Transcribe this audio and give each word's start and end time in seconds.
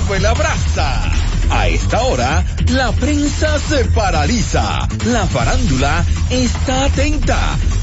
sube 0.00 0.20
la 0.20 0.32
brasa. 0.32 1.10
A 1.50 1.68
esta 1.68 2.02
hora, 2.02 2.44
la 2.68 2.92
prensa 2.92 3.58
se 3.58 3.84
paraliza. 3.86 4.86
La 5.06 5.26
farándula 5.26 6.04
está 6.30 6.84
atenta 6.84 7.38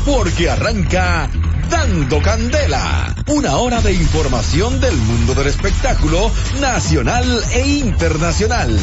porque 0.06 0.50
arranca 0.50 1.30
Dando 1.70 2.22
Candela. 2.22 3.16
Una 3.28 3.58
hora 3.58 3.82
de 3.82 3.94
información 3.94 4.80
del 4.80 4.96
mundo 4.96 5.34
del 5.34 5.48
espectáculo 5.48 6.32
nacional 6.60 7.44
e 7.52 7.68
internacional. 7.68 8.78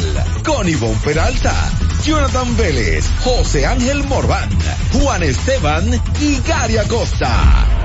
Con 0.45 0.67
Ivonne 0.67 0.99
Peralta, 1.03 1.53
Jonathan 2.03 2.55
Vélez, 2.57 3.05
José 3.23 3.65
Ángel 3.65 4.03
Morván, 4.03 4.49
Juan 4.91 5.23
Esteban 5.23 5.89
y 6.19 6.39
Gary 6.45 6.77
Acosta. 6.77 7.82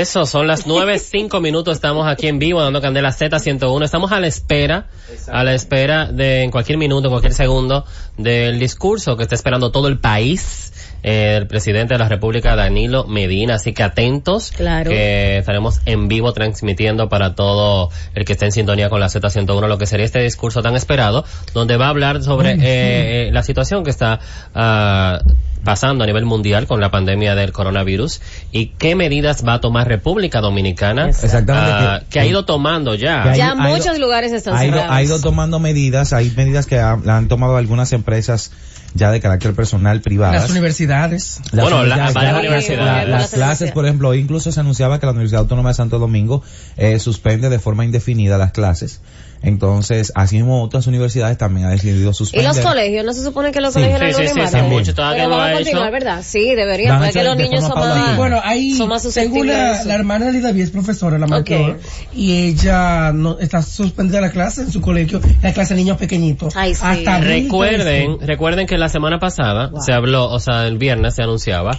Eso, 0.00 0.24
son 0.24 0.46
las 0.46 0.66
nueve, 0.66 0.98
cinco 0.98 1.42
minutos, 1.42 1.74
estamos 1.74 2.08
aquí 2.08 2.26
en 2.26 2.38
vivo 2.38 2.62
dando 2.62 2.80
Candela 2.80 3.10
Z101, 3.10 3.84
estamos 3.84 4.10
a 4.12 4.18
la 4.18 4.28
espera, 4.28 4.86
a 5.30 5.44
la 5.44 5.52
espera 5.52 6.06
de 6.06 6.42
en 6.42 6.50
cualquier 6.50 6.78
minuto, 6.78 7.08
en 7.08 7.10
cualquier 7.10 7.34
segundo, 7.34 7.84
del 8.16 8.58
discurso 8.58 9.18
que 9.18 9.24
está 9.24 9.34
esperando 9.34 9.70
todo 9.70 9.88
el 9.88 9.98
país, 9.98 10.72
eh, 11.02 11.36
el 11.36 11.46
presidente 11.46 11.92
de 11.92 11.98
la 11.98 12.08
República, 12.08 12.56
Danilo 12.56 13.04
Medina, 13.04 13.56
así 13.56 13.74
que 13.74 13.82
atentos, 13.82 14.52
Claro. 14.52 14.88
que 14.90 15.36
estaremos 15.36 15.80
en 15.84 16.08
vivo 16.08 16.32
transmitiendo 16.32 17.10
para 17.10 17.34
todo 17.34 17.90
el 18.14 18.24
que 18.24 18.32
esté 18.32 18.46
en 18.46 18.52
sintonía 18.52 18.88
con 18.88 19.00
la 19.00 19.08
Z101 19.08 19.68
lo 19.68 19.76
que 19.76 19.84
sería 19.84 20.06
este 20.06 20.22
discurso 20.22 20.62
tan 20.62 20.76
esperado, 20.76 21.26
donde 21.52 21.76
va 21.76 21.86
a 21.86 21.90
hablar 21.90 22.22
sobre 22.22 22.52
eh, 22.52 22.58
eh, 22.62 23.30
la 23.32 23.42
situación 23.42 23.84
que 23.84 23.90
está 23.90 24.18
ah, 24.54 25.18
pasando 25.64 26.04
a 26.04 26.06
nivel 26.06 26.24
mundial 26.24 26.66
con 26.66 26.80
la 26.80 26.90
pandemia 26.90 27.34
del 27.34 27.52
coronavirus 27.52 28.20
y 28.52 28.66
qué 28.78 28.94
medidas 28.94 29.44
va 29.46 29.54
a 29.54 29.60
tomar 29.60 29.86
República 29.88 30.40
Dominicana 30.40 31.08
Exactamente, 31.08 31.72
ah, 31.72 32.02
que- 32.08 32.20
ha 32.20 32.26
ido 32.26 32.44
tomando 32.44 32.94
ya. 32.94 33.32
Ya 33.34 33.50
ha 33.52 33.54
muchos 33.54 33.96
ido- 33.96 34.06
lugares 34.06 34.32
están 34.32 34.54
ha 34.56 34.64
ido, 34.64 34.74
cerrados. 34.74 34.96
ha 34.96 35.02
ido 35.02 35.20
tomando 35.20 35.58
medidas, 35.58 36.12
hay 36.12 36.30
medidas 36.36 36.66
que 36.66 36.78
ha- 36.78 36.92
han 37.06 37.28
tomado 37.28 37.56
algunas 37.56 37.92
empresas 37.92 38.52
ya 38.92 39.12
de 39.12 39.20
carácter 39.20 39.54
personal 39.54 40.00
privadas. 40.00 40.42
Las 40.42 40.50
universidades. 40.50 41.40
Las 41.52 41.62
Bueno, 41.64 41.84
la- 41.84 41.94
universidades, 41.94 42.14
varias 42.14 42.32
ya- 42.32 42.38
universidades. 42.40 42.84
la- 42.84 43.00
Algunas 43.00 43.20
las 43.20 43.30
clases, 43.30 43.72
por 43.72 43.84
ejemplo, 43.84 44.14
incluso 44.14 44.50
se 44.50 44.58
anunciaba 44.58 44.98
que 44.98 45.06
la 45.06 45.12
Universidad 45.12 45.42
Autónoma 45.42 45.68
de 45.68 45.74
Santo 45.76 45.98
Domingo 46.00 46.42
eh, 46.76 46.98
suspende 46.98 47.48
de 47.50 47.58
forma 47.60 47.84
indefinida 47.84 48.36
las 48.38 48.50
clases. 48.52 49.00
Entonces, 49.42 50.12
así 50.14 50.36
mismo 50.36 50.62
otras 50.62 50.86
universidades 50.86 51.38
también 51.38 51.66
han 51.66 51.72
decidido 51.72 52.10
Y 52.10 52.14
suspender. 52.14 52.48
los 52.48 52.60
colegios, 52.60 53.04
¿no 53.06 53.12
se 53.14 53.22
supone 53.22 53.52
que 53.52 53.60
los 53.62 53.72
Sí. 53.72 53.80
colegios 53.80 53.98
Sí, 54.00 54.04
eran 54.04 54.14
sí, 54.16 54.22
y 54.22 54.28
sí, 54.28 54.34
martes? 54.34 54.54
hace 54.54 54.62
mucho, 54.68 54.94
todavía 54.94 55.16
Pero 55.24 55.30
no 55.30 55.36
van 55.38 55.48
ha 55.48 55.50
a 55.52 55.54
continuar, 55.56 55.84
hecho. 55.86 55.92
¿verdad? 55.92 56.22
Sí, 56.26 56.54
deberían, 56.54 56.98
porque 56.98 57.18
hecho 57.20 57.28
los 57.28 57.36
niños 57.38 57.64
son 57.66 57.78
más. 57.80 58.16
Bueno, 58.18 58.40
ahí, 58.44 58.74
son 58.74 58.88
más 58.90 59.02
según 59.02 59.46
la, 59.46 59.82
la 59.84 59.94
hermana 59.94 60.30
de 60.30 60.40
David 60.42 60.62
es 60.62 60.70
profesora, 60.70 61.18
la 61.18 61.26
mayor, 61.26 61.70
Ok. 61.70 61.76
y 62.14 62.48
ella 62.48 63.12
no 63.14 63.38
está 63.38 63.62
suspendida 63.62 64.20
la 64.20 64.30
clase 64.30 64.60
en 64.62 64.72
su 64.72 64.80
colegio, 64.82 65.20
la 65.42 65.52
clase 65.54 65.74
de 65.74 65.80
niños 65.80 65.96
pequeñitos. 65.96 66.54
Ay, 66.56 66.74
sí. 66.74 66.82
Hasta 66.84 67.20
Recuerden, 67.20 68.18
13. 68.18 68.26
recuerden 68.26 68.66
que 68.66 68.76
la 68.76 68.88
semana 68.90 69.18
pasada 69.18 69.68
Wow. 69.68 69.80
se 69.80 69.92
habló, 69.94 70.28
o 70.30 70.38
sea, 70.38 70.66
el 70.66 70.76
viernes 70.76 71.14
se 71.14 71.22
anunciaba. 71.22 71.78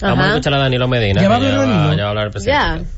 Vamos 0.00 0.24
a 0.26 0.28
escuchar 0.28 0.54
a 0.54 0.58
Danilo 0.58 0.86
Medina. 0.86 1.20
¿Ya 1.20 1.28
va 1.28 1.36
a 1.36 1.40
que 1.40 1.46
ya 1.46 1.56
va 1.56 1.64
a 2.04 2.08
hablar 2.10 2.26
el 2.26 2.30
presidente. 2.30 2.60
Ya. 2.60 2.97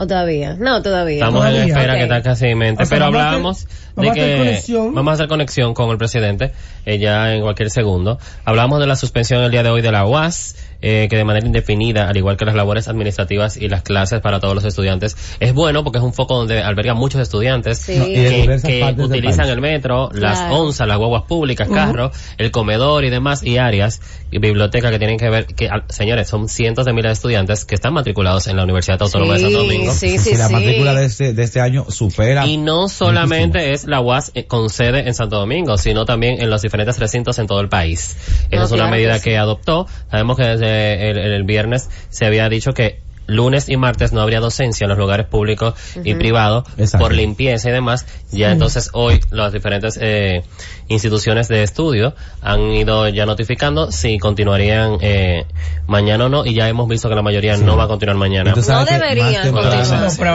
¿O 0.00 0.06
todavía? 0.06 0.54
No, 0.58 0.80
todavía. 0.80 1.16
Estamos 1.16 1.44
en 1.44 1.50
Todavía. 1.52 1.74
espera 1.74 1.92
Ok. 1.92 1.98
que 1.98 2.02
está 2.04 2.22
casi 2.22 2.46
en 2.46 2.58
mente, 2.58 2.82
O 2.82 2.86
sea, 2.86 2.96
pero 2.98 3.06
vamos 3.06 3.16
a 3.16 3.20
hacer- 3.20 3.34
hablábamos 3.34 3.66
vamos 3.96 4.10
a 4.10 4.14
de 4.14 4.20
hacer 4.20 4.32
que 4.32 4.38
conexión. 4.44 4.94
vamos 4.94 5.10
a 5.10 5.14
hacer 5.14 5.28
conexión 5.28 5.74
con 5.74 5.90
el 5.90 5.98
presidente 5.98 6.52
eh, 6.86 6.98
ya 6.98 7.34
en 7.34 7.42
cualquier 7.42 7.70
segundo. 7.70 8.18
Hablamos 8.44 8.78
de 8.80 8.86
la 8.86 8.94
suspensión 8.96 9.42
el 9.42 9.50
día 9.50 9.62
de 9.64 9.70
hoy 9.70 9.82
de 9.82 9.90
la 9.90 10.06
UAS, 10.06 10.54
eh, 10.82 11.06
que 11.10 11.16
de 11.16 11.24
manera 11.24 11.46
indefinida, 11.46 12.08
al 12.08 12.16
igual 12.16 12.36
que 12.36 12.44
las 12.44 12.54
labores 12.54 12.88
administrativas 12.88 13.56
y 13.56 13.68
las 13.68 13.82
clases 13.82 14.20
para 14.20 14.40
todos 14.40 14.54
los 14.54 14.64
estudiantes, 14.64 15.16
es 15.40 15.52
bueno 15.54 15.82
porque 15.84 15.98
es 15.98 16.04
un 16.04 16.12
foco 16.12 16.36
donde 16.36 16.62
alberga 16.62 16.94
muchos 16.94 17.20
estudiantes 17.20 17.78
Sí. 17.78 17.92
Y 17.92 18.14
que, 18.46 18.60
que 18.94 19.02
utilizan 19.02 19.48
el 19.48 19.60
metro, 19.60 20.10
las 20.12 20.38
Claro. 20.40 20.56
onzas, 20.60 20.86
las 20.88 20.98
guaguas 20.98 21.22
públicas, 21.24 21.68
carros, 21.68 22.16
el 22.38 22.50
comedor 22.50 23.04
y 23.04 23.10
demás, 23.10 23.42
y 23.42 23.58
áreas, 23.58 24.00
y 24.30 24.38
bibliotecas 24.38 24.90
que 24.92 24.98
tienen 24.98 25.18
que 25.18 25.28
ver, 25.30 25.46
que, 25.46 25.68
al- 25.68 25.84
señores, 25.88 26.28
son 26.28 26.48
cientos 26.48 26.84
de 26.84 26.92
miles 26.92 27.10
de 27.10 27.12
estudiantes 27.14 27.64
que 27.64 27.74
están 27.74 27.92
matriculados 27.94 28.46
en 28.46 28.56
la 28.56 28.64
Universidad 28.64 29.00
Autónoma 29.02 29.34
de 29.34 29.40
Santo 29.40 29.58
Domingo. 29.58 29.92
Sí, 29.92 30.18
sí, 30.18 30.30
Si 30.32 30.36
la 30.36 30.48
sí. 30.48 30.52
matrícula 30.52 30.94
de 30.94 31.06
este, 31.06 31.32
de 31.32 31.42
este 31.42 31.60
año 31.60 31.86
supera. 31.90 32.46
Y 32.46 32.56
no 32.58 32.88
solamente 32.88 33.72
es 33.72 33.84
la 33.86 34.00
UAS 34.00 34.32
eh, 34.34 34.44
con 34.46 34.68
sede 34.70 35.06
en 35.08 35.14
Santo 35.14 35.36
Domingo, 35.38 35.78
sino 35.78 36.04
también 36.04 36.40
en 36.40 36.50
los 36.50 36.62
diferentes 36.62 36.98
recintos 36.98 37.38
en 37.38 37.46
todo 37.46 37.60
el 37.60 37.68
país. 37.68 38.16
Esa 38.50 38.56
No, 38.56 38.64
es 38.64 38.70
una 38.70 38.76
claro 38.82 38.90
medida 38.92 39.14
que 39.18 39.24
que, 39.28 39.30
sí. 39.30 39.36
adoptó. 39.36 39.86
Sabemos 40.10 40.36
que 40.36 40.44
desde 40.44 40.67
el, 40.68 41.18
el 41.18 41.44
viernes 41.44 41.88
se 42.10 42.26
había 42.26 42.48
dicho 42.48 42.72
que 42.72 43.00
lunes 43.28 43.68
y 43.68 43.76
martes 43.76 44.12
no 44.12 44.20
habría 44.22 44.40
docencia 44.40 44.86
en 44.86 44.88
los 44.88 44.98
lugares 44.98 45.26
públicos 45.26 45.74
y 46.02 46.14
privados 46.14 46.64
Exacto. 46.78 47.04
por 47.06 47.14
limpieza 47.14 47.68
y 47.68 47.72
demás. 47.72 48.06
Ya 48.32 48.50
entonces 48.50 48.90
hoy 48.94 49.20
las 49.30 49.52
diferentes 49.52 49.98
eh, 50.00 50.42
instituciones 50.88 51.48
de 51.48 51.62
estudio 51.62 52.14
han 52.42 52.60
ido 52.72 53.08
ya 53.08 53.26
notificando 53.26 53.92
si 53.92 54.18
continuarían 54.18 54.98
eh, 55.00 55.44
mañana 55.86 56.26
o 56.26 56.28
no 56.28 56.46
y 56.46 56.54
ya 56.54 56.68
hemos 56.68 56.88
visto 56.88 57.08
que 57.08 57.14
la 57.14 57.22
mayoría 57.22 57.56
no 57.58 57.76
va 57.76 57.84
a 57.84 57.88
continuar 57.88 58.16
mañana. 58.16 58.50
No 58.50 58.84
deberían. 58.86 59.44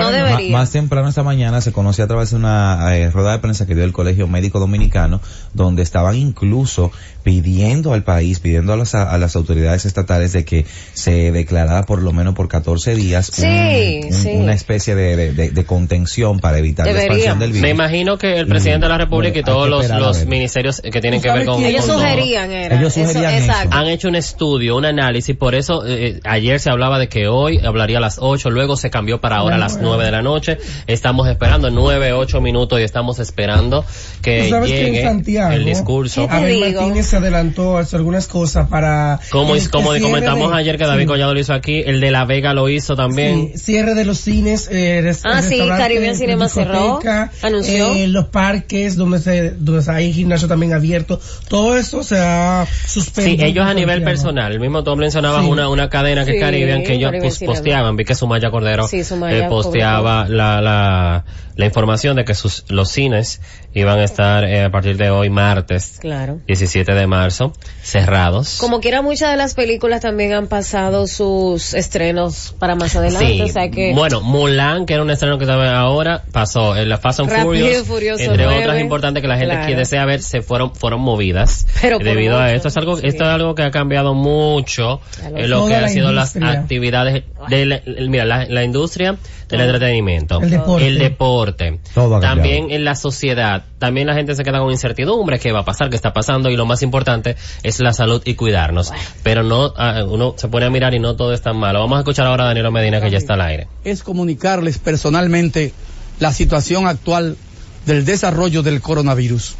No, 0.06 0.12
deberían. 0.12 0.52
Más 0.52 0.72
temprano 0.72 1.08
esta 1.10 1.24
mañana 1.24 1.62
se 1.62 1.72
conoció 1.72 2.04
a 2.04 2.08
través 2.08 2.32
de 2.32 2.36
una 2.38 2.96
eh, 2.96 3.10
rueda 3.10 3.32
de 3.34 3.40
prensa 3.40 3.66
que 3.66 3.76
dio 3.76 3.84
el 3.84 3.94
Colegio 3.94 4.28
Médico 4.28 4.60
Dominicano, 4.60 5.22
donde 5.54 5.82
estaban 5.84 6.16
incluso 6.16 6.92
pidiendo 7.24 7.94
al 7.94 8.04
país, 8.04 8.40
pidiendo 8.40 8.74
a 8.74 8.78
las, 8.78 8.96
a 8.96 9.18
las 9.18 9.36
autoridades 9.36 9.86
estatales 9.86 10.34
de 10.34 10.44
que 10.46 10.66
se 10.94 11.32
declarara 11.32 11.84
por 11.84 12.02
lo 12.02 12.12
menos 12.12 12.36
por 12.36 12.48
14 12.48 12.96
días 12.96 13.30
un- 13.30 13.36
Sí, 13.36 14.02
un- 14.06 14.14
sí. 14.14 14.30
una 14.36 14.54
especie 14.54 14.94
de, 14.96 15.34
de- 15.34 15.64
contención 15.66 16.40
para 16.40 16.58
evitar 16.60 16.86
la 16.86 16.92
expansión 17.00 17.40
del 17.40 17.50
virus. 17.54 17.62
Me 17.62 17.70
imagino 17.70 18.18
que 18.18 18.38
el 18.38 18.48
presidente 18.48 18.86
de 18.86 18.90
la 18.90 18.98
República 18.98 19.40
y 19.40 19.44
todos 19.44 19.70
los, 19.70 19.90
los 19.90 20.18
ver. 20.20 20.28
Ministerios 20.44 20.82
que 20.82 21.02
tienen 21.02 21.20
¿Tú 21.20 21.24
que 21.24 21.30
ver 21.34 21.46
sabes 21.46 21.48
con? 21.48 21.64
Ellos 21.66 21.86
con 21.86 21.96
sugerían, 22.00 22.52
era. 22.52 22.80
Ellos 22.80 22.94
sugerían 22.94 23.34
eso. 23.34 23.46
exacto. 23.52 23.76
han 23.78 23.88
hecho 23.88 24.08
un 24.10 24.16
estudio, 24.16 24.76
un 24.78 24.86
análisis, 24.86 25.36
por 25.36 25.56
eso 25.56 25.84
eh, 25.88 26.20
ayer 26.24 26.60
se 26.60 26.70
hablaba 26.70 27.00
de 27.00 27.08
que 27.08 27.28
hoy 27.28 27.60
hablaría 27.66 27.98
a 27.98 28.02
las 28.02 28.18
8, 28.20 28.50
luego 28.50 28.76
se 28.76 28.90
cambió 28.90 29.20
para 29.22 29.38
ahora 29.38 29.56
a 29.56 29.60
las 29.60 29.78
9 29.82 30.04
de 30.06 30.12
la 30.12 30.22
noche, 30.22 30.58
estamos 30.88 31.28
esperando 31.28 31.70
9, 31.70 32.14
8 32.14 32.42
minutos 32.42 32.80
y 32.80 32.84
estamos 32.84 33.20
esperando 33.20 33.86
que 34.22 34.50
sabes 34.50 34.70
que 34.70 34.80
en 34.88 34.94
llegue 34.94 35.04
Santiago, 35.04 35.54
el 35.54 35.66
discurso. 35.66 36.28
¿Qué 36.28 36.36
Abel? 36.36 36.60
Martínez 36.60 37.06
se 37.08 37.18
adelantó 37.18 37.78
a 37.78 37.82
hacer 37.82 37.98
algunas 37.98 38.28
cosas 38.28 38.68
para... 38.68 39.20
Como, 39.32 39.56
el 39.56 39.70
como 39.70 39.92
comentamos 40.00 40.52
de- 40.52 40.58
ayer 40.58 40.78
que 40.78 40.86
David 40.86 41.02
sí. 41.04 41.08
Collado 41.08 41.34
lo 41.34 41.40
hizo 41.40 41.54
aquí, 41.54 41.82
el 41.86 42.00
de 42.02 42.12
La 42.12 42.26
Vega 42.26 42.54
lo 42.54 42.70
hizo 42.70 42.96
también. 42.96 43.52
Sí, 43.54 43.58
cierre 43.58 43.94
de 43.96 44.06
los 44.06 44.18
cines, 44.20 44.68
eh, 44.72 45.02
res- 45.02 45.22
Ah, 45.26 45.42
sí, 45.42 45.58
Caribbean 45.68 46.16
Cinema 46.16 46.50
cerró, 46.50 47.00
anunció. 47.42 47.94
eh, 47.94 48.08
los 48.08 48.26
parques 48.26 48.96
donde 48.96 49.20
se, 49.20 49.52
donde 49.52 49.92
hay 49.92 50.12
gimnasio 50.14 50.33
también 50.48 50.74
abierto, 50.74 51.20
todo 51.48 51.78
eso 51.78 52.04
se 52.04 52.18
ha 52.20 52.66
Sí, 52.86 53.00
suspendido. 53.02 53.46
ellos 53.46 53.66
a 53.66 53.74
nivel 53.74 54.04
personal, 54.04 54.52
el 54.52 54.60
mismo 54.60 54.84
mencionabas 54.96 55.44
Sí. 55.46 55.50
una, 55.52 55.70
una 55.70 55.90
cadena 55.90 56.26
que 56.26 56.32
Sí, 56.32 56.38
es 56.38 56.44
Caribbean 56.44 56.84
que 56.84 56.94
ellos 56.94 57.12
Cinema. 57.38 57.54
posteaban, 57.54 57.96
vi 57.96 58.06
que 58.06 58.16
Sumaya 58.16 58.52
Cordero 58.52 58.88
Sí, 58.88 59.04
Sumaya 59.04 59.46
eh, 59.46 59.50
posteaba 59.50 60.28
la, 60.28 60.62
la, 60.62 61.26
la 61.56 61.66
información 61.66 62.16
de 62.16 62.26
que 62.26 62.34
sus, 62.36 62.66
los 62.70 62.90
cines 62.90 63.42
iban 63.74 64.00
a 64.00 64.04
estar 64.04 64.44
eh, 64.46 64.64
a 64.64 64.72
partir 64.72 64.98
de 64.98 65.10
hoy 65.10 65.30
martes 65.30 65.98
Claro. 66.00 66.40
17 66.48 66.94
de 66.94 67.08
marzo 67.08 67.54
cerrados. 67.82 68.58
Como 68.60 68.80
quiera, 68.80 69.02
muchas 69.02 69.32
de 69.32 69.38
las 69.38 69.54
películas 69.54 70.02
también 70.02 70.34
han 70.34 70.48
pasado 70.48 71.08
sus 71.08 71.74
estrenos 71.74 72.56
para 72.60 72.76
más 72.76 72.96
adelante. 72.96 73.26
Sí, 73.28 73.42
o 73.42 73.48
sea 73.48 73.70
que. 73.70 73.94
bueno, 73.94 74.22
Mulan, 74.22 74.86
que 74.86 74.94
era 74.94 75.04
un 75.04 75.10
estreno 75.12 75.38
que 75.38 75.44
estaba 75.44 75.78
ahora, 75.78 76.24
pasó 76.32 76.76
en 76.76 76.90
la 76.90 76.98
Fast 76.98 77.20
and 77.20 77.30
Furious, 77.44 77.86
Furioso 77.86 78.24
entre 78.24 78.46
9, 78.46 78.60
otras 78.62 78.80
importantes 78.82 79.22
que 79.22 79.28
la 79.28 79.38
gente 79.38 79.54
claro. 79.54 79.68
que 79.68 79.76
desea 79.76 80.06
ver, 80.06 80.22
se 80.24 80.42
fueron, 80.42 80.74
fueron 80.76 81.02
movidas 81.02 81.68
Pero 81.82 82.00
debido 82.00 82.40
a 82.40 82.52
esto. 82.52 82.68
Es 82.68 82.78
algo, 82.78 82.98
sí. 82.98 83.08
esto 83.08 83.24
es 83.24 83.30
algo 83.30 83.56
que 83.56 83.64
ha 83.64 83.72
cambiado 83.72 84.14
mucho 84.14 85.02
en 85.24 85.50
lo 85.50 85.68
que 85.68 85.74
la 85.74 85.86
ha 85.86 85.90
sido 85.90 86.12
las 86.12 86.36
actividades 86.36 87.24
de 87.50 87.66
la, 87.66 87.82
mira, 88.08 88.26
la, 88.26 88.46
la 88.46 88.64
industria 88.64 89.18
del 89.50 89.62
entretenimiento, 89.62 90.42
El 90.42 90.50
deporte. 90.50 90.88
el 90.88 90.98
deporte, 90.98 91.80
Todo 91.94 92.16
ha 92.16 92.20
también 92.20 92.72
en 92.72 92.84
la 92.84 92.96
sociedad, 92.96 93.64
también 93.78 94.08
la 94.08 94.16
gente 94.16 94.36
se 94.36 94.44
queda 94.44 94.60
con 94.60 94.72
incertidumbre, 94.72 95.40
qué 95.40 95.52
va 95.52 95.60
a 95.60 95.66
pasar, 95.66 95.90
qué 95.90 95.96
está 95.96 96.14
pasando 96.14 96.50
y 96.50 96.56
lo 96.56 96.66
más 96.66 96.82
importante 96.82 97.36
es 97.62 97.80
la 97.80 97.94
salud 97.94 98.22
y 98.26 98.36
cuidarnos. 98.36 98.92
Pero 99.22 99.44
no, 99.44 99.74
ah, 99.78 100.04
uno 100.08 100.34
se 100.38 100.48
pone 100.48 100.66
a 100.66 100.70
mirar 100.70 100.94
y 100.94 101.00
no 101.00 101.16
todo 101.16 101.34
es 101.34 101.42
tan 101.42 101.58
malo. 101.58 101.80
Vamos 101.80 101.98
a 101.98 102.00
escuchar 102.00 102.26
ahora 102.26 102.46
a 102.46 102.48
Danilo 102.48 102.72
Medina 102.72 103.00
que 103.02 103.12
ya 103.12 103.18
está 103.18 103.34
al 103.34 103.42
aire. 103.42 103.68
es 103.84 104.04
comunicarles 104.04 104.80
personalmente 104.80 105.74
la 106.20 106.34
situación 106.34 106.88
actual 106.88 107.38
del 107.86 108.06
desarrollo 108.06 108.64
del 108.64 108.82
coronavirus. 108.82 109.56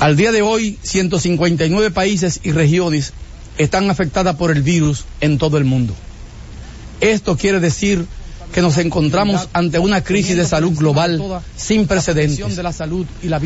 Al 0.00 0.16
día 0.16 0.30
de 0.30 0.42
hoy, 0.42 0.78
159 0.82 1.90
países 1.90 2.40
y 2.44 2.52
regiones 2.52 3.12
están 3.58 3.90
afectadas 3.90 4.36
por 4.36 4.52
el 4.52 4.62
virus 4.62 5.04
en 5.20 5.38
todo 5.38 5.58
el 5.58 5.64
mundo. 5.64 5.92
Esto 7.00 7.36
quiere 7.36 7.58
decir 7.58 8.06
que 8.52 8.62
nos 8.62 8.78
encontramos 8.78 9.48
ante 9.52 9.78
una 9.78 10.02
crisis 10.02 10.36
de 10.36 10.46
salud 10.46 10.72
global 10.72 11.42
sin 11.56 11.86
precedentes, 11.86 12.58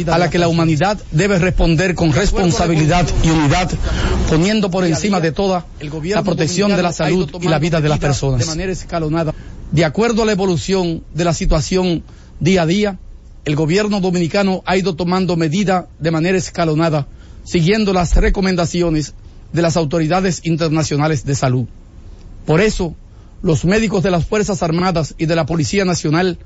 a 0.07 0.19
la 0.19 0.31
que 0.31 0.39
la 0.39 0.49
humanidad 0.49 1.01
debe 1.11 1.39
responder 1.39 1.95
con 1.95 2.13
responsabilidad 2.13 3.09
y 3.25 3.31
unidad, 3.31 3.71
poniendo 4.29 4.71
por 4.71 4.85
encima 4.85 5.21
de 5.21 5.33
toda 5.33 5.67
la 5.81 6.23
protección 6.23 6.77
de 6.77 6.83
la 6.83 6.93
salud 6.93 7.31
y 7.41 7.49
la 7.49 7.59
vida 7.59 7.81
de 7.81 7.89
las 7.89 7.99
personas. 7.99 8.41
De 8.41 8.47
manera 8.47 8.73
escalonada. 8.73 9.35
De 9.71 9.87
acuerdo 9.87 10.23
a 10.23 10.27
la 10.27 10.33
evolución 10.33 11.03
de 11.15 11.25
la 11.25 11.33
situación 11.33 12.05
día 12.41 12.63
a 12.63 12.67
día, 12.67 12.99
el 13.45 13.57
gobierno 13.57 14.01
dominicano 14.01 14.63
ha 14.67 14.77
ido 14.77 14.95
tomando 14.95 15.37
medidas 15.37 15.87
de 15.99 16.11
manera 16.11 16.39
escalonada, 16.39 17.09
siguiendo 17.45 17.93
las 17.93 18.15
recomendaciones 18.15 19.15
de 19.53 19.63
las 19.63 19.77
autoridades 19.77 20.41
internacionales 20.45 21.25
de 21.25 21.35
salud. 21.35 21.67
Por 22.47 22.61
eso, 22.61 22.95
los 23.43 23.65
médicos 23.65 24.03
de 24.03 24.11
las 24.11 24.27
Fuerzas 24.27 24.63
Armadas 24.63 25.15
y 25.19 25.27
de 25.27 25.37
la 25.37 25.47
Policía 25.47 25.85
Nacional 25.85 26.39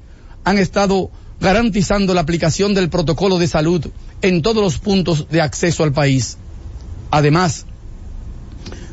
han 0.44 0.58
estado 0.58 1.10
garantizando 1.40 2.14
la 2.14 2.22
aplicación 2.22 2.72
del 2.72 2.88
protocolo 2.88 3.38
de 3.38 3.46
salud 3.46 3.86
en 4.22 4.40
todos 4.40 4.62
los 4.62 4.78
puntos 4.78 5.28
de 5.28 5.42
acceso 5.42 5.84
al 5.84 5.92
país. 5.92 6.38
Además, 7.10 7.66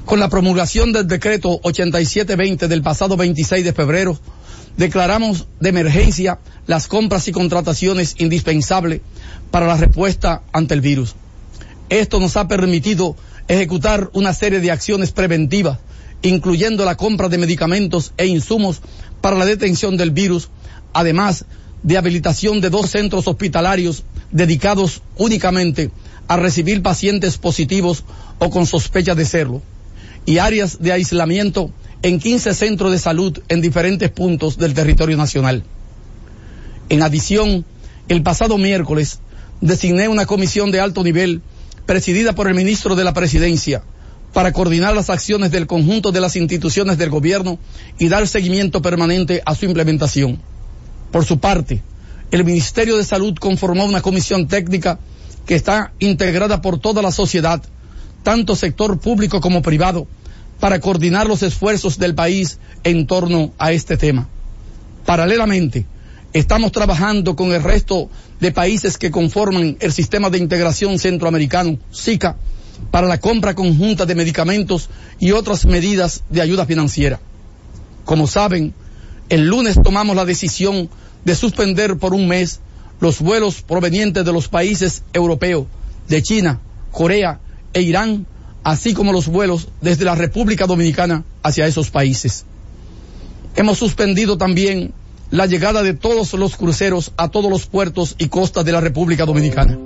con 0.06 0.20
la 0.20 0.30
promulgación 0.30 0.92
del 0.92 1.08
decreto 1.08 1.60
8720 1.64 2.68
del 2.68 2.82
pasado 2.82 3.16
26 3.16 3.64
de 3.64 3.74
febrero, 3.74 4.20
declaramos 4.78 5.48
de 5.60 5.70
emergencia 5.70 6.40
las 6.68 6.88
compras 6.88 7.28
y 7.28 7.32
contrataciones 7.32 8.16
indispensables 8.18 9.02
para 9.52 9.68
la 9.68 9.78
respuesta 9.78 10.42
ante 10.52 10.74
el 10.74 10.82
virus. 10.82 11.16
Esto 11.90 12.20
nos 12.20 12.38
ha 12.38 12.48
permitido 12.48 13.16
ejecutar 13.48 14.10
una 14.14 14.34
serie 14.34 14.60
de 14.60 14.72
acciones 14.72 15.12
preventivas, 15.12 15.80
incluyendo 16.22 16.86
la 16.86 16.96
compra 16.96 17.30
de 17.30 17.38
medicamentos 17.38 18.14
e 18.18 18.26
insumos 18.26 18.82
para 19.22 19.38
la 19.38 19.46
detención 19.46 19.98
del 19.98 20.12
virus, 20.12 20.50
además 20.94 21.46
de 21.84 21.98
habilitación 21.98 22.62
de 22.62 22.70
dos 22.70 22.90
centros 22.90 23.28
hospitalarios 23.28 24.04
dedicados 24.32 25.02
únicamente 25.18 25.92
a 26.28 26.38
recibir 26.38 26.82
pacientes 26.82 27.38
positivos 27.38 28.06
o 28.40 28.50
con 28.50 28.66
sospecha 28.66 29.16
de 29.16 29.26
serlo, 29.26 29.62
y 30.26 30.38
áreas 30.38 30.82
de 30.82 30.94
aislamiento 30.94 31.72
en 32.04 32.20
15 32.20 32.54
centros 32.54 32.92
de 32.92 33.00
salud 33.00 33.40
en 33.48 33.62
diferentes 33.62 34.10
puntos 34.10 34.58
del 34.58 34.74
territorio 34.74 35.16
nacional. 35.16 35.64
En 36.90 37.02
adición, 37.02 37.66
el 38.10 38.22
pasado 38.22 38.58
miércoles 38.58 39.20
designé 39.62 40.10
una 40.10 40.26
comisión 40.26 40.70
de 40.72 40.82
alto 40.82 41.02
nivel 41.02 41.42
presidida 41.86 42.36
por 42.36 42.50
el 42.50 42.56
ministro 42.56 42.96
de 42.96 43.06
la 43.06 43.14
Presidencia 43.14 43.84
para 44.34 44.52
coordinar 44.52 44.94
las 44.94 45.10
acciones 45.10 45.52
del 45.52 45.66
conjunto 45.66 46.12
de 46.12 46.20
las 46.20 46.36
instituciones 46.36 46.98
del 46.98 47.10
gobierno 47.10 47.58
y 47.98 48.10
dar 48.10 48.28
seguimiento 48.28 48.82
permanente 48.82 49.42
a 49.46 49.56
su 49.56 49.64
implementación. 49.66 50.40
Por 51.10 51.24
su 51.24 51.40
parte, 51.40 51.82
el 52.32 52.44
Ministerio 52.44 52.98
de 52.98 53.06
Salud 53.06 53.36
conformó 53.40 53.86
una 53.86 54.02
comisión 54.02 54.48
técnica 54.50 55.00
que 55.46 55.56
está 55.56 55.94
integrada 56.00 56.62
por 56.62 56.80
toda 56.80 57.02
la 57.02 57.12
sociedad, 57.12 57.64
tanto 58.24 58.58
sector 58.58 59.00
público 59.00 59.40
como 59.40 59.62
privado, 59.62 60.06
para 60.64 60.80
coordinar 60.80 61.28
los 61.28 61.44
esfuerzos 61.44 62.00
del 62.00 62.16
país 62.16 62.58
en 62.86 63.06
torno 63.06 63.52
a 63.58 63.74
este 63.74 63.98
tema. 63.98 64.30
Paralelamente, 65.06 65.86
estamos 66.32 66.72
trabajando 66.72 67.36
con 67.36 67.52
el 67.52 67.62
resto 67.62 68.10
de 68.40 68.54
países 68.54 68.98
que 68.98 69.12
conforman 69.12 69.76
el 69.82 69.92
sistema 69.92 70.30
de 70.30 70.38
integración 70.38 71.00
centroamericano, 71.00 71.80
SICA, 71.92 72.38
para 72.92 73.08
la 73.08 73.20
compra 73.20 73.56
conjunta 73.56 74.06
de 74.06 74.16
medicamentos 74.16 74.90
y 75.20 75.32
otras 75.32 75.66
medidas 75.66 76.24
de 76.30 76.40
ayuda 76.40 76.66
financiera. 76.66 77.20
Como 78.06 78.26
saben, 78.26 78.74
el 79.28 79.46
lunes 79.46 79.78
tomamos 79.84 80.16
la 80.16 80.24
decisión 80.24 80.90
de 81.26 81.36
suspender 81.36 81.98
por 81.98 82.14
un 82.14 82.30
mes 82.30 82.62
los 83.02 83.20
vuelos 83.20 83.64
provenientes 83.64 84.24
de 84.24 84.32
los 84.32 84.48
países 84.48 85.04
europeos, 85.12 85.66
de 86.08 86.24
China, 86.24 86.62
Corea 86.94 87.42
e 87.74 87.82
Irán, 87.82 88.26
así 88.64 88.94
como 88.94 89.12
los 89.12 89.28
vuelos 89.28 89.68
desde 89.82 90.06
la 90.06 90.16
República 90.16 90.66
Dominicana 90.66 91.24
hacia 91.42 91.68
esos 91.68 91.90
países. 91.90 92.46
Hemos 93.56 93.78
suspendido 93.78 94.38
también 94.38 94.94
la 95.30 95.46
llegada 95.46 95.84
de 95.84 95.94
todos 95.94 96.34
los 96.34 96.56
cruceros 96.56 97.12
a 97.18 97.30
todos 97.30 97.50
los 97.50 97.66
puertos 97.66 98.16
y 98.18 98.28
costas 98.28 98.66
de 98.66 98.72
la 98.72 98.82
República 98.82 99.26
Dominicana. 99.26 99.78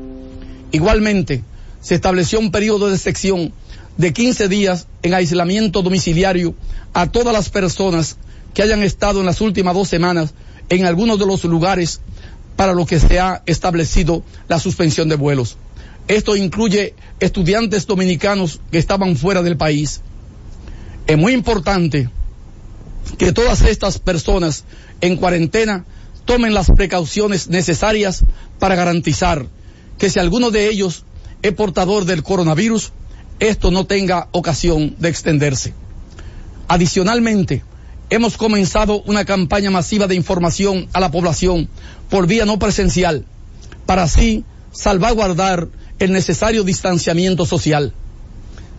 Igualmente, 0.71 1.43
se 1.81 1.95
estableció 1.95 2.39
un 2.39 2.51
periodo 2.51 2.89
de 2.89 2.97
sección 2.97 3.53
de 3.97 4.13
15 4.13 4.47
días 4.47 4.87
en 5.03 5.13
aislamiento 5.13 5.81
domiciliario 5.81 6.53
a 6.93 7.07
todas 7.11 7.33
las 7.33 7.49
personas 7.49 8.17
que 8.53 8.61
hayan 8.61 8.83
estado 8.83 9.19
en 9.19 9.25
las 9.25 9.41
últimas 9.41 9.73
dos 9.73 9.87
semanas 9.87 10.33
en 10.69 10.85
algunos 10.85 11.19
de 11.19 11.25
los 11.25 11.43
lugares 11.45 12.01
para 12.55 12.73
lo 12.73 12.85
que 12.85 12.99
se 12.99 13.19
ha 13.19 13.43
establecido 13.45 14.23
la 14.49 14.59
suspensión 14.59 15.09
de 15.09 15.15
vuelos. 15.15 15.57
Esto 16.07 16.35
incluye 16.35 16.93
estudiantes 17.19 17.85
dominicanos 17.85 18.61
que 18.71 18.77
estaban 18.77 19.17
fuera 19.17 19.41
del 19.41 19.57
país. 19.57 20.01
Es 21.05 21.17
muy 21.17 21.33
importante 21.33 22.09
que 23.17 23.33
todas 23.33 23.61
estas 23.61 23.99
personas 23.99 24.63
en 25.01 25.17
cuarentena 25.17 25.85
tomen 26.25 26.53
las 26.53 26.71
precauciones 26.71 27.49
necesarias 27.49 28.23
para 28.59 28.75
garantizar 28.75 29.47
que 29.97 30.09
si 30.09 30.19
alguno 30.19 30.51
de 30.51 30.69
ellos 30.69 31.03
es 31.41 31.53
portador 31.53 32.05
del 32.05 32.23
coronavirus, 32.23 32.91
esto 33.39 33.71
no 33.71 33.85
tenga 33.85 34.27
ocasión 34.31 34.95
de 34.99 35.09
extenderse. 35.09 35.73
Adicionalmente, 36.67 37.63
hemos 38.09 38.37
comenzado 38.37 39.01
una 39.03 39.25
campaña 39.25 39.71
masiva 39.71 40.07
de 40.07 40.15
información 40.15 40.87
a 40.93 40.99
la 40.99 41.11
población 41.11 41.69
por 42.09 42.27
vía 42.27 42.45
no 42.45 42.59
presencial, 42.59 43.25
para 43.85 44.03
así 44.03 44.43
salvaguardar 44.71 45.69
el 45.99 46.11
necesario 46.11 46.63
distanciamiento 46.63 47.45
social. 47.45 47.93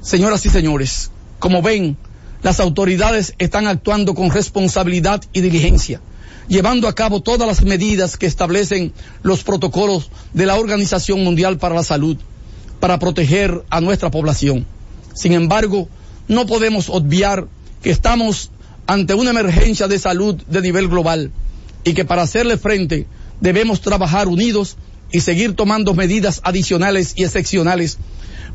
Señoras 0.00 0.46
y 0.46 0.50
señores, 0.50 1.10
como 1.38 1.62
ven, 1.62 1.96
las 2.42 2.60
autoridades 2.60 3.34
están 3.38 3.66
actuando 3.66 4.14
con 4.14 4.30
responsabilidad 4.30 5.22
y 5.32 5.40
diligencia, 5.40 6.00
llevando 6.46 6.86
a 6.86 6.94
cabo 6.94 7.20
todas 7.20 7.48
las 7.48 7.62
medidas 7.62 8.16
que 8.16 8.26
establecen 8.26 8.92
los 9.22 9.42
protocolos 9.42 10.10
de 10.32 10.46
la 10.46 10.56
Organización 10.56 11.24
Mundial 11.24 11.58
para 11.58 11.74
la 11.74 11.82
Salud 11.82 12.16
para 12.78 12.98
proteger 12.98 13.64
a 13.70 13.80
nuestra 13.80 14.10
población. 14.10 14.64
Sin 15.14 15.32
embargo, 15.32 15.88
no 16.28 16.46
podemos 16.46 16.88
obviar 16.88 17.48
que 17.82 17.90
estamos 17.90 18.50
ante 18.86 19.14
una 19.14 19.30
emergencia 19.30 19.88
de 19.88 19.98
salud 19.98 20.36
de 20.48 20.62
nivel 20.62 20.88
global 20.88 21.32
y 21.82 21.94
que 21.94 22.04
para 22.04 22.22
hacerle 22.22 22.56
frente 22.56 23.06
debemos 23.40 23.80
trabajar 23.80 24.28
unidos 24.28 24.76
y 25.10 25.20
seguir 25.20 25.54
tomando 25.54 25.94
medidas 25.94 26.40
adicionales 26.44 27.12
y 27.16 27.24
excepcionales 27.24 27.98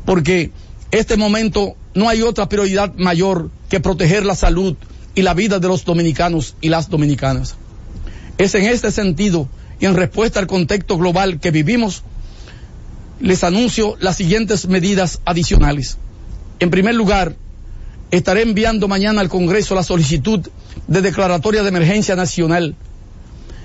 porque 0.04 0.52
este 0.90 1.16
momento 1.16 1.76
no 1.94 2.08
hay 2.08 2.22
otra 2.22 2.48
prioridad 2.48 2.94
mayor 2.94 3.50
que 3.68 3.80
proteger 3.80 4.24
la 4.24 4.36
salud 4.36 4.76
y 5.14 5.22
la 5.22 5.34
vida 5.34 5.58
de 5.58 5.68
los 5.68 5.84
dominicanos 5.84 6.56
y 6.60 6.68
las 6.68 6.90
dominicanas. 6.90 7.56
Es 8.38 8.54
en 8.54 8.64
este 8.64 8.90
sentido 8.90 9.48
y 9.80 9.86
en 9.86 9.94
respuesta 9.94 10.40
al 10.40 10.46
contexto 10.46 10.98
global 10.98 11.40
que 11.40 11.50
vivimos, 11.50 12.02
les 13.20 13.44
anuncio 13.44 13.96
las 14.00 14.16
siguientes 14.16 14.66
medidas 14.66 15.20
adicionales. 15.24 15.98
En 16.58 16.70
primer 16.70 16.94
lugar, 16.94 17.36
estaré 18.10 18.42
enviando 18.42 18.88
mañana 18.88 19.20
al 19.20 19.28
Congreso 19.28 19.74
la 19.74 19.82
solicitud 19.82 20.40
de 20.86 21.02
declaratoria 21.02 21.62
de 21.62 21.68
emergencia 21.68 22.16
nacional 22.16 22.74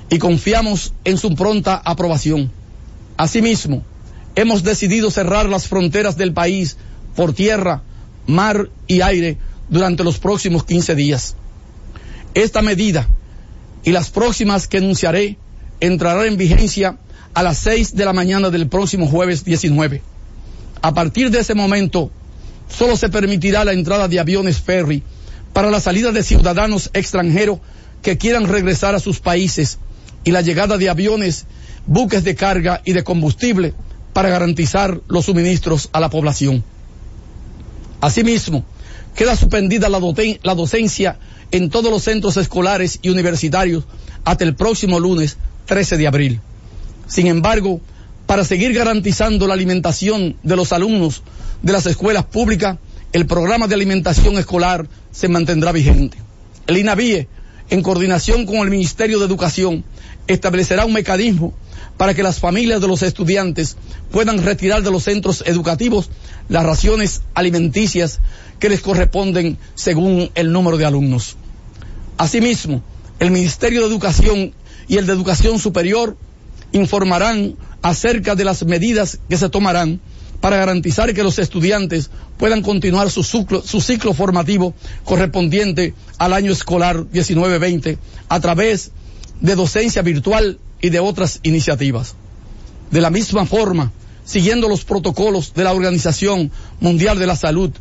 y 0.09 0.17
confiamos 0.17 0.93
en 1.03 1.17
su 1.17 1.35
pronta 1.35 1.75
aprobación. 1.83 2.51
Asimismo, 3.19 3.83
hemos 4.35 4.63
decidido 4.63 5.11
cerrar 5.11 5.49
las 5.49 5.67
fronteras 5.67 6.15
del 6.15 6.31
país 6.31 6.77
por 7.17 7.33
tierra, 7.33 7.83
mar 8.27 8.69
y 8.87 9.01
aire 9.01 9.35
durante 9.67 10.05
los 10.05 10.19
próximos 10.19 10.63
15 10.63 10.95
días. 10.95 11.35
Esta 12.33 12.61
medida 12.61 13.09
y 13.83 13.91
las 13.91 14.09
próximas 14.09 14.69
que 14.69 14.77
enunciaré 14.77 15.37
entrarán 15.81 16.27
en 16.27 16.37
vigencia 16.37 16.97
a 17.33 17.43
las 17.43 17.57
6 17.57 17.93
de 17.97 18.05
la 18.05 18.13
mañana 18.13 18.51
del 18.51 18.69
próximo 18.69 19.05
jueves 19.05 19.43
19. 19.43 20.01
A 20.81 20.93
partir 20.93 21.29
de 21.29 21.39
ese 21.39 21.55
momento, 21.55 22.11
solo 22.69 22.95
se 22.95 23.09
permitirá 23.09 23.65
la 23.65 23.73
entrada 23.73 24.07
de 24.07 24.21
aviones 24.21 24.61
ferry 24.61 25.03
para 25.51 25.69
la 25.69 25.81
salida 25.81 26.13
de 26.13 26.23
ciudadanos 26.23 26.89
extranjeros 26.93 27.59
que 28.01 28.17
quieran 28.17 28.47
regresar 28.47 28.95
a 28.95 29.01
sus 29.01 29.19
países 29.19 29.77
y 30.23 30.31
la 30.31 30.39
llegada 30.39 30.77
de 30.77 30.89
aviones, 30.89 31.47
buques 31.89 32.23
de 32.23 32.35
carga 32.35 32.81
y 32.85 32.93
de 32.93 33.03
combustible 33.03 33.73
para 34.13 34.29
garantizar 34.29 35.01
los 35.07 35.25
suministros 35.25 35.89
a 35.91 35.99
la 35.99 36.11
población. 36.11 36.63
Asimismo, 37.99 38.63
queda 39.15 39.35
suspendida 39.35 39.89
la, 39.89 39.99
docencia 40.53 41.17
en 41.49 41.71
todos 41.71 41.91
los 41.91 42.03
centros 42.03 42.37
escolares 42.37 42.99
y 43.01 43.09
universitarios 43.09 43.85
hasta 44.23 44.43
el 44.43 44.55
próximo 44.55 44.99
lunes 44.99 45.37
13 45.65 45.97
de 45.97 46.07
abril. 46.07 46.41
Sin 47.07 47.25
embargo, 47.25 47.81
para 48.27 48.45
seguir 48.45 48.71
garantizando 48.73 49.47
la 49.47 49.55
alimentación 49.55 50.37
de 50.43 50.55
los 50.55 50.71
alumnos 50.71 51.23
de 51.63 51.73
las 51.73 51.87
escuelas 51.87 52.25
públicas, 52.25 52.77
el 53.13 53.25
programa 53.25 53.67
de 53.67 53.73
alimentación 53.73 54.37
escolar 54.37 54.87
se 55.11 55.27
mantendrá 55.27 55.71
vigente. 55.71 56.19
El 56.67 56.77
INAVIE, 56.77 57.27
en 57.71 57.81
coordinación 57.81 58.45
con 58.45 58.57
el 58.57 58.69
Ministerio 58.69 59.17
de 59.17 59.25
Educación, 59.25 59.83
establecerá 60.27 60.85
un 60.85 60.93
mecanismo 60.93 61.55
para 61.97 62.13
que 62.13 62.23
las 62.23 62.39
familias 62.39 62.81
de 62.81 62.87
los 62.87 63.01
estudiantes 63.03 63.77
puedan 64.11 64.43
retirar 64.43 64.83
de 64.83 64.91
los 64.91 65.03
centros 65.03 65.43
educativos 65.45 66.09
las 66.47 66.65
raciones 66.65 67.21
alimenticias 67.33 68.19
que 68.59 68.69
les 68.69 68.81
corresponden 68.81 69.57
según 69.75 70.31
el 70.35 70.51
número 70.51 70.77
de 70.77 70.85
alumnos. 70.85 71.35
Asimismo, 72.17 72.81
el 73.19 73.31
Ministerio 73.31 73.81
de 73.81 73.87
Educación 73.87 74.53
y 74.87 74.97
el 74.97 75.05
de 75.05 75.13
Educación 75.13 75.59
Superior 75.59 76.17
informarán 76.71 77.55
acerca 77.81 78.35
de 78.35 78.43
las 78.43 78.65
medidas 78.65 79.19
que 79.29 79.37
se 79.37 79.49
tomarán 79.49 79.99
para 80.41 80.57
garantizar 80.57 81.13
que 81.13 81.23
los 81.23 81.39
estudiantes 81.39 82.09
puedan 82.37 82.61
continuar 82.61 83.11
su 83.11 83.23
ciclo, 83.23 84.13
formativo 84.13 84.73
correspondiente 85.03 85.93
al 86.17 86.33
año 86.33 86.51
escolar 86.51 87.05
19-20 87.05 87.97
a 88.29 88.39
través 88.39 88.91
de 89.41 89.55
docencia 89.55 90.01
virtual 90.01 90.59
y 90.81 90.89
de 90.89 90.99
otras 90.99 91.39
iniciativas. 91.43 92.15
De 92.91 93.01
la 93.01 93.09
misma 93.09 93.45
forma, 93.45 93.91
siguiendo 94.25 94.67
los 94.67 94.83
protocolos 94.83 95.53
de 95.53 95.63
la 95.63 95.73
Organización 95.73 96.51
Mundial 96.79 97.19
de 97.19 97.27
la 97.27 97.35
Salud 97.35 97.71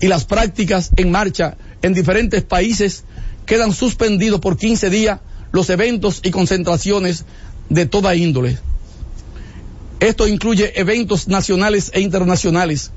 y 0.00 0.08
las 0.08 0.24
prácticas 0.24 0.90
en 0.96 1.10
marcha 1.10 1.56
en 1.82 1.94
diferentes 1.94 2.42
países, 2.42 3.04
quedan 3.46 3.72
suspendidos 3.72 4.40
por 4.40 4.56
15 4.56 4.90
días 4.90 5.20
los 5.52 5.70
eventos 5.70 6.20
y 6.22 6.30
concentraciones 6.30 7.24
de 7.68 7.86
toda 7.86 8.14
índole. 8.14 8.58
Esto 10.00 10.26
incluye 10.26 10.78
eventos 10.80 11.28
nacionales 11.28 11.90
e 11.94 12.00
internacionales, 12.00 12.90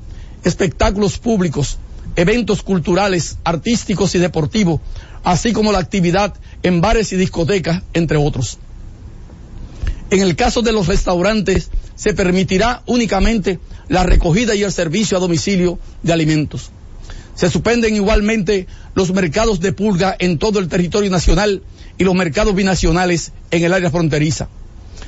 espectáculos 0.44 1.18
públicos, 1.18 1.78
eventos 2.16 2.62
culturales, 2.62 3.38
artísticos 3.44 4.16
y 4.16 4.20
deportivos, 4.20 4.80
así 5.24 5.54
como 5.54 5.72
la 5.72 5.80
actividad 5.80 6.34
en 6.64 6.82
bares 6.82 7.12
y 7.12 7.18
discotecas, 7.18 7.84
entre 7.94 8.18
otros. 8.18 8.60
En 10.14 10.22
el 10.22 10.36
caso 10.36 10.62
de 10.62 10.72
los 10.72 10.86
restaurantes, 10.86 11.72
se 11.96 12.14
permitirá 12.14 12.84
únicamente 12.86 13.60
la 13.88 14.04
recogida 14.04 14.54
y 14.54 14.62
el 14.62 14.72
servicio 14.72 15.18
a 15.18 15.20
domicilio 15.20 15.80
de 16.04 16.14
alimentos. 16.14 16.70
Se 17.34 17.50
suspenden 17.50 17.96
igualmente 17.96 18.68
los 18.94 19.12
mercados 19.12 19.60
de 19.60 19.74
pulga 19.74 20.16
en 20.20 20.38
todo 20.38 20.60
el 20.60 20.68
territorio 20.68 21.10
nacional 21.10 21.64
y 21.98 22.04
los 22.04 22.14
mercados 22.14 22.54
binacionales 22.54 23.32
en 23.50 23.64
el 23.64 23.74
área 23.74 23.90
fronteriza. 23.90 24.50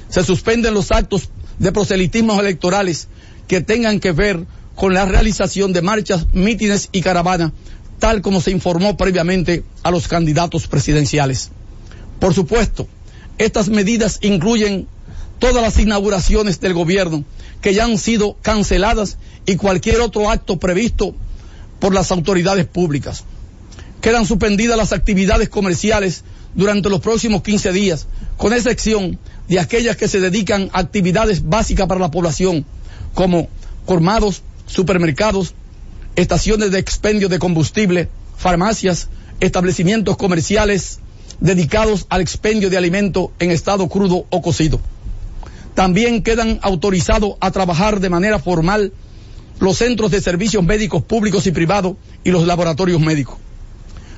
Se 0.09 0.23
suspenden 0.23 0.73
los 0.73 0.91
actos 0.91 1.29
de 1.59 1.71
proselitismos 1.71 2.39
electorales 2.39 3.07
que 3.47 3.61
tengan 3.61 3.99
que 3.99 4.11
ver 4.11 4.47
con 4.73 4.95
la 4.95 5.05
realización 5.05 5.71
de 5.71 5.83
marchas, 5.83 6.25
mítines 6.33 6.89
y 6.91 7.01
caravanas, 7.01 7.51
tal 7.99 8.23
como 8.23 8.41
se 8.41 8.49
informó 8.49 8.97
previamente 8.97 9.63
a 9.83 9.91
los 9.91 10.07
candidatos 10.07 10.65
presidenciales. 10.65 11.51
Por 12.19 12.33
supuesto, 12.33 12.87
estas 13.37 13.69
medidas 13.69 14.17
incluyen 14.21 14.87
todas 15.39 15.61
las 15.61 15.77
inauguraciones 15.79 16.59
del 16.59 16.73
gobierno 16.73 17.23
que 17.61 17.73
ya 17.73 17.85
han 17.85 17.97
sido 17.97 18.37
canceladas 18.41 19.17
y 19.45 19.55
cualquier 19.55 20.01
otro 20.01 20.29
acto 20.29 20.57
previsto 20.57 21.15
por 21.79 21.93
las 21.93 22.11
autoridades 22.11 22.65
públicas. 22.65 23.23
Quedan 24.01 24.25
suspendidas 24.25 24.77
las 24.77 24.93
actividades 24.93 25.49
comerciales 25.49 26.23
durante 26.53 26.89
los 26.89 27.01
próximos 27.01 27.41
15 27.41 27.71
días, 27.71 28.07
con 28.37 28.53
excepción 28.53 29.19
de 29.47 29.59
aquellas 29.59 29.97
que 29.97 30.07
se 30.07 30.19
dedican 30.19 30.69
a 30.73 30.79
actividades 30.79 31.47
básicas 31.47 31.87
para 31.87 31.99
la 31.99 32.11
población, 32.11 32.65
como 33.13 33.47
colmados, 33.85 34.41
supermercados, 34.67 35.53
estaciones 36.15 36.71
de 36.71 36.79
expendio 36.79 37.29
de 37.29 37.39
combustible, 37.39 38.09
farmacias, 38.37 39.09
establecimientos 39.39 40.17
comerciales 40.17 40.99
dedicados 41.39 42.05
al 42.09 42.21
expendio 42.21 42.69
de 42.69 42.77
alimentos 42.77 43.29
en 43.39 43.51
estado 43.51 43.87
crudo 43.89 44.25
o 44.29 44.41
cocido. 44.41 44.79
También 45.75 46.23
quedan 46.23 46.59
autorizados 46.61 47.35
a 47.41 47.51
trabajar 47.51 47.99
de 47.99 48.09
manera 48.09 48.39
formal 48.39 48.93
los 49.59 49.77
centros 49.77 50.09
de 50.09 50.21
servicios 50.21 50.63
médicos 50.63 51.03
públicos 51.03 51.45
y 51.47 51.51
privados 51.51 51.97
y 52.23 52.31
los 52.31 52.47
laboratorios 52.47 52.99
médicos. 52.99 53.37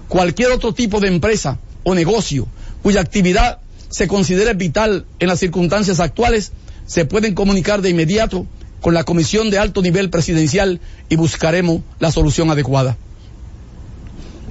Cualquier 0.08 0.52
otro 0.52 0.74
tipo 0.74 1.00
de 1.00 1.10
empresa 1.10 1.60
o 1.84 1.94
negocio 1.94 2.48
cuya 2.82 3.02
actividad 3.02 3.60
se 3.90 4.08
considere 4.08 4.54
vital 4.54 5.06
en 5.20 5.28
las 5.28 5.40
circunstancias 5.40 6.00
actuales 6.00 6.52
se 6.86 7.06
pueden 7.06 7.34
comunicar 7.34 7.82
de 7.82 7.90
inmediato 7.90 8.46
con 8.82 8.94
la 8.94 9.04
Comisión 9.04 9.50
de 9.50 9.58
Alto 9.58 9.82
Nivel 9.82 10.10
Presidencial 10.10 10.80
y 11.10 11.16
buscaremos 11.16 11.82
la 12.00 12.12
solución 12.12 12.50
adecuada. 12.52 12.98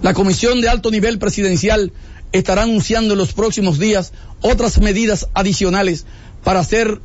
La 0.02 0.12
Comisión 0.12 0.60
de 0.60 0.68
Alto 0.68 0.90
Nivel 0.90 1.18
Presidencial 1.18 1.92
estará 2.32 2.64
anunciando 2.64 3.14
en 3.14 3.18
los 3.18 3.32
próximos 3.32 3.78
días 3.78 4.12
otras 4.42 4.78
medidas 4.78 5.28
adicionales 5.34 6.04
para 6.46 6.60
hacer 6.60 7.00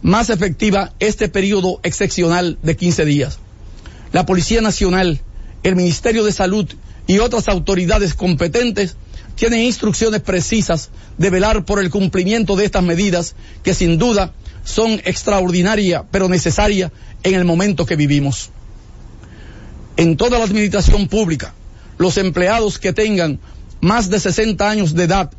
más 0.00 0.30
efectiva 0.30 0.92
este 1.00 1.28
periodo 1.28 1.80
excepcional 1.82 2.56
de 2.62 2.76
15 2.76 3.04
días. 3.04 3.40
La 4.12 4.26
Policía 4.26 4.60
Nacional, 4.60 5.20
el 5.64 5.74
Ministerio 5.74 6.22
de 6.22 6.30
Salud 6.30 6.72
y 7.08 7.18
otras 7.18 7.48
autoridades 7.48 8.14
competentes 8.14 8.94
tienen 9.34 9.62
instrucciones 9.62 10.20
precisas 10.20 10.90
de 11.18 11.30
velar 11.30 11.64
por 11.64 11.80
el 11.80 11.90
cumplimiento 11.90 12.54
de 12.54 12.64
estas 12.64 12.84
medidas 12.84 13.34
que 13.64 13.74
sin 13.74 13.98
duda 13.98 14.32
son 14.62 15.02
extraordinarias 15.04 16.04
pero 16.12 16.28
necesarias 16.28 16.92
en 17.24 17.34
el 17.34 17.44
momento 17.44 17.86
que 17.86 17.96
vivimos. 17.96 18.50
En 19.96 20.16
toda 20.16 20.38
la 20.38 20.44
administración 20.44 21.08
pública, 21.08 21.54
los 21.98 22.18
empleados 22.18 22.78
que 22.78 22.92
tengan 22.92 23.40
más 23.80 24.10
de 24.10 24.20
60 24.20 24.70
años 24.70 24.94
de 24.94 25.02
edad 25.02 25.32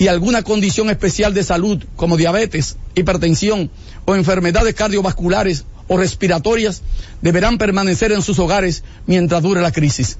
y 0.00 0.08
alguna 0.08 0.42
condición 0.42 0.88
especial 0.88 1.34
de 1.34 1.44
salud 1.44 1.84
como 1.94 2.16
diabetes, 2.16 2.76
hipertensión 2.94 3.70
o 4.06 4.16
enfermedades 4.16 4.74
cardiovasculares 4.74 5.66
o 5.88 5.98
respiratorias 5.98 6.80
deberán 7.20 7.58
permanecer 7.58 8.10
en 8.10 8.22
sus 8.22 8.38
hogares 8.38 8.82
mientras 9.06 9.42
dure 9.42 9.60
la 9.60 9.72
crisis. 9.72 10.16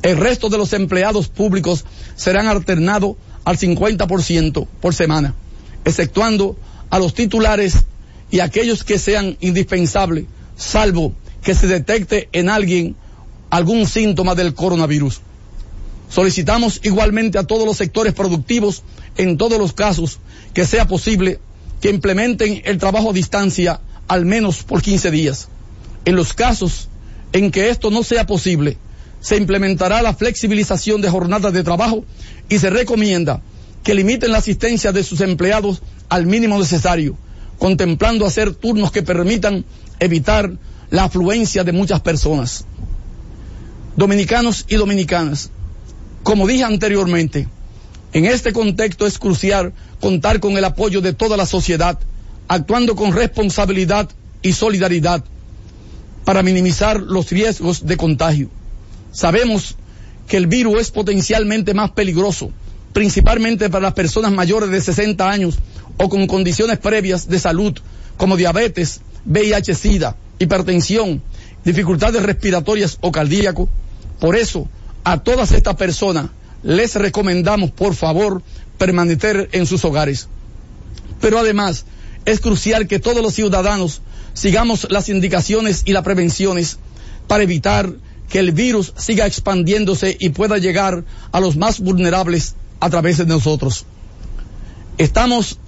El 0.00 0.16
resto 0.16 0.48
de 0.48 0.56
los 0.56 0.72
empleados 0.72 1.28
públicos 1.28 1.84
serán 2.16 2.46
alternados 2.46 3.16
al 3.44 3.58
50% 3.58 4.66
por 4.80 4.94
semana, 4.94 5.34
exceptuando 5.84 6.56
a 6.88 6.98
los 6.98 7.12
titulares 7.12 7.84
y 8.30 8.40
aquellos 8.40 8.84
que 8.84 8.98
sean 8.98 9.36
indispensables, 9.40 10.24
salvo 10.56 11.12
que 11.42 11.54
se 11.54 11.66
detecte 11.66 12.30
en 12.32 12.48
alguien 12.48 12.96
algún 13.50 13.86
síntoma 13.86 14.34
del 14.34 14.54
coronavirus. 14.54 15.20
Solicitamos 16.14 16.78
igualmente 16.84 17.38
a 17.38 17.42
todos 17.42 17.66
los 17.66 17.76
sectores 17.76 18.14
productivos, 18.14 18.84
en 19.16 19.36
todos 19.36 19.58
los 19.58 19.72
casos 19.72 20.20
que 20.52 20.64
sea 20.64 20.86
posible, 20.86 21.40
que 21.80 21.90
implementen 21.90 22.62
el 22.66 22.78
trabajo 22.78 23.10
a 23.10 23.12
distancia 23.12 23.80
al 24.06 24.24
menos 24.24 24.62
por 24.62 24.80
15 24.80 25.10
días. 25.10 25.48
En 26.04 26.14
los 26.14 26.32
casos 26.32 26.88
en 27.32 27.50
que 27.50 27.68
esto 27.68 27.90
no 27.90 28.04
sea 28.04 28.26
posible, 28.26 28.78
se 29.18 29.36
implementará 29.36 30.02
la 30.02 30.14
flexibilización 30.14 31.00
de 31.00 31.10
jornadas 31.10 31.52
de 31.52 31.64
trabajo 31.64 32.04
y 32.48 32.60
se 32.60 32.70
recomienda 32.70 33.42
que 33.82 33.96
limiten 33.96 34.30
la 34.30 34.38
asistencia 34.38 34.92
de 34.92 35.02
sus 35.02 35.20
empleados 35.20 35.82
al 36.08 36.26
mínimo 36.26 36.60
necesario, 36.60 37.18
contemplando 37.58 38.24
hacer 38.24 38.54
turnos 38.54 38.92
que 38.92 39.02
permitan 39.02 39.64
evitar 39.98 40.52
la 40.90 41.04
afluencia 41.04 41.64
de 41.64 41.72
muchas 41.72 42.02
personas. 42.02 42.66
Dominicanos 43.96 44.64
y 44.68 44.76
dominicanas, 44.76 45.50
como 46.24 46.48
dije 46.48 46.64
anteriormente, 46.64 47.46
en 48.14 48.24
este 48.24 48.52
contexto 48.52 49.06
es 49.06 49.18
crucial 49.18 49.72
contar 50.00 50.40
con 50.40 50.56
el 50.56 50.64
apoyo 50.64 51.00
de 51.00 51.12
toda 51.12 51.36
la 51.36 51.46
sociedad, 51.46 51.98
actuando 52.48 52.96
con 52.96 53.12
responsabilidad 53.12 54.08
y 54.40 54.54
solidaridad 54.54 55.22
para 56.24 56.42
minimizar 56.42 57.00
los 57.00 57.30
riesgos 57.30 57.86
de 57.86 57.96
contagio. 57.98 58.48
Sabemos 59.12 59.76
que 60.26 60.38
el 60.38 60.46
virus 60.46 60.80
es 60.80 60.90
potencialmente 60.90 61.74
más 61.74 61.90
peligroso, 61.90 62.50
principalmente 62.94 63.68
para 63.68 63.82
las 63.82 63.94
personas 63.94 64.32
mayores 64.32 64.70
de 64.70 64.80
60 64.80 65.30
años 65.30 65.58
o 65.98 66.08
con 66.08 66.26
condiciones 66.26 66.78
previas 66.78 67.28
de 67.28 67.38
salud 67.38 67.78
como 68.16 68.38
diabetes, 68.38 69.02
VIH-Sida, 69.26 70.16
hipertensión, 70.38 71.22
dificultades 71.66 72.22
respiratorias 72.22 72.96
o 73.02 73.12
cardíaco. 73.12 73.68
Por 74.20 74.36
eso, 74.36 74.68
a 75.04 75.22
todas 75.22 75.52
estas 75.52 75.76
personas 75.76 76.30
les 76.62 76.94
recomendamos, 76.94 77.70
por 77.70 77.94
favor, 77.94 78.42
permanecer 78.78 79.50
en 79.52 79.66
sus 79.66 79.84
hogares. 79.84 80.28
Pero 81.20 81.38
además, 81.38 81.84
es 82.24 82.40
crucial 82.40 82.86
que 82.86 82.98
todos 82.98 83.22
los 83.22 83.34
ciudadanos 83.34 84.00
sigamos 84.32 84.86
las 84.90 85.08
indicaciones 85.08 85.82
y 85.84 85.92
las 85.92 86.02
prevenciones 86.02 86.78
para 87.28 87.42
evitar 87.42 87.92
que 88.28 88.38
el 88.38 88.52
virus 88.52 88.94
siga 88.96 89.26
expandiéndose 89.26 90.16
y 90.18 90.30
pueda 90.30 90.58
llegar 90.58 91.04
a 91.32 91.40
los 91.40 91.56
más 91.56 91.80
vulnerables 91.80 92.54
a 92.80 92.88
través 92.90 93.18
de 93.18 93.26
nosotros. 93.26 93.84
Estamos, 94.96 95.58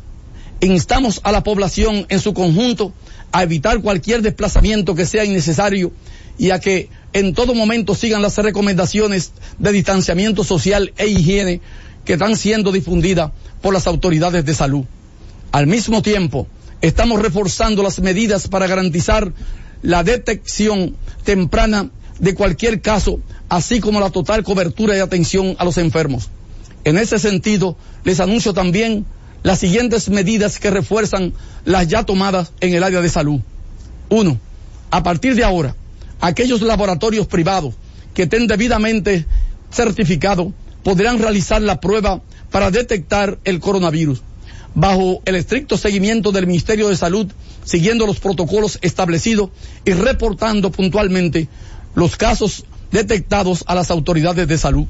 instamos 0.61 1.21
a 1.25 1.33
la 1.33 1.43
población 1.43 2.07
en 2.09 2.21
su 2.21 2.33
conjunto 2.33 2.93
a 3.33 3.43
evitar 3.43 3.81
cualquier 3.83 4.23
desplazamiento 4.23 4.95
que 4.95 5.05
sea 5.05 5.25
innecesario 5.25 5.93
y 6.39 6.51
a 6.51 6.59
que 6.59 6.89
en 7.13 7.35
todo 7.35 7.55
momento 7.55 7.95
sigan 7.95 8.23
las 8.23 8.37
recomendaciones 8.39 9.33
de 9.59 9.73
distanciamiento 9.73 10.45
social 10.45 10.93
e 10.99 11.07
higiene 11.07 11.61
que 12.05 12.15
están 12.15 12.37
siendo 12.37 12.73
difundidas 12.73 13.33
por 13.63 13.75
las 13.75 13.87
autoridades 13.87 14.45
de 14.45 14.55
salud. 14.55 14.85
Al 15.53 15.67
mismo 15.67 16.03
tiempo, 16.03 16.47
estamos 16.81 17.21
reforzando 17.21 17.83
las 17.83 18.01
medidas 18.01 18.49
para 18.49 18.67
garantizar 18.67 19.33
la 19.83 20.05
detección 20.05 20.97
temprana 21.25 21.91
de 22.19 22.35
cualquier 22.35 22.81
caso, 22.81 23.21
así 23.49 23.81
como 23.81 24.01
la 24.01 24.11
total 24.11 24.43
cobertura 24.43 24.97
y 24.97 25.01
atención 25.01 25.57
a 25.59 25.65
los 25.65 25.79
enfermos. 25.79 26.31
En 26.85 26.99
ese 26.99 27.19
sentido, 27.19 27.77
les 28.05 28.21
anuncio 28.21 28.55
también 28.55 29.05
las 29.43 29.59
siguientes 29.59 30.09
medidas 30.09 30.59
que 30.59 30.71
refuerzan 30.71 31.33
las 31.65 31.89
ya 31.89 32.05
tomadas 32.05 32.53
en 32.61 32.75
el 32.75 32.83
área 32.83 33.01
de 33.01 33.09
salud. 33.09 33.41
Uno, 34.09 34.39
a 34.91 35.03
partir 35.03 35.35
de 35.35 35.45
ahora, 35.45 35.75
aquellos 36.21 36.63
laboratorios 36.63 37.27
privados 37.27 37.75
que 38.15 38.25
estén 38.25 38.47
debidamente 38.47 39.27
certificados 39.71 40.49
podrán 40.83 41.19
realizar 41.19 41.61
la 41.61 41.81
prueba 41.81 42.23
para 42.51 42.71
detectar 42.71 43.39
el 43.45 43.61
coronavirus 43.61 44.23
bajo 44.75 45.23
el 45.25 45.37
estricto 45.37 45.79
seguimiento 45.79 46.33
del 46.33 46.47
Ministerio 46.47 46.89
de 46.89 46.97
Salud, 46.97 47.27
siguiendo 47.65 48.07
los 48.07 48.21
protocolos 48.21 48.79
establecidos 48.83 49.51
y 49.87 49.93
reportando 49.93 50.71
puntualmente 50.71 51.49
los 51.95 52.17
casos 52.17 52.65
detectados 52.93 53.65
a 53.67 53.75
las 53.75 53.91
autoridades 53.91 54.47
de 54.47 54.59
salud. 54.59 54.87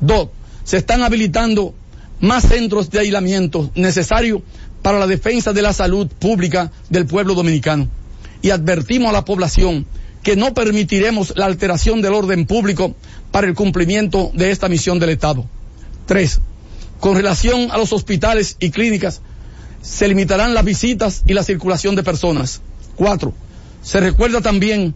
Dos, 0.00 0.28
se 0.64 0.78
están 0.78 1.02
habilitando 1.02 1.74
más 2.20 2.44
centros 2.48 2.90
de 2.90 3.00
aislamiento 3.00 3.70
necesarios 3.76 4.42
para 4.82 4.98
la 4.98 5.06
defensa 5.06 5.52
de 5.52 5.62
la 5.62 5.72
salud 5.72 6.08
pública 6.08 6.72
del 6.90 7.06
pueblo 7.06 7.34
dominicano. 7.34 7.88
Y 8.42 8.50
advertimos 8.50 9.10
a 9.10 9.12
la 9.12 9.24
población 9.24 9.86
que 10.24 10.36
no 10.36 10.54
permitiremos 10.54 11.34
la 11.36 11.44
alteración 11.44 12.00
del 12.00 12.14
orden 12.14 12.46
público 12.46 12.96
para 13.30 13.46
el 13.46 13.54
cumplimiento 13.54 14.32
de 14.34 14.50
esta 14.50 14.68
misión 14.68 14.98
del 14.98 15.10
Estado. 15.10 15.44
Tres, 16.06 16.40
con 16.98 17.14
relación 17.14 17.70
a 17.70 17.76
los 17.76 17.92
hospitales 17.92 18.56
y 18.58 18.70
clínicas, 18.70 19.20
se 19.82 20.08
limitarán 20.08 20.54
las 20.54 20.64
visitas 20.64 21.22
y 21.26 21.34
la 21.34 21.44
circulación 21.44 21.94
de 21.94 22.02
personas. 22.02 22.62
Cuatro, 22.96 23.34
se 23.82 24.00
recuerda 24.00 24.40
también 24.40 24.94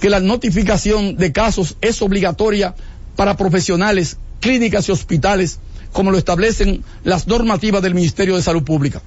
que 0.00 0.08
la 0.08 0.20
notificación 0.20 1.16
de 1.16 1.32
casos 1.32 1.76
es 1.82 2.00
obligatoria 2.00 2.74
para 3.14 3.36
profesionales, 3.36 4.16
clínicas 4.40 4.88
y 4.88 4.92
hospitales, 4.92 5.58
como 5.92 6.10
lo 6.10 6.16
establecen 6.16 6.82
las 7.04 7.26
normativas 7.26 7.82
del 7.82 7.94
Ministerio 7.94 8.36
de 8.36 8.42
Salud 8.42 8.62
Pública. 8.62 9.02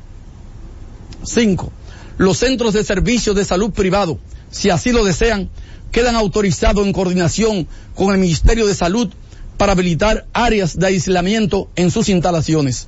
Cinco, 1.23 1.71
los 2.19 2.37
centros 2.37 2.73
de 2.75 2.83
servicios 2.83 3.35
de 3.35 3.45
salud 3.45 3.71
privado, 3.71 4.19
si 4.55 4.69
así 4.69 4.93
lo 4.93 5.03
desean, 5.03 5.49
quedan 5.91 6.15
autorizados 6.15 6.85
en 6.87 6.93
coordinación 6.93 7.67
con 7.93 8.13
el 8.13 8.19
Ministerio 8.19 8.65
de 8.65 8.73
Salud 8.73 9.09
para 9.57 9.73
habilitar 9.73 10.25
áreas 10.31 10.79
de 10.79 10.87
aislamiento 10.87 11.69
en 11.75 11.91
sus 11.91 12.07
instalaciones. 12.07 12.87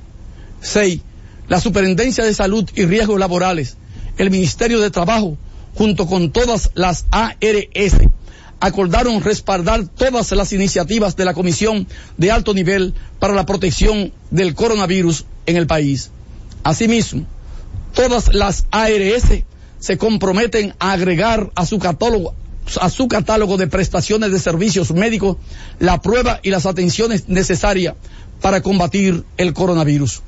6. 0.62 1.00
La 1.46 1.60
Superintendencia 1.60 2.24
de 2.24 2.32
Salud 2.32 2.66
y 2.74 2.86
Riesgos 2.86 3.20
Laborales, 3.20 3.76
el 4.16 4.30
Ministerio 4.30 4.80
de 4.80 4.90
Trabajo, 4.90 5.36
junto 5.74 6.06
con 6.06 6.32
todas 6.32 6.70
las 6.72 7.04
ARS, 7.10 7.98
acordaron 8.60 9.20
respaldar 9.20 9.86
todas 9.88 10.32
las 10.32 10.54
iniciativas 10.54 11.16
de 11.16 11.26
la 11.26 11.34
Comisión 11.34 11.86
de 12.16 12.30
Alto 12.30 12.54
Nivel 12.54 12.94
para 13.18 13.34
la 13.34 13.44
Protección 13.44 14.10
del 14.30 14.54
Coronavirus 14.54 15.26
en 15.44 15.56
el 15.58 15.66
país. 15.66 16.10
Asimismo, 16.62 17.26
todas 17.92 18.32
las 18.32 18.64
ARS 18.70 19.44
se 19.78 19.98
comprometen 19.98 20.74
a 20.78 20.92
agregar 20.92 21.50
a 21.54 21.66
su 21.66 21.78
catálogo, 21.78 22.34
a 22.80 22.90
su 22.90 23.08
catálogo 23.08 23.56
de 23.56 23.66
prestaciones 23.66 24.32
de 24.32 24.38
servicios 24.38 24.92
médicos 24.92 25.36
la 25.78 26.00
prueba 26.00 26.40
y 26.42 26.50
las 26.50 26.66
atenciones 26.66 27.28
necesarias 27.28 27.94
para 28.40 28.62
combatir 28.62 29.24
el 29.36 29.52
coronavirus. 29.52 30.22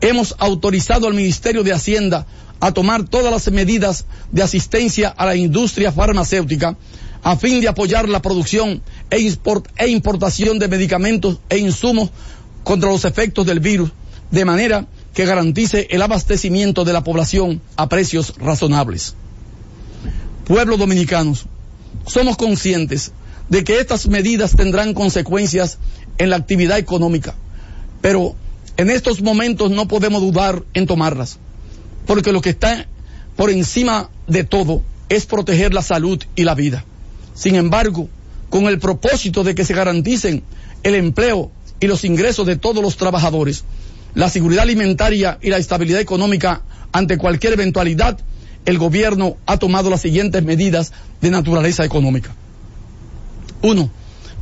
Hemos 0.00 0.34
autorizado 0.38 1.06
al 1.06 1.14
Ministerio 1.14 1.62
de 1.62 1.72
Hacienda 1.72 2.26
a 2.60 2.72
tomar 2.72 3.04
todas 3.04 3.32
las 3.32 3.50
medidas 3.52 4.06
de 4.32 4.42
asistencia 4.42 5.08
a 5.08 5.26
la 5.26 5.36
industria 5.36 5.92
farmacéutica 5.92 6.76
a 7.22 7.36
fin 7.36 7.60
de 7.60 7.68
apoyar 7.68 8.08
la 8.08 8.22
producción 8.22 8.82
e, 9.10 9.34
e 9.78 9.88
importación 9.88 10.58
de 10.58 10.68
medicamentos 10.68 11.38
e 11.48 11.58
insumos 11.58 12.10
contra 12.62 12.90
los 12.90 13.04
efectos 13.04 13.44
del 13.46 13.60
virus, 13.60 13.90
de 14.30 14.44
manera 14.44 14.86
que 15.16 15.24
garantice 15.24 15.88
el 15.90 16.02
abastecimiento 16.02 16.84
de 16.84 16.92
la 16.92 17.02
población 17.02 17.60
a 17.74 17.88
precios 17.88 18.34
razonables 18.38 19.16
pueblos 20.46 20.78
dominicanos, 20.78 21.44
somos 22.06 22.36
conscientes 22.36 23.12
de 23.48 23.64
que 23.64 23.80
estas 23.80 24.06
medidas 24.06 24.54
tendrán 24.54 24.94
consecuencias 24.94 25.78
en 26.18 26.30
la 26.30 26.36
actividad 26.36 26.78
económica, 26.78 27.34
pero 28.00 28.36
en 28.76 28.90
estos 28.90 29.20
momentos 29.20 29.70
no 29.70 29.88
podemos 29.88 30.22
dudar 30.22 30.62
en 30.72 30.86
tomarlas, 30.86 31.38
porque 32.06 32.32
lo 32.32 32.40
que 32.40 32.50
está 32.50 32.86
por 33.34 33.50
encima 33.50 34.08
de 34.28 34.44
todo 34.44 34.82
es 35.08 35.26
proteger 35.26 35.74
la 35.74 35.82
salud 35.82 36.22
y 36.36 36.44
la 36.44 36.54
vida. 36.54 36.84
Sin 37.34 37.56
embargo, 37.56 38.08
con 38.48 38.66
el 38.66 38.78
propósito 38.78 39.42
de 39.42 39.54
que 39.54 39.64
se 39.64 39.74
garanticen 39.74 40.44
el 40.84 40.94
empleo 40.94 41.50
y 41.80 41.88
los 41.88 42.04
ingresos 42.04 42.46
de 42.46 42.56
todos 42.56 42.82
los 42.82 42.96
trabajadores, 42.96 43.64
la 44.16 44.30
seguridad 44.30 44.62
alimentaria 44.62 45.38
y 45.42 45.50
la 45.50 45.58
estabilidad 45.58 46.00
económica 46.00 46.62
ante 46.90 47.18
cualquier 47.18 47.52
eventualidad, 47.52 48.18
el 48.64 48.78
gobierno 48.78 49.36
ha 49.44 49.58
tomado 49.58 49.90
las 49.90 50.00
siguientes 50.00 50.42
medidas 50.42 50.92
de 51.20 51.30
naturaleza 51.30 51.84
económica. 51.84 52.34
Uno, 53.60 53.90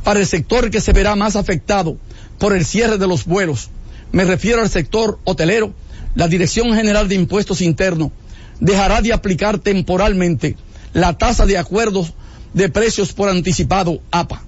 para 0.05 0.21
el 0.21 0.27
sector 0.27 0.71
que 0.71 0.79
se 0.79 0.93
verá 0.93 1.17
más 1.17 1.35
afectado 1.35 1.97
por 2.39 2.55
el 2.55 2.63
cierre 2.63 2.97
de 2.97 3.05
los 3.05 3.25
vuelos, 3.25 3.69
me 4.13 4.23
refiero 4.23 4.61
al 4.61 4.69
sector 4.69 5.19
hotelero, 5.25 5.73
la 6.15 6.29
Dirección 6.29 6.73
General 6.73 7.09
de 7.09 7.15
Impuestos 7.15 7.59
Internos 7.59 8.11
dejará 8.61 9.01
de 9.01 9.11
aplicar 9.11 9.59
temporalmente 9.59 10.55
la 10.93 11.17
tasa 11.17 11.45
de 11.45 11.57
acuerdos 11.57 12.13
de 12.53 12.69
precios 12.69 13.11
por 13.11 13.27
anticipado 13.27 13.99
APA. 14.09 14.41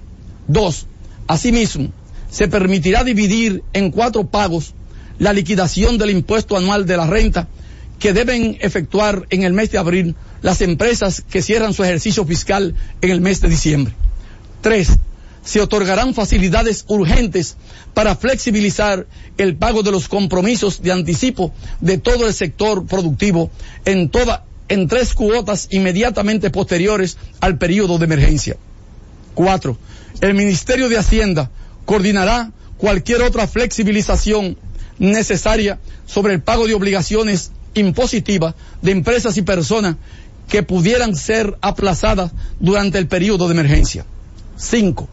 Dos, 0.46 0.86
asimismo, 1.26 1.92
se 2.30 2.48
permitirá 2.48 3.04
dividir 3.04 3.62
en 3.74 3.90
cuatro 3.90 4.26
pagos 4.26 4.72
la 5.18 5.32
liquidación 5.32 5.98
del 5.98 6.10
impuesto 6.10 6.56
anual 6.56 6.86
de 6.86 6.96
la 6.96 7.06
renta 7.06 7.48
que 7.98 8.12
deben 8.12 8.56
efectuar 8.60 9.26
en 9.30 9.42
el 9.42 9.52
mes 9.52 9.70
de 9.70 9.78
abril 9.78 10.14
las 10.42 10.60
empresas 10.60 11.22
que 11.28 11.42
cierran 11.42 11.74
su 11.74 11.82
ejercicio 11.82 12.24
fiscal 12.24 12.74
en 13.00 13.10
el 13.10 13.20
mes 13.20 13.40
de 13.40 13.48
diciembre. 13.48 13.94
Tres, 14.60 14.98
se 15.44 15.60
otorgarán 15.60 16.14
facilidades 16.14 16.84
urgentes 16.88 17.56
para 17.94 18.14
flexibilizar 18.14 19.06
el 19.38 19.56
pago 19.56 19.82
de 19.82 19.90
los 19.90 20.08
compromisos 20.08 20.82
de 20.82 20.92
anticipo 20.92 21.52
de 21.80 21.98
todo 21.98 22.26
el 22.26 22.34
sector 22.34 22.86
productivo 22.86 23.50
en 23.84 24.10
toda 24.10 24.44
en 24.68 24.86
tres 24.86 25.14
cuotas 25.14 25.68
inmediatamente 25.70 26.50
posteriores 26.50 27.16
al 27.40 27.56
periodo 27.56 27.96
de 27.96 28.04
emergencia. 28.04 28.56
Cuatro, 29.34 29.78
el 30.20 30.34
Ministerio 30.34 30.90
de 30.90 30.98
Hacienda 30.98 31.50
coordinará 31.86 32.52
cualquier 32.76 33.22
otra 33.22 33.48
flexibilización 33.48 34.58
necesaria 34.98 35.78
sobre 36.06 36.34
el 36.34 36.42
pago 36.42 36.66
de 36.66 36.74
obligaciones 36.74 37.52
impositivas 37.74 38.54
de 38.82 38.92
empresas 38.92 39.36
y 39.36 39.42
personas 39.42 39.96
que 40.48 40.62
pudieran 40.62 41.14
ser 41.14 41.56
aplazadas 41.60 42.32
durante 42.58 42.98
el 42.98 43.06
periodo 43.06 43.46
de 43.46 43.54
emergencia. 43.54 44.06
Cinco, 44.56 45.08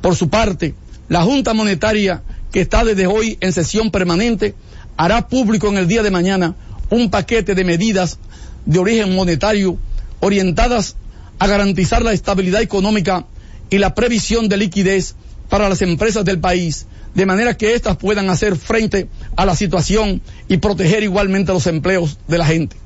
por 0.00 0.14
su 0.14 0.28
parte, 0.28 0.74
la 1.08 1.22
Junta 1.22 1.54
Monetaria, 1.54 2.22
que 2.52 2.60
está 2.60 2.84
desde 2.84 3.06
hoy 3.06 3.36
en 3.40 3.52
sesión 3.52 3.90
permanente, 3.90 4.54
hará 4.96 5.28
público 5.28 5.68
en 5.68 5.78
el 5.78 5.88
día 5.88 6.02
de 6.02 6.10
mañana 6.10 6.54
un 6.90 7.10
paquete 7.10 7.54
de 7.54 7.64
medidas 7.64 8.18
de 8.64 8.78
origen 8.78 9.14
monetario 9.14 9.76
orientadas 10.20 10.96
a 11.38 11.46
garantizar 11.46 12.02
la 12.02 12.12
estabilidad 12.12 12.62
económica 12.62 13.26
y 13.70 13.78
la 13.78 13.94
previsión 13.94 14.48
de 14.48 14.56
liquidez 14.56 15.14
para 15.48 15.68
las 15.68 15.82
empresas 15.82 16.24
del 16.24 16.38
país, 16.38 16.86
de 17.14 17.26
manera 17.26 17.56
que 17.56 17.74
éstas 17.74 17.96
puedan 17.96 18.30
hacer 18.30 18.56
frente 18.56 19.08
a 19.36 19.46
la 19.46 19.54
situación 19.54 20.22
y 20.48 20.56
proteger 20.56 21.02
igualmente 21.02 21.52
los 21.52 21.66
empleos 21.66 22.18
de 22.26 22.38
la 22.38 22.46
gente. 22.46 22.76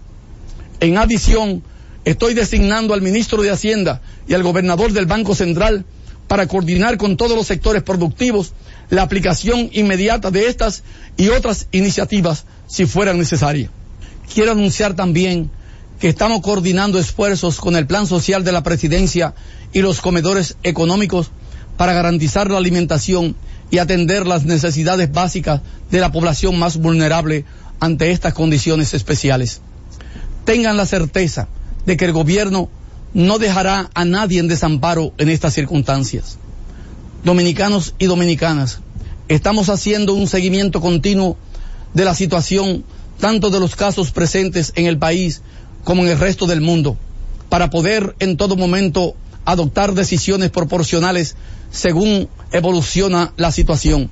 En 0.80 0.98
adición, 0.98 1.62
estoy 2.04 2.34
designando 2.34 2.94
al 2.94 3.02
ministro 3.02 3.42
de 3.42 3.50
Hacienda 3.50 4.02
y 4.26 4.34
al 4.34 4.42
gobernador 4.42 4.92
del 4.92 5.06
Banco 5.06 5.34
Central 5.34 5.84
para 6.26 6.46
coordinar 6.46 6.96
con 6.96 7.16
todos 7.16 7.36
los 7.36 7.46
sectores 7.46 7.82
productivos 7.82 8.52
la 8.88 9.02
aplicación 9.02 9.68
inmediata 9.72 10.30
de 10.30 10.46
estas 10.46 10.82
y 11.16 11.28
otras 11.28 11.68
iniciativas 11.72 12.44
si 12.66 12.86
fueran 12.86 13.18
necesarias. 13.18 13.70
Quiero 14.32 14.52
anunciar 14.52 14.94
también 14.94 15.50
que 15.98 16.08
estamos 16.08 16.40
coordinando 16.40 16.98
esfuerzos 16.98 17.58
con 17.58 17.76
el 17.76 17.86
Plan 17.86 18.06
Social 18.06 18.42
de 18.42 18.52
la 18.52 18.62
Presidencia 18.62 19.34
y 19.72 19.80
los 19.80 20.00
comedores 20.00 20.56
económicos 20.62 21.30
para 21.76 21.92
garantizar 21.92 22.50
la 22.50 22.58
alimentación 22.58 23.36
y 23.70 23.78
atender 23.78 24.26
las 24.26 24.44
necesidades 24.44 25.12
básicas 25.12 25.60
de 25.90 26.00
la 26.00 26.12
población 26.12 26.58
más 26.58 26.76
vulnerable 26.76 27.44
ante 27.78 28.10
estas 28.10 28.34
condiciones 28.34 28.94
especiales. 28.94 29.60
Tengan 30.44 30.76
la 30.76 30.86
certeza 30.86 31.48
de 31.86 31.96
que 31.96 32.04
el 32.06 32.12
gobierno 32.12 32.68
no 33.14 33.38
dejará 33.38 33.90
a 33.94 34.04
nadie 34.04 34.40
en 34.40 34.48
desamparo 34.48 35.12
en 35.18 35.28
estas 35.28 35.54
circunstancias. 35.54 36.38
Dominicanos 37.24 37.94
y 37.98 38.06
dominicanas, 38.06 38.80
estamos 39.28 39.68
haciendo 39.68 40.14
un 40.14 40.26
seguimiento 40.26 40.80
continuo 40.80 41.36
de 41.94 42.04
la 42.04 42.14
situación 42.14 42.84
tanto 43.18 43.50
de 43.50 43.60
los 43.60 43.76
casos 43.76 44.10
presentes 44.10 44.72
en 44.76 44.86
el 44.86 44.98
país 44.98 45.42
como 45.84 46.02
en 46.02 46.10
el 46.10 46.18
resto 46.18 46.46
del 46.46 46.60
mundo, 46.60 46.96
para 47.48 47.70
poder 47.70 48.14
en 48.18 48.36
todo 48.36 48.56
momento 48.56 49.14
adoptar 49.44 49.94
decisiones 49.94 50.50
proporcionales 50.50 51.36
según 51.70 52.28
evoluciona 52.52 53.32
la 53.36 53.52
situación. 53.52 54.10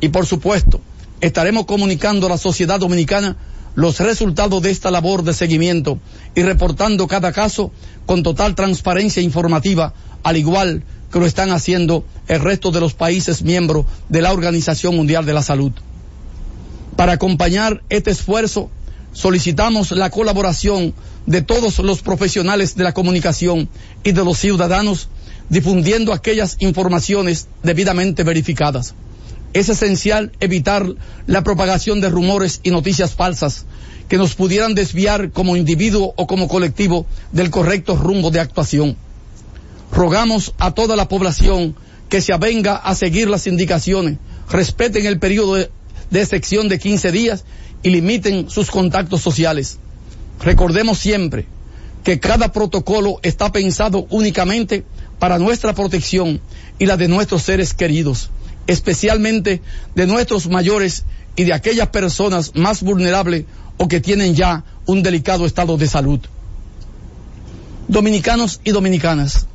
Y 0.00 0.08
por 0.08 0.26
supuesto, 0.26 0.80
estaremos 1.20 1.66
comunicando 1.66 2.26
a 2.26 2.30
la 2.30 2.38
sociedad 2.38 2.80
dominicana 2.80 3.36
los 3.74 3.98
resultados 3.98 4.62
de 4.62 4.70
esta 4.70 4.90
labor 4.90 5.24
de 5.24 5.34
seguimiento 5.34 5.98
y 6.34 6.42
reportando 6.42 7.06
cada 7.08 7.32
caso 7.32 7.72
con 8.06 8.22
total 8.22 8.54
transparencia 8.54 9.22
informativa, 9.22 9.94
al 10.22 10.36
igual 10.36 10.84
que 11.12 11.18
lo 11.18 11.26
están 11.26 11.50
haciendo 11.50 12.04
el 12.28 12.40
resto 12.40 12.70
de 12.70 12.80
los 12.80 12.94
países 12.94 13.42
miembros 13.42 13.86
de 14.08 14.22
la 14.22 14.32
Organización 14.32 14.96
Mundial 14.96 15.26
de 15.26 15.32
la 15.32 15.42
Salud. 15.42 15.72
Para 16.96 17.12
acompañar 17.14 17.82
este 17.88 18.10
esfuerzo, 18.10 18.70
solicitamos 19.14 19.92
la 19.92 20.10
colaboración 20.10 20.92
de 21.24 21.40
todos 21.40 21.78
los 21.78 22.02
profesionales 22.02 22.76
de 22.76 22.84
la 22.84 22.92
comunicación 22.92 23.70
y 24.02 24.12
de 24.12 24.24
los 24.24 24.38
ciudadanos 24.38 25.08
difundiendo 25.48 26.12
aquellas 26.12 26.56
informaciones 26.58 27.48
debidamente 27.62 28.24
verificadas. 28.24 28.94
Es 29.54 29.68
esencial 29.68 30.32
evitar 30.40 30.86
la 31.26 31.44
propagación 31.44 32.00
de 32.00 32.10
rumores 32.10 32.60
y 32.64 32.70
noticias 32.70 33.14
falsas 33.14 33.66
que 34.08 34.18
nos 34.18 34.34
pudieran 34.34 34.74
desviar 34.74 35.30
como 35.30 35.56
individuo 35.56 36.12
o 36.16 36.26
como 36.26 36.48
colectivo 36.48 37.06
del 37.30 37.50
correcto 37.50 37.96
rumbo 37.96 38.30
de 38.30 38.40
actuación. 38.40 38.96
Rogamos 39.92 40.54
a 40.58 40.72
toda 40.72 40.96
la 40.96 41.08
población 41.08 41.76
que 42.08 42.20
se 42.20 42.32
avenga 42.32 42.74
a 42.74 42.94
seguir 42.96 43.30
las 43.30 43.46
indicaciones, 43.46 44.18
respeten 44.50 45.06
el 45.06 45.20
periodo 45.20 45.54
de, 45.54 45.70
de 46.10 46.20
excepción 46.20 46.68
de 46.68 46.80
15 46.80 47.12
días 47.12 47.44
y 47.84 47.90
limiten 47.90 48.50
sus 48.50 48.70
contactos 48.70 49.20
sociales. 49.20 49.78
Recordemos 50.40 50.98
siempre 50.98 51.46
que 52.02 52.18
cada 52.18 52.50
protocolo 52.50 53.20
está 53.22 53.52
pensado 53.52 54.06
únicamente 54.10 54.84
para 55.18 55.38
nuestra 55.38 55.74
protección 55.74 56.40
y 56.78 56.86
la 56.86 56.96
de 56.96 57.08
nuestros 57.08 57.42
seres 57.42 57.74
queridos, 57.74 58.30
especialmente 58.66 59.60
de 59.94 60.06
nuestros 60.06 60.48
mayores 60.48 61.04
y 61.36 61.44
de 61.44 61.52
aquellas 61.52 61.88
personas 61.88 62.52
más 62.54 62.82
vulnerables 62.82 63.44
o 63.76 63.86
que 63.86 64.00
tienen 64.00 64.34
ya 64.34 64.64
un 64.86 65.02
delicado 65.02 65.44
estado 65.44 65.76
de 65.76 65.86
salud. 65.86 66.20
Dominicanos 67.86 68.60
y 68.64 68.70
dominicanas, 68.70 69.46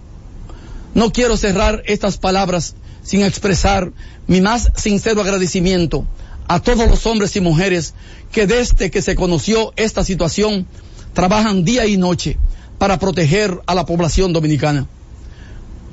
no 0.93 1.11
quiero 1.11 1.35
cerrar 1.35 1.81
estas 1.87 2.17
palabras 2.17 2.75
sin 3.01 3.23
expresar 3.23 3.91
mi 4.27 4.39
más 4.39 4.71
sincero 4.75 5.21
agradecimiento 5.21 6.05
a 6.49 6.59
todos 6.59 6.89
los 6.89 7.05
hombres 7.05 7.35
y 7.35 7.41
mujeres 7.41 7.93
que 8.31 8.47
desde 8.47 8.89
que 8.89 9.03
se 9.03 9.15
conoció 9.15 9.71
esta 9.75 10.03
situación 10.03 10.65
trabajan 11.13 11.63
día 11.63 11.85
y 11.85 11.95
noche 11.95 12.39
para 12.79 12.97
proteger 12.97 13.61
a 13.67 13.75
la 13.75 13.85
población 13.85 14.33
dominicana. 14.33 14.87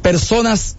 Personas 0.00 0.76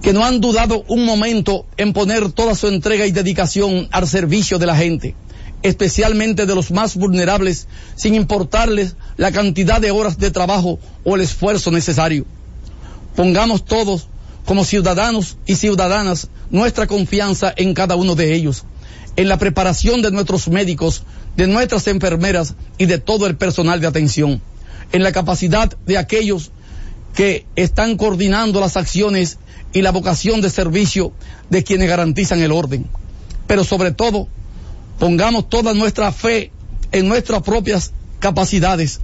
que 0.00 0.14
no 0.14 0.24
han 0.24 0.40
dudado 0.40 0.82
un 0.88 1.04
momento 1.04 1.66
en 1.76 1.92
poner 1.92 2.32
toda 2.32 2.54
su 2.54 2.68
entrega 2.68 3.06
y 3.06 3.12
dedicación 3.12 3.88
al 3.92 4.08
servicio 4.08 4.58
de 4.58 4.66
la 4.66 4.76
gente, 4.76 5.14
especialmente 5.62 6.46
de 6.46 6.54
los 6.54 6.70
más 6.70 6.96
vulnerables, 6.96 7.68
sin 7.96 8.14
importarles 8.14 8.96
la 9.18 9.30
cantidad 9.30 9.78
de 9.78 9.90
horas 9.90 10.18
de 10.18 10.30
trabajo 10.30 10.78
o 11.04 11.16
el 11.16 11.20
esfuerzo 11.20 11.70
necesario. 11.70 12.24
Pongamos 13.14 13.66
todos 13.66 14.08
como 14.44 14.64
ciudadanos 14.64 15.36
y 15.46 15.56
ciudadanas 15.56 16.28
nuestra 16.50 16.86
confianza 16.86 17.52
en 17.56 17.74
cada 17.74 17.96
uno 17.96 18.14
de 18.14 18.34
ellos, 18.34 18.64
en 19.16 19.28
la 19.28 19.38
preparación 19.38 20.02
de 20.02 20.10
nuestros 20.10 20.48
médicos, 20.48 21.02
de 21.36 21.46
nuestras 21.46 21.86
enfermeras 21.86 22.54
y 22.78 22.86
de 22.86 22.98
todo 22.98 23.26
el 23.26 23.36
personal 23.36 23.80
de 23.80 23.86
atención, 23.86 24.40
en 24.92 25.02
la 25.02 25.12
capacidad 25.12 25.76
de 25.86 25.98
aquellos 25.98 26.50
que 27.14 27.46
están 27.56 27.96
coordinando 27.96 28.60
las 28.60 28.76
acciones 28.76 29.38
y 29.72 29.82
la 29.82 29.92
vocación 29.92 30.40
de 30.40 30.50
servicio 30.50 31.12
de 31.50 31.64
quienes 31.64 31.88
garantizan 31.88 32.40
el 32.40 32.52
orden. 32.52 32.86
Pero 33.46 33.64
sobre 33.64 33.92
todo, 33.92 34.28
pongamos 34.98 35.48
toda 35.48 35.74
nuestra 35.74 36.12
fe 36.12 36.50
en 36.90 37.08
nuestras 37.08 37.42
propias 37.42 37.92
capacidades, 38.18 39.00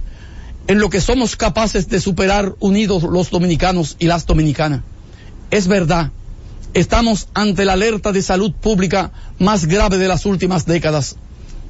en 0.67 0.79
lo 0.79 0.89
que 0.89 1.01
somos 1.01 1.35
capaces 1.35 1.89
de 1.89 1.99
superar 1.99 2.55
unidos 2.59 3.03
los 3.03 3.29
dominicanos 3.29 3.95
y 3.99 4.07
las 4.07 4.25
dominicanas. 4.25 4.81
Es 5.51 5.67
verdad, 5.67 6.11
estamos 6.73 7.27
ante 7.33 7.65
la 7.65 7.73
alerta 7.73 8.11
de 8.11 8.21
salud 8.21 8.53
pública 8.53 9.11
más 9.39 9.65
grave 9.65 9.97
de 9.97 10.07
las 10.07 10.25
últimas 10.25 10.65
décadas, 10.65 11.15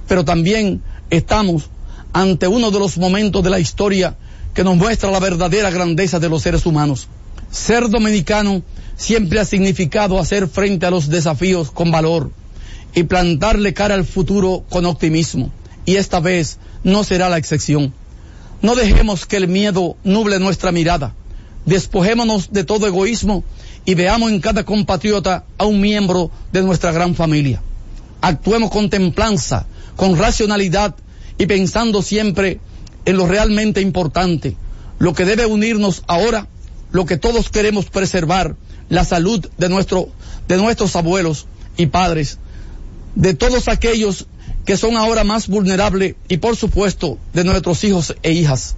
pero 0.07 0.25
también 0.25 0.81
estamos 1.09 1.69
ante 2.11 2.47
uno 2.47 2.71
de 2.71 2.79
los 2.79 2.97
momentos 2.97 3.43
de 3.43 3.49
la 3.49 3.59
historia 3.59 4.17
que 4.53 4.63
nos 4.63 4.75
muestra 4.75 5.11
la 5.11 5.19
verdadera 5.19 5.69
grandeza 5.69 6.19
de 6.19 6.27
los 6.27 6.41
seres 6.41 6.65
humanos. 6.65 7.07
Ser 7.51 7.89
dominicano 7.89 8.63
siempre 8.97 9.39
ha 9.39 9.45
significado 9.45 10.19
hacer 10.19 10.47
frente 10.47 10.85
a 10.85 10.91
los 10.91 11.07
desafíos 11.07 11.71
con 11.71 11.89
valor 11.91 12.31
y 12.93 13.03
plantarle 13.03 13.73
cara 13.73 13.95
al 13.95 14.05
futuro 14.05 14.65
con 14.69 14.85
optimismo. 14.85 15.51
Y 15.85 15.95
esta 15.95 16.19
vez 16.19 16.59
no 16.83 17.03
será 17.03 17.29
la 17.29 17.37
excepción. 17.37 17.93
No 18.61 18.75
dejemos 18.75 19.25
que 19.25 19.37
el 19.37 19.47
miedo 19.47 19.95
nuble 20.03 20.37
nuestra 20.39 20.71
mirada. 20.71 21.15
Despojémonos 21.65 22.51
de 22.51 22.63
todo 22.63 22.87
egoísmo 22.87 23.43
y 23.85 23.95
veamos 23.95 24.31
en 24.31 24.39
cada 24.39 24.63
compatriota 24.63 25.45
a 25.57 25.65
un 25.65 25.81
miembro 25.81 26.31
de 26.51 26.63
nuestra 26.63 26.91
gran 26.91 27.15
familia. 27.15 27.61
Actuemos 28.21 28.69
con 28.69 28.89
templanza, 28.89 29.65
con 29.95 30.17
racionalidad 30.17 30.95
y 31.37 31.45
pensando 31.45 32.01
siempre 32.01 32.59
en 33.05 33.17
lo 33.17 33.27
realmente 33.27 33.81
importante, 33.81 34.55
lo 34.99 35.13
que 35.13 35.25
debe 35.25 35.45
unirnos 35.45 36.03
ahora, 36.07 36.47
lo 36.91 37.05
que 37.05 37.17
todos 37.17 37.49
queremos 37.49 37.85
preservar, 37.85 38.55
la 38.89 39.05
salud 39.05 39.47
de, 39.57 39.69
nuestro, 39.69 40.09
de 40.47 40.57
nuestros 40.57 40.95
abuelos 40.95 41.47
y 41.77 41.87
padres, 41.87 42.39
de 43.15 43.33
todos 43.33 43.67
aquellos 43.67 44.27
que 44.65 44.77
son 44.77 44.97
ahora 44.97 45.23
más 45.23 45.47
vulnerables 45.47 46.15
y 46.27 46.37
por 46.37 46.55
supuesto 46.55 47.17
de 47.33 47.43
nuestros 47.43 47.83
hijos 47.83 48.15
e 48.21 48.31
hijas. 48.33 48.75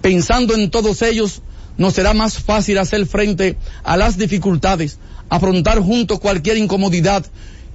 Pensando 0.00 0.54
en 0.54 0.70
todos 0.70 1.02
ellos, 1.02 1.42
nos 1.76 1.94
será 1.94 2.14
más 2.14 2.38
fácil 2.38 2.78
hacer 2.78 3.06
frente 3.06 3.56
a 3.82 3.96
las 3.96 4.16
dificultades, 4.16 4.98
afrontar 5.28 5.80
juntos 5.80 6.20
cualquier 6.20 6.56
incomodidad 6.56 7.24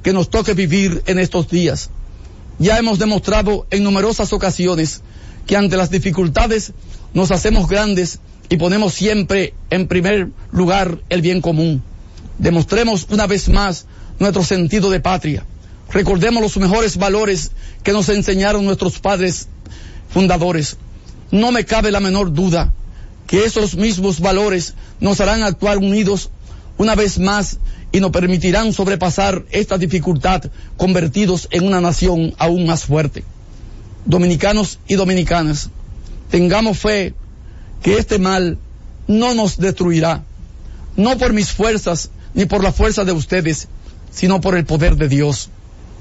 que 0.04 0.14
nos 0.14 0.30
toque 0.30 0.54
vivir 0.54 1.04
en 1.06 1.20
estos 1.20 1.50
días. 1.50 1.90
Ya 2.58 2.78
hemos 2.78 3.00
demostrado 3.00 3.68
en 3.72 3.84
numerosas 3.84 4.32
ocasiones 4.34 5.02
que 5.46 5.58
ante 5.58 5.78
las 5.78 5.90
dificultades 5.90 6.74
nos 7.14 7.32
hacemos 7.32 7.68
grandes 7.68 8.20
y 8.50 8.58
ponemos 8.58 8.94
siempre 8.94 9.54
en 9.70 9.88
primer 9.88 10.30
lugar 10.52 11.00
el 11.10 11.22
bien 11.22 11.42
común. 11.42 11.84
Demostremos 12.38 13.08
una 13.10 13.28
vez 13.28 13.50
más 13.50 13.86
nuestro 14.20 14.44
sentido 14.44 14.90
de 14.90 15.00
patria. 15.00 15.46
Recordemos 15.92 16.42
los 16.42 16.58
mejores 16.58 16.98
valores 16.98 17.52
que 17.84 17.94
nos 17.94 18.10
enseñaron 18.10 18.64
nuestros 18.66 19.00
padres 19.00 19.48
fundadores. 20.10 20.78
No 21.32 21.52
me 21.52 21.66
cabe 21.66 21.92
la 21.92 22.00
menor 22.00 22.34
duda 22.34 22.74
que 23.30 23.46
esos 23.46 23.76
mismos 23.76 24.20
valores 24.20 24.74
nos 25.00 25.22
harán 25.22 25.44
actuar 25.44 25.78
unidos 25.78 26.32
una 26.80 26.96
vez 26.96 27.20
más 27.20 27.60
y 27.92 28.00
nos 28.00 28.10
permitirán 28.10 28.74
sobrepasar 28.74 29.46
esta 29.52 29.78
dificultad 29.78 30.46
convertidos 30.78 31.48
en 31.52 31.68
una 31.68 31.80
nación 31.80 32.34
aún 32.40 32.66
más 32.66 32.86
fuerte. 32.86 33.24
Dominicanos 34.04 34.80
y 34.88 34.96
dominicanas, 34.96 35.70
tengamos 36.32 36.80
fe 36.80 37.14
que 37.84 38.00
este 38.00 38.18
mal 38.18 38.58
no 39.08 39.36
nos 39.36 39.58
destruirá, 39.60 40.24
no 40.96 41.16
por 41.20 41.32
mis 41.32 41.52
fuerzas 41.52 42.10
ni 42.34 42.46
por 42.46 42.64
la 42.64 42.72
fuerza 42.72 43.06
de 43.06 43.12
ustedes, 43.12 43.68
sino 44.12 44.42
por 44.42 44.56
el 44.56 44.66
poder 44.66 44.96
de 44.96 45.08
Dios. 45.08 45.52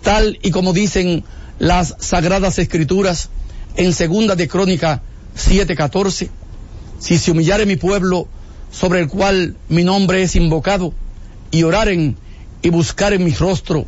Tal 0.03 0.39
y 0.41 0.51
como 0.51 0.73
dicen 0.73 1.25
las 1.59 1.95
sagradas 1.99 2.59
escrituras 2.59 3.29
en 3.77 3.93
segunda 3.93 4.35
de 4.35 4.49
Crónica 4.49 5.03
7:14, 5.37 6.31
si 6.99 7.19
se 7.19 7.31
humillare 7.31 7.67
mi 7.67 7.77
pueblo 7.77 8.29
sobre 8.71 9.01
el 9.01 9.09
cual 9.09 9.57
mi 9.69 9.85
nombre 9.85 10.23
es 10.23 10.37
invocado, 10.37 10.93
y 11.51 11.63
oraren 11.63 12.17
y 12.63 12.71
buscaren 12.71 13.25
mi 13.25 13.33
rostro, 13.33 13.87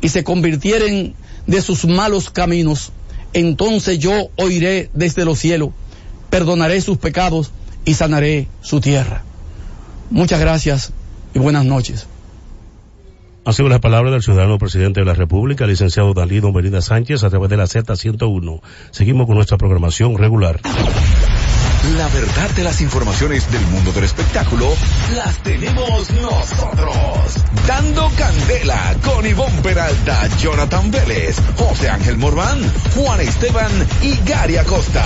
y 0.00 0.08
se 0.08 0.24
convirtieren 0.24 1.14
de 1.46 1.62
sus 1.62 1.86
malos 1.86 2.30
caminos, 2.30 2.92
entonces 3.32 3.98
yo 3.98 4.28
oiré 4.36 4.90
desde 4.94 5.24
los 5.24 5.38
cielos, 5.38 5.70
perdonaré 6.30 6.80
sus 6.80 6.98
pecados 6.98 7.52
y 7.84 7.94
sanaré 7.94 8.48
su 8.60 8.80
tierra. 8.80 9.22
Muchas 10.10 10.40
gracias 10.40 10.92
y 11.34 11.38
buenas 11.38 11.64
noches. 11.64 12.06
Ha 13.44 13.52
sido 13.54 13.70
la 13.70 13.78
palabra 13.78 14.10
del 14.10 14.22
ciudadano 14.22 14.58
presidente 14.58 15.00
de 15.00 15.06
la 15.06 15.14
República, 15.14 15.66
licenciado 15.66 16.12
Dalino 16.12 16.52
Merida 16.52 16.82
Sánchez, 16.82 17.24
a 17.24 17.30
través 17.30 17.48
de 17.48 17.56
la 17.56 17.64
Z101. 17.64 18.60
Seguimos 18.90 19.26
con 19.26 19.36
nuestra 19.36 19.56
programación 19.56 20.18
regular. 20.18 20.60
La 21.96 22.08
verdad 22.08 22.50
de 22.56 22.64
las 22.64 22.80
informaciones 22.80 23.50
del 23.52 23.62
mundo 23.66 23.92
del 23.92 24.04
espectáculo 24.04 24.68
las 25.14 25.38
tenemos 25.38 26.10
nosotros. 26.10 27.44
Dando 27.66 28.10
candela 28.16 28.96
con 29.04 29.24
Ivonne 29.24 29.62
Peralta, 29.62 30.28
Jonathan 30.38 30.90
Vélez, 30.90 31.36
José 31.56 31.88
Ángel 31.88 32.18
Morván, 32.18 32.60
Juan 32.94 33.20
Esteban 33.20 33.70
y 34.02 34.18
Gary 34.28 34.56
Acosta. 34.56 35.04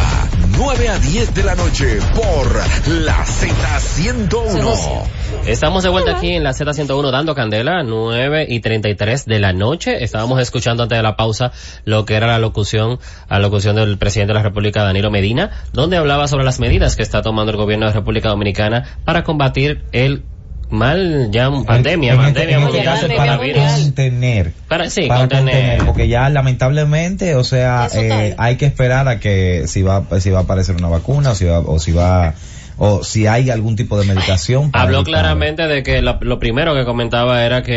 9 0.56 0.88
a 0.88 0.98
10 0.98 1.34
de 1.34 1.42
la 1.44 1.54
noche 1.54 1.98
por 2.14 2.56
la 3.04 3.24
Z101. 3.24 5.02
Estamos 5.46 5.82
de 5.82 5.88
vuelta 5.88 6.16
aquí 6.16 6.30
en 6.34 6.44
la 6.44 6.52
Z101 6.52 7.10
dando 7.10 7.34
candela, 7.34 7.82
9 7.82 8.46
y 8.48 8.60
33 8.60 9.26
de 9.26 9.38
la 9.38 9.52
noche. 9.52 10.04
Estábamos 10.04 10.40
escuchando 10.40 10.84
antes 10.84 10.98
de 10.98 11.02
la 11.02 11.16
pausa 11.16 11.52
lo 11.84 12.04
que 12.04 12.14
era 12.14 12.26
la 12.26 12.38
locución, 12.38 12.98
la 13.28 13.38
locución 13.38 13.76
del 13.76 13.98
presidente 13.98 14.32
de 14.32 14.38
la 14.38 14.42
República, 14.42 14.84
Danilo 14.84 15.10
Medina, 15.10 15.50
donde 15.72 15.96
hablaba 15.96 16.28
sobre 16.28 16.44
las 16.44 16.60
medidas 16.62 16.94
que 16.94 17.02
está 17.02 17.22
tomando 17.22 17.50
el 17.50 17.58
gobierno 17.58 17.86
de 17.86 17.90
la 17.92 17.98
República 17.98 18.28
Dominicana 18.28 18.84
para 19.04 19.24
combatir 19.24 19.82
el 19.90 20.22
mal 20.70 21.30
ya 21.30 21.50
pandemia, 21.66 22.12
En 22.12 22.18
pandemia 22.18 22.56
este 22.56 22.64
mundial 22.64 23.16
para 23.16 23.36
contener. 23.36 24.52
Para, 24.68 24.88
sí, 24.88 25.06
para 25.06 25.20
contener. 25.20 25.54
contener, 25.54 25.84
porque 25.84 26.08
ya 26.08 26.28
lamentablemente, 26.30 27.34
o 27.34 27.44
sea, 27.44 27.88
eh, 27.92 28.34
hay 28.38 28.56
que 28.56 28.66
esperar 28.66 29.08
a 29.08 29.18
que 29.18 29.64
si 29.66 29.82
va, 29.82 30.06
si 30.20 30.30
va 30.30 30.38
a 30.38 30.42
aparecer 30.42 30.76
una 30.76 30.88
vacuna 30.88 31.32
o 31.32 31.34
si 31.34 31.44
va, 31.44 31.58
o 31.58 31.78
si 31.80 31.92
va, 31.92 32.34
o 32.78 33.04
si 33.04 33.26
hay 33.26 33.50
algún 33.50 33.76
tipo 33.76 33.98
de 34.00 34.06
medicación. 34.06 34.70
para 34.70 34.84
Habló 34.84 35.04
claramente 35.04 35.66
de 35.66 35.82
que 35.82 36.02
la- 36.02 36.18
lo 36.20 36.38
primero 36.38 36.74
que 36.74 36.84
comentaba 36.84 37.44
era 37.44 37.62
que 37.62 37.72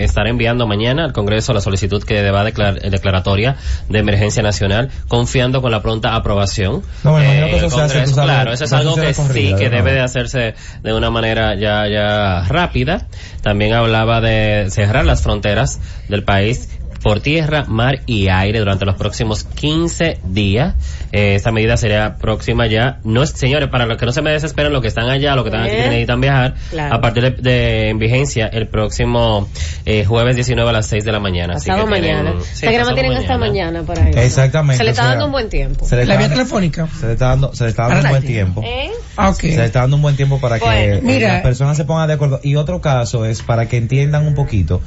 eh, 0.00 0.04
estará 0.04 0.30
enviando 0.30 0.66
mañana 0.66 1.04
al 1.04 1.12
Congreso 1.12 1.52
la 1.52 1.60
solicitud 1.60 2.02
que 2.04 2.30
va 2.30 2.42
a 2.42 2.44
declarar 2.44 2.80
declaratoria 2.90 3.56
de 3.88 3.98
emergencia 3.98 4.42
nacional, 4.42 4.90
confiando 5.08 5.62
con 5.62 5.70
la 5.70 5.82
pronta 5.82 6.14
aprobación. 6.14 6.82
No, 7.02 7.14
me 7.16 7.24
imagino 7.24 7.46
que 7.46 7.52
el 7.58 7.64
eso 7.64 7.70
se 7.76 7.82
hace, 7.82 7.94
Congreso, 7.94 8.10
tú 8.10 8.14
sabes, 8.16 8.30
claro, 8.34 8.52
eso 8.52 8.64
es 8.64 8.72
algo 8.72 8.94
que 8.96 9.14
sí, 9.14 9.54
que 9.58 9.70
¿no? 9.70 9.76
debe 9.76 9.92
de 9.92 10.00
hacerse 10.00 10.54
de 10.82 10.92
una 10.92 11.10
manera 11.10 11.54
ya, 11.54 11.88
ya 11.88 12.44
rápida. 12.48 13.06
También 13.42 13.72
hablaba 13.74 14.20
de 14.20 14.66
cerrar 14.70 15.04
las 15.04 15.22
fronteras 15.22 15.80
del 16.08 16.22
país 16.24 16.68
por 17.04 17.20
tierra, 17.20 17.64
mar 17.68 18.00
y 18.06 18.28
aire 18.28 18.58
durante 18.58 18.84
los 18.86 18.96
próximos 18.96 19.44
15 19.44 20.20
días. 20.24 20.74
Eh, 21.12 21.34
esta 21.36 21.52
medida 21.52 21.76
sería 21.76 22.16
próxima 22.16 22.66
ya. 22.66 22.98
No 23.04 23.22
es, 23.22 23.30
señores, 23.30 23.68
para 23.68 23.84
los 23.86 23.98
que 23.98 24.06
no 24.06 24.12
se 24.12 24.22
me 24.22 24.30
desesperen, 24.32 24.72
los 24.72 24.80
que 24.82 24.88
están 24.88 25.10
allá, 25.10 25.34
los 25.36 25.44
que 25.44 25.50
están 25.50 25.64
aquí 25.64 25.76
que 25.76 25.82
necesitan 25.90 26.20
viajar, 26.22 26.54
Claro. 26.70 26.94
a 26.94 27.00
partir 27.02 27.22
de, 27.22 27.30
de 27.42 27.88
en 27.90 27.98
vigencia 27.98 28.46
el 28.46 28.68
próximo 28.68 29.48
eh, 29.84 30.04
jueves 30.06 30.34
19 30.34 30.68
a 30.68 30.72
las 30.72 30.86
6 30.86 31.04
de 31.04 31.12
la 31.12 31.20
mañana. 31.20 31.54
Así 31.56 31.68
Pasado 31.68 31.86
que 31.88 32.00
tienen- 32.00 32.24
mañana. 32.24 32.40
sí, 32.52 32.66
pasado 32.66 32.94
tienen 32.94 33.12
hasta 33.12 33.36
mañana 33.38 33.82
para 33.82 34.08
eso. 34.08 34.18
Exactamente. 34.18 34.78
Se 34.78 34.84
le 34.84 34.90
está 34.90 35.02
o 35.02 35.04
sea, 35.04 35.10
dando 35.10 35.26
un 35.26 35.32
buen 35.32 35.48
tiempo. 35.50 35.84
Se 35.84 35.96
le 35.96 36.06
La 36.06 36.14
está 36.14 36.16
vía 36.16 36.28
dando, 36.28 36.36
telefónica. 36.42 36.88
se 36.98 37.06
le 37.06 37.12
está 37.12 37.26
dando, 37.28 37.54
se 37.54 37.64
le 37.64 37.70
está 37.70 37.82
dando 37.82 37.96
Para 37.96 38.08
un 38.08 38.10
buen 38.12 38.22
la- 38.22 38.26
tiempo. 38.28 38.62
¿Eh? 38.64 38.90
Ah, 39.16 39.28
ok. 39.28 39.40
Se 39.40 39.56
le 39.58 39.64
está 39.66 39.80
dando 39.80 39.96
un 39.96 40.02
buen 40.02 40.16
tiempo 40.16 40.40
para 40.40 40.58
que 40.58 40.64
Bueno. 40.64 40.94
eh, 40.96 41.00
Mira. 41.02 41.34
las 41.34 41.42
personas 41.42 41.76
se 41.76 41.84
pongan 41.84 42.08
de 42.08 42.14
acuerdo. 42.14 42.40
Y 42.42 42.56
otro 42.56 42.80
caso 42.80 43.26
es 43.26 43.42
para 43.42 43.66
que 43.68 43.76
entiendan 43.76 44.26
un 44.26 44.34
poquito. 44.34 44.80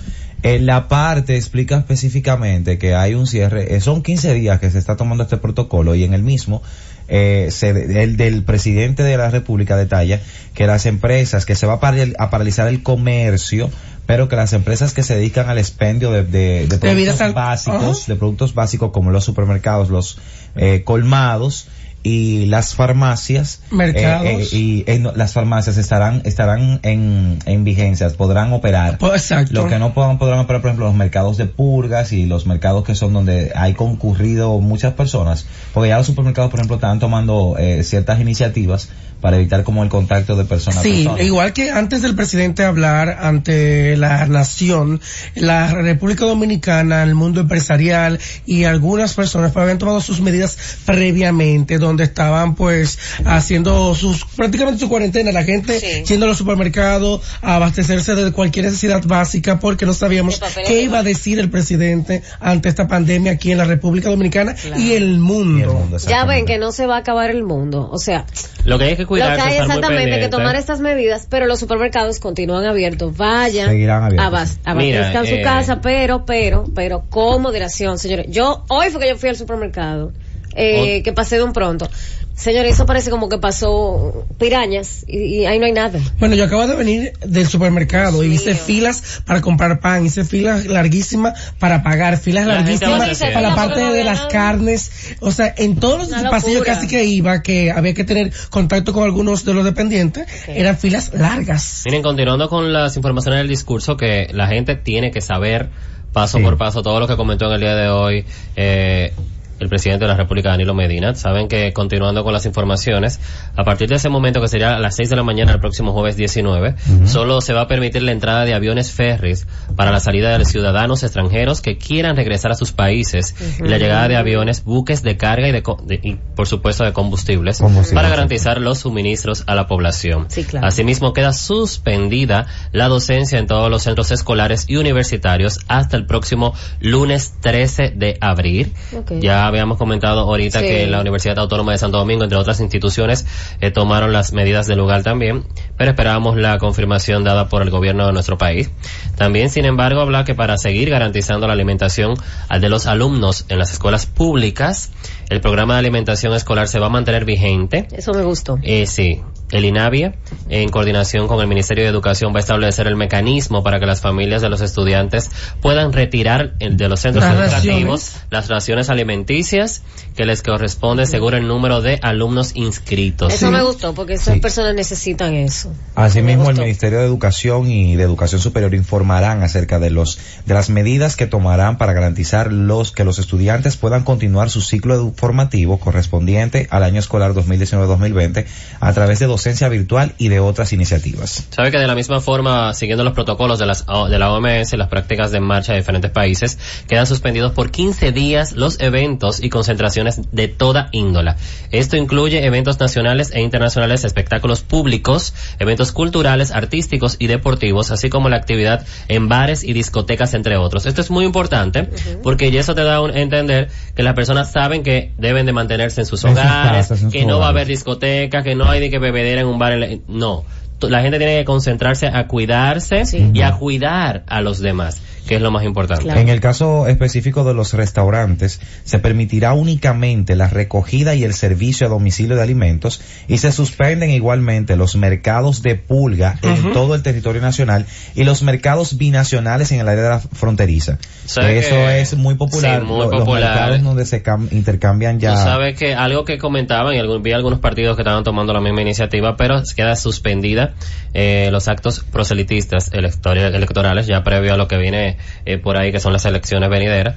En 0.44 0.66
la 0.66 0.88
parte 0.88 1.36
explica 1.36 1.78
específicamente 1.78 2.78
que 2.78 2.94
hay 2.96 3.16
un 3.16 3.26
cierre, 3.28 3.76
eh, 3.76 3.82
son 3.82 4.04
15 4.04 4.34
días 4.34 4.60
que 4.60 4.70
se 4.70 4.78
está 4.80 4.96
tomando 4.96 5.24
este 5.24 5.38
protocolo 5.38 5.96
y 5.96 6.04
en 6.04 6.14
el 6.14 6.22
mismo, 6.22 6.62
eh, 7.08 7.48
se, 7.52 7.70
el 8.04 8.18
del 8.18 8.44
presidente 8.44 9.02
de 9.04 9.18
la 9.18 9.30
República 9.32 9.76
detalla 9.78 10.22
que 10.54 10.68
las 10.68 10.86
empresas, 10.86 11.46
que 11.46 11.56
se 11.56 11.66
va 11.66 11.74
a, 11.74 11.80
paral- 11.80 12.16
a 12.20 12.30
paralizar 12.30 12.68
el 12.68 12.84
comercio, 12.84 13.70
pero 14.06 14.30
que 14.30 14.36
las 14.36 14.54
empresas 14.54 14.94
que 14.94 15.04
se 15.04 15.16
dedican 15.16 15.50
al 15.50 15.58
expendio 15.58 16.12
de, 16.12 16.24
de, 16.24 16.68
de 16.68 16.78
productos 16.78 17.18
básicos, 17.34 18.08
de 18.08 18.16
productos 18.16 18.54
básicos 18.54 18.92
como 18.92 19.12
los 19.12 19.24
supermercados, 19.26 19.90
los 19.90 20.18
eh, 20.56 20.84
colmados 20.84 21.68
y 22.08 22.46
las 22.46 22.74
farmacias 22.74 23.62
Mercados. 23.70 24.26
eh, 24.26 24.48
eh, 24.52 24.56
y 24.56 24.84
en- 24.88 25.10
las 25.16 25.34
farmacias 25.34 25.78
estarán 25.78 26.22
estarán 26.24 26.80
en, 26.84 27.40
en 27.46 27.64
vigencias 27.64 28.14
podrán 28.14 28.54
operar 28.54 28.98
exacto. 29.14 29.54
lo 29.54 29.68
que 29.68 29.78
no 29.78 29.94
podrán, 29.94 30.18
podrán 30.18 30.40
operar 30.40 30.62
por 30.62 30.70
ejemplo 30.70 30.86
los 30.86 30.96
mercados 30.96 31.38
de 31.38 31.46
purgas 31.46 32.14
y 32.14 32.26
los 32.26 32.46
mercados 32.46 32.84
que 32.86 32.96
son 32.96 33.14
donde 33.14 33.52
hay 33.56 33.74
concurrido 33.74 34.60
muchas 34.60 34.94
personas 34.94 35.46
porque 35.74 35.90
ya 35.90 35.98
los 35.98 36.06
supermercados 36.08 36.50
por 36.50 36.60
ejemplo 36.60 36.76
están 36.78 37.00
tomando 37.00 37.56
eh, 37.60 37.84
ciertas 37.84 38.20
iniciativas 38.22 38.90
para 39.22 39.38
evitar 39.38 39.64
como 39.64 39.84
el 39.84 39.90
contacto 39.90 40.36
de 40.36 40.46
personas 40.46 40.80
a 40.80 40.84
Sí, 40.84 41.04
persona. 41.06 41.24
igual 41.24 41.54
que 41.54 41.72
antes 41.72 42.02
del 42.02 42.16
presidente 42.16 42.64
hablar 42.64 43.18
ante 43.22 43.98
la 43.98 44.26
nación, 44.28 45.02
la 45.36 45.74
República 45.74 46.26
Dominicana, 46.26 47.04
el 47.04 47.16
mundo 47.16 47.42
empresarial 47.42 48.20
y 48.46 48.66
algunas 48.66 49.14
personas 49.16 49.52
pues, 49.52 49.64
habían 49.64 49.78
tomado 49.80 50.02
sus 50.02 50.22
medidas 50.22 50.58
previamente, 50.86 51.78
donde 51.78 52.04
estaban 52.04 52.56
pues 52.56 53.00
haciendo 53.26 53.96
sus, 53.96 54.26
prácticamente 54.36 54.80
su 54.80 54.90
cuarentena, 54.90 55.32
la 55.32 55.44
gente 55.44 55.80
Sí. 55.80 56.04
yendo 56.08 56.26
a 56.26 56.30
los 56.30 56.38
supermercados 56.38 57.22
a 57.42 57.56
abastecerse 57.56 58.16
de 58.16 58.32
cualquier 58.32 58.66
necesidad 58.66 59.04
básica 59.06 59.60
porque 59.60 59.86
no 59.86 59.94
sabíamos 59.94 60.40
qué 60.68 60.82
iba 60.84 61.00
a 61.00 61.04
decir 61.04 61.40
el 61.40 61.50
presidente 61.50 62.22
ante 62.40 62.70
esta 62.70 62.88
pandemia 62.88 63.32
aquí 63.34 63.52
en 63.52 63.58
la 63.58 63.66
República 63.66 64.10
Dominicana 64.10 64.56
y 64.78 64.92
el 64.94 65.18
mundo. 65.20 65.60
Y 65.60 65.62
el 65.64 65.70
mundo, 65.70 65.98
Ya 65.98 66.26
ven 66.26 66.46
que 66.46 66.58
no 66.58 66.72
se 66.72 66.86
va 66.86 66.98
a 66.98 67.00
acabar 67.00 67.30
el 67.32 67.44
mundo. 67.44 67.90
O 67.92 67.98
sea, 67.98 68.26
Lo 68.64 68.78
que 68.78 68.86
hay 68.86 68.96
que 68.98 69.06
cuidar 69.08 69.32
lo 69.32 69.36
que 69.38 69.42
hay 69.50 69.58
exactamente 69.58 70.20
que 70.20 70.30
tomar 70.30 70.56
estas 70.56 70.80
medidas, 70.80 71.28
pero 71.30 71.48
los 71.48 71.60
supermercados 71.60 72.20
continúan 72.20 72.66
abiertos. 72.66 73.16
Vayan, 73.18 73.70
Seguirán 73.70 74.04
abiertos. 74.04 74.28
abastezcan 74.64 75.26
su 75.26 75.36
eh, 75.36 75.42
casa, 75.42 75.82
pero, 75.82 76.26
pero, 76.26 76.66
pero, 76.76 77.04
con 77.10 77.42
moderación, 77.42 77.98
señores. 77.98 78.28
Yo, 78.30 78.64
hoy 78.70 78.90
fue 78.90 79.02
que 79.02 79.10
yo 79.10 79.18
fui 79.18 79.30
al 79.30 79.36
supermercado, 79.36 80.12
eh, 80.58 80.98
Oh. 81.00 81.04
que 81.04 81.14
pasé 81.14 81.38
de 81.38 81.44
un 81.44 81.54
pronto. 81.54 81.90
Señores, 82.36 82.74
eso 82.76 82.86
parece 82.86 83.10
como 83.10 83.30
que 83.30 83.40
pasó 83.40 84.28
pirañas 84.38 85.04
y, 85.08 85.18
y 85.40 85.46
ahí 85.48 85.58
no 85.58 85.66
hay 85.66 85.72
nada. 85.72 86.00
Bueno, 86.20 86.36
yo 86.36 86.44
acabo 86.44 86.68
de 86.68 86.76
venir 86.76 87.14
del 87.26 87.48
supermercado 87.48 88.24
y 88.24 88.28
hice 88.32 88.52
mío. 88.54 88.62
filas 88.64 89.22
para 89.26 89.42
comprar 89.42 89.80
pan, 89.80 90.06
hice 90.06 90.24
filas 90.24 90.68
larguísimas 90.68 91.54
para 91.58 91.82
pagar, 91.82 92.16
filas 92.20 92.46
La 92.46 92.56
larguísimas 92.62 93.18
para 93.20 93.42
la 93.42 93.56
parte 93.56 93.80
de 93.84 94.04
las 94.04 94.22
carnes. 94.28 95.16
O 95.20 95.32
sea, 95.32 95.52
en 95.58 95.78
todos 95.78 96.10
los 96.10 96.22
pasillos 96.30 96.64
casi 96.64 96.88
que 96.88 97.06
iba, 97.06 97.42
que 97.42 97.72
había 97.72 97.96
que 97.96 98.04
tener 98.04 98.32
contacto 98.52 98.94
con 98.94 99.04
algunos 99.04 99.44
de 99.44 99.56
los 99.56 99.66
dependientes, 99.66 100.28
eran 100.48 100.78
filas 100.78 101.12
largas. 101.16 101.82
Miren, 101.86 102.04
continuando 102.04 102.50
con 102.50 102.72
las 102.72 102.96
informaciones 102.98 103.40
del 103.40 103.48
discurso, 103.48 103.98
que 103.98 104.28
la 104.32 104.46
gente 104.48 104.76
tiene 104.76 105.10
que 105.10 105.22
saber 105.22 105.70
paso 106.14 106.38
Sí. 106.38 106.44
por 106.44 106.58
paso 106.60 106.84
todo 106.84 107.00
lo 107.00 107.08
que 107.08 107.16
comentó 107.16 107.48
en 107.48 107.54
el 107.54 107.60
día 107.62 107.76
de 107.76 107.90
hoy. 107.90 108.26
Eh, 108.56 109.12
el 109.60 109.70
presidente 109.70 110.06
de 110.06 110.10
la 110.12 110.18
República, 110.18 110.50
Danilo 110.50 110.74
Medina. 110.74 111.14
Saben 111.16 111.48
que, 111.48 111.74
continuando 111.74 112.24
con 112.24 112.34
las 112.34 112.46
informaciones, 112.46 113.20
a 113.56 113.64
partir 113.64 113.90
de 113.90 113.96
ese 113.96 114.10
momento, 114.10 114.42
que 114.42 114.48
sería 114.48 114.76
a 114.76 114.80
las 114.80 114.96
6 114.96 115.10
de 115.10 115.16
la 115.16 115.24
mañana 115.24 115.52
el 115.54 115.60
próximo 115.60 115.94
jueves 115.94 116.16
19, 116.16 116.76
solo 117.06 117.42
se 117.42 117.54
va 117.54 117.62
a 117.62 117.68
permitir 117.68 118.04
la 118.04 118.12
entrada 118.12 118.46
de 118.46 118.54
aviones 118.54 118.92
ferries 118.92 119.48
para 119.76 119.92
la 119.92 120.00
salida 120.00 120.38
de 120.38 120.46
ciudadanos 120.46 121.04
extranjeros 121.04 121.62
que 121.62 121.78
quieran 121.78 122.16
regresar 122.16 122.52
a 122.52 122.56
sus 122.56 122.72
países 122.72 123.36
y 123.60 123.68
la 123.68 123.78
llegada 123.78 124.08
de 124.08 124.16
aviones, 124.16 124.64
buques 124.64 125.04
de 125.04 125.18
carga 125.18 125.48
y, 125.48 125.52
de, 125.52 125.64
co- 125.64 125.82
de- 125.84 126.00
y 126.04 126.16
por 126.36 126.48
supuesto, 126.48 126.84
de 126.84 126.94
combustibles, 126.94 127.60
Combustibles, 127.60 127.94
para 127.96 128.08
sí. 128.10 128.12
garantizar 128.16 128.62
los 128.62 128.80
suministros 128.80 129.44
a 129.48 129.56
la 129.56 129.68
población. 129.68 130.26
Sí, 130.30 130.44
claro. 130.44 130.68
Asimismo, 130.68 131.14
queda 131.14 131.34
suspendida 131.34 132.48
la 132.72 132.88
docencia 132.88 133.40
en 133.40 133.48
todos 133.48 133.70
los 133.70 133.84
centros 133.84 134.12
escolares 134.12 134.66
y 134.68 134.76
universitarios 134.78 135.60
hasta 135.68 135.98
el 135.98 136.06
próximo 136.06 136.54
lunes 136.80 137.34
13 137.42 137.94
de 137.96 138.18
abril. 138.22 138.74
Ya 139.20 139.47
habíamos 139.48 139.78
comentado 139.78 140.22
ahorita 140.22 140.60
Sí. 140.60 140.66
que 140.68 140.88
la 140.88 141.02
Universidad 141.02 141.38
Autónoma 141.40 141.72
de 141.72 141.78
Santo 141.78 141.98
Domingo, 141.98 142.24
entre 142.24 142.38
otras 142.38 142.60
instituciones, 142.60 143.26
eh, 143.62 143.72
tomaron 143.72 144.14
las 144.14 144.34
medidas 144.34 144.68
del 144.68 144.78
lugar 144.80 145.04
también, 145.04 145.44
pero 145.78 145.92
esperábamos 145.92 146.38
la 146.38 146.58
confirmación 146.58 147.24
dada 147.24 147.50
por 147.50 147.62
el 147.62 147.70
gobierno 147.70 148.06
de 148.08 148.14
nuestro 148.14 148.38
país. 148.38 148.70
También, 149.16 149.50
sin 149.50 149.66
embargo, 149.66 150.02
habla 150.02 150.24
que 150.26 150.36
para 150.36 150.58
seguir 150.58 150.90
garantizando 150.90 151.48
la 151.48 151.54
alimentación 151.54 152.14
al 152.50 152.62
de 152.62 152.70
los 152.70 152.86
alumnos 152.86 153.46
en 153.50 153.60
las 153.60 153.72
escuelas 153.72 154.06
públicas, 154.06 154.92
el 155.30 155.42
programa 155.42 155.74
de 155.74 155.80
alimentación 155.80 156.34
escolar 156.34 156.68
se 156.68 156.80
va 156.80 156.88
a 156.88 156.90
mantener 156.90 157.26
vigente. 157.26 157.88
Eso 157.92 158.14
me 158.14 158.24
gustó. 158.24 158.58
Eh, 158.62 158.86
sí, 158.86 159.22
el 159.52 159.66
INAVIA, 159.66 160.16
en 160.50 160.70
coordinación 160.70 161.28
con 161.28 161.40
el 161.42 161.48
Ministerio 161.48 161.84
de 161.86 161.90
Educación, 161.90 162.34
va 162.34 162.38
a 162.38 162.40
establecer 162.42 162.88
el 162.88 162.96
mecanismo 162.98 163.64
para 163.64 163.80
que 163.80 163.86
las 163.86 164.02
familias 164.02 164.42
de 164.42 164.50
los 164.50 164.62
estudiantes 164.62 165.30
puedan 165.62 165.94
retirar 165.94 166.56
el- 166.60 166.76
de 166.78 166.90
los 166.90 167.00
centros 167.00 167.24
Las 167.24 167.34
educativos 167.36 167.54
raciones. 168.02 168.22
las 168.30 168.48
raciones 168.50 168.90
alimenticias 168.90 169.84
que 170.16 170.26
les 170.26 170.42
corresponde 170.42 171.06
según 171.06 171.34
el 171.36 171.48
número 171.48 171.82
de 171.82 172.00
alumnos 172.02 172.52
inscritos. 172.56 173.34
Eso 173.34 173.52
me 173.52 173.62
gustó 173.64 173.94
porque 173.94 174.14
esas 174.14 174.34
Sí. 174.36 174.40
personas 174.40 174.76
necesitan 174.76 175.34
eso. 175.36 175.74
Asimismo, 175.96 176.50
el. 176.50 176.58
Ministerio 176.58 177.00
de 177.00 177.06
Educación 177.06 177.72
y 177.72 177.96
de 177.96 178.04
Educación 178.04 178.42
Superior 178.42 178.74
informarán 178.74 179.44
acerca 179.44 179.80
de 179.80 179.90
los 179.90 180.20
de 180.46 180.54
las 180.54 180.70
medidas 180.70 181.16
que 181.16 181.28
tomarán 181.28 181.78
para 181.78 181.94
garantizar 181.94 182.52
los 182.52 182.92
que 182.92 183.04
los 183.06 183.20
estudiantes 183.20 183.78
puedan 183.78 184.04
continuar 184.04 184.50
su 184.50 184.62
ciclo 184.62 185.14
formativo 185.16 185.80
correspondiente 185.80 186.68
al 186.72 186.84
año 186.84 187.00
escolar 187.00 187.34
2019-2020 187.34 188.46
a 188.80 188.94
través 188.94 189.20
de 189.20 189.28
docencia 189.38 189.70
virtual 189.70 190.14
y 190.18 190.30
de 190.30 190.40
otras 190.40 190.74
iniciativas. 190.74 191.48
Sabe 191.52 191.70
que 191.72 191.78
de 191.78 191.86
la 191.86 191.94
misma 191.94 192.22
forma, 192.22 192.74
siguiendo 192.74 193.04
los 193.04 193.14
protocolos 193.14 193.60
de, 193.60 193.68
las, 193.68 193.86
de 193.86 194.20
la 194.20 194.32
OMS, 194.32 194.74
las 194.74 194.88
prácticas 194.88 195.32
de 195.32 195.40
marcha 195.40 195.74
de 195.74 195.80
diferentes 195.80 196.10
países, 196.10 196.58
quedan 196.88 197.06
suspendidos 197.06 197.52
por 197.52 197.70
15 197.70 198.12
días 198.12 198.54
los 198.54 198.80
eventos 198.80 199.42
y 199.42 199.50
concentraciones 199.50 200.32
de 200.32 200.48
toda 200.48 200.90
índola. 200.92 201.38
Esto 201.72 201.98
incluye 201.98 202.46
eventos 202.46 202.80
nacionales 202.80 203.32
e 203.32 203.42
internacionales, 203.42 204.04
espectáculos 204.04 204.62
públicos, 204.62 205.36
eventos 205.60 205.92
culturales, 205.92 206.52
artísticos 206.52 207.18
y 207.20 207.28
deportivos, 207.28 207.92
así 207.92 208.10
como 208.10 208.30
la 208.30 208.38
actividad 208.38 208.88
en 209.08 209.28
bares 209.28 209.64
y 209.64 209.74
discotecas, 209.74 210.34
entre 210.34 210.58
otros. 210.58 210.88
Esto 210.88 211.02
es 211.02 211.12
muy 211.12 211.26
importante 211.26 211.90
porque 212.24 212.50
ya 212.50 212.62
eso 212.62 212.74
te 212.74 212.84
da 212.84 212.98
a 212.98 213.20
entender 213.20 213.70
que 213.96 214.02
las 214.02 214.16
personas 214.16 214.52
saben 214.52 214.82
que 214.82 215.12
deben 215.18 215.46
de 215.46 215.54
mantenerse 215.54 216.02
en 216.02 216.08
sus 216.08 216.24
En 216.26 216.32
sus 216.32 216.40
hogares, 216.40 216.88
casas, 216.88 217.02
en 217.04 217.12
sus 217.12 217.14
que 217.14 217.26
no 217.26 217.38
va 217.38 217.46
a 217.46 217.50
haber 217.50 217.64
hogares. 217.64 217.78
discotecas, 217.78 218.44
que 218.44 218.56
no 218.56 218.66
hay 218.70 218.80
de 218.80 218.90
que 218.90 219.00
bebedera 219.28 219.42
en 219.42 219.48
un 219.48 219.60
bar. 219.60 219.74
en 219.74 219.80
la- 219.80 219.88
No. 220.08 220.44
La 220.82 221.02
gente 221.02 221.18
tiene 221.18 221.40
que 221.40 221.46
concentrarse 221.46 222.06
a 222.08 222.28
cuidarse 222.28 223.06
Sí. 223.06 223.32
y 223.34 223.42
a 223.42 223.54
cuidar 223.54 224.24
a 224.28 224.42
los 224.42 224.60
demás, 224.60 225.02
que 225.28 225.36
es 225.36 225.42
lo 225.42 225.52
más 225.52 225.64
importante. 225.64 226.04
Claro. 226.04 226.20
En 226.20 226.30
el 226.30 226.40
caso 226.40 226.88
específico 226.88 227.44
de 227.44 227.54
los 227.54 227.74
restaurantes, 227.74 228.60
se 228.84 229.00
permitirá 229.00 229.54
únicamente 229.54 230.36
la 230.36 230.48
recogida 230.48 231.16
y 231.16 231.24
el 231.24 231.34
servicio 231.34 231.88
a 231.88 231.90
domicilio 231.90 232.36
de 232.36 232.44
alimentos 232.44 233.02
y 233.28 233.38
se 233.40 233.52
suspenden 233.52 234.10
igualmente 234.10 234.76
los 234.76 234.96
mercados 234.96 235.62
de 235.62 235.76
pulga 235.76 236.40
en 236.42 236.74
todo 236.74 236.96
el 236.96 237.04
territorio 237.04 237.42
nacional 237.42 237.86
y 238.16 238.24
los 238.24 238.42
mercados 238.44 238.98
binacionales 238.98 239.72
en 239.72 239.80
el 239.82 239.88
área 239.90 240.04
de 240.04 240.10
la 240.10 240.20
fronteriza. 240.20 240.98
¿Sabe 241.26 241.60
Eso 241.60 241.70
que- 241.76 242.02
es 242.02 242.16
muy 242.16 242.36
popular. 242.36 242.82
Sí, 242.82 242.88
muy 242.88 243.00
lo- 243.00 243.10
popular. 243.10 243.42
Los 243.42 243.50
mercados 243.50 243.84
donde 243.84 244.06
se 244.06 244.24
cam- 244.24 244.48
intercambian 244.52 245.20
ya. 245.20 245.32
Tú 245.36 245.42
sabes 245.42 245.78
que 245.78 245.94
algo 245.94 246.24
que 246.24 246.38
comentaban, 246.38 246.96
y 246.96 247.00
algún- 247.00 247.22
vi 247.22 247.34
algunos 247.34 247.60
partidos 247.60 247.96
que 247.96 248.02
estaban 248.04 248.24
tomando 248.24 248.54
la 248.54 248.62
misma 248.62 248.82
iniciativa, 248.82 249.36
pero 249.38 249.62
queda 249.76 249.96
suspendida 249.96 250.74
eh, 251.14 251.50
los 251.52 251.68
actos 251.68 252.06
proselitistas 252.12 252.92
elector- 252.94 253.38
electorales, 253.38 254.06
ya 254.08 254.24
previo 254.24 254.54
a 254.54 254.58
lo 254.58 254.68
que 254.68 254.78
viene 254.78 255.17
eh, 255.46 255.58
por 255.58 255.78
ahí, 255.78 255.92
que 255.92 256.00
son 256.00 256.14
las 256.14 256.26
elecciones 256.26 256.70
venideras, 256.70 257.16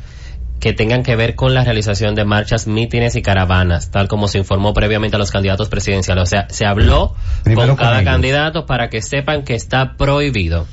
que 0.60 0.72
tengan 0.72 1.02
que 1.02 1.16
ver 1.16 1.34
con 1.34 1.54
la 1.54 1.64
realización 1.64 2.14
de 2.14 2.24
marchas, 2.24 2.66
mítines 2.66 3.16
y 3.16 3.22
caravanas, 3.22 3.90
tal 3.90 4.08
como 4.08 4.28
se 4.28 4.38
informó 4.38 4.74
previamente 4.74 5.16
a 5.16 5.18
los 5.18 5.30
candidatos 5.30 5.68
presidenciales. 5.68 6.22
O 6.22 6.26
sea, 6.26 6.46
se 6.50 6.66
habló 6.66 7.14
Primero 7.42 7.68
con 7.68 7.76
cada 7.76 8.04
candidato 8.04 8.66
para 8.66 8.90
que 8.90 9.00
sepan 9.00 9.42
que 9.42 9.54
está 9.54 9.96
prohibido. 9.96 10.66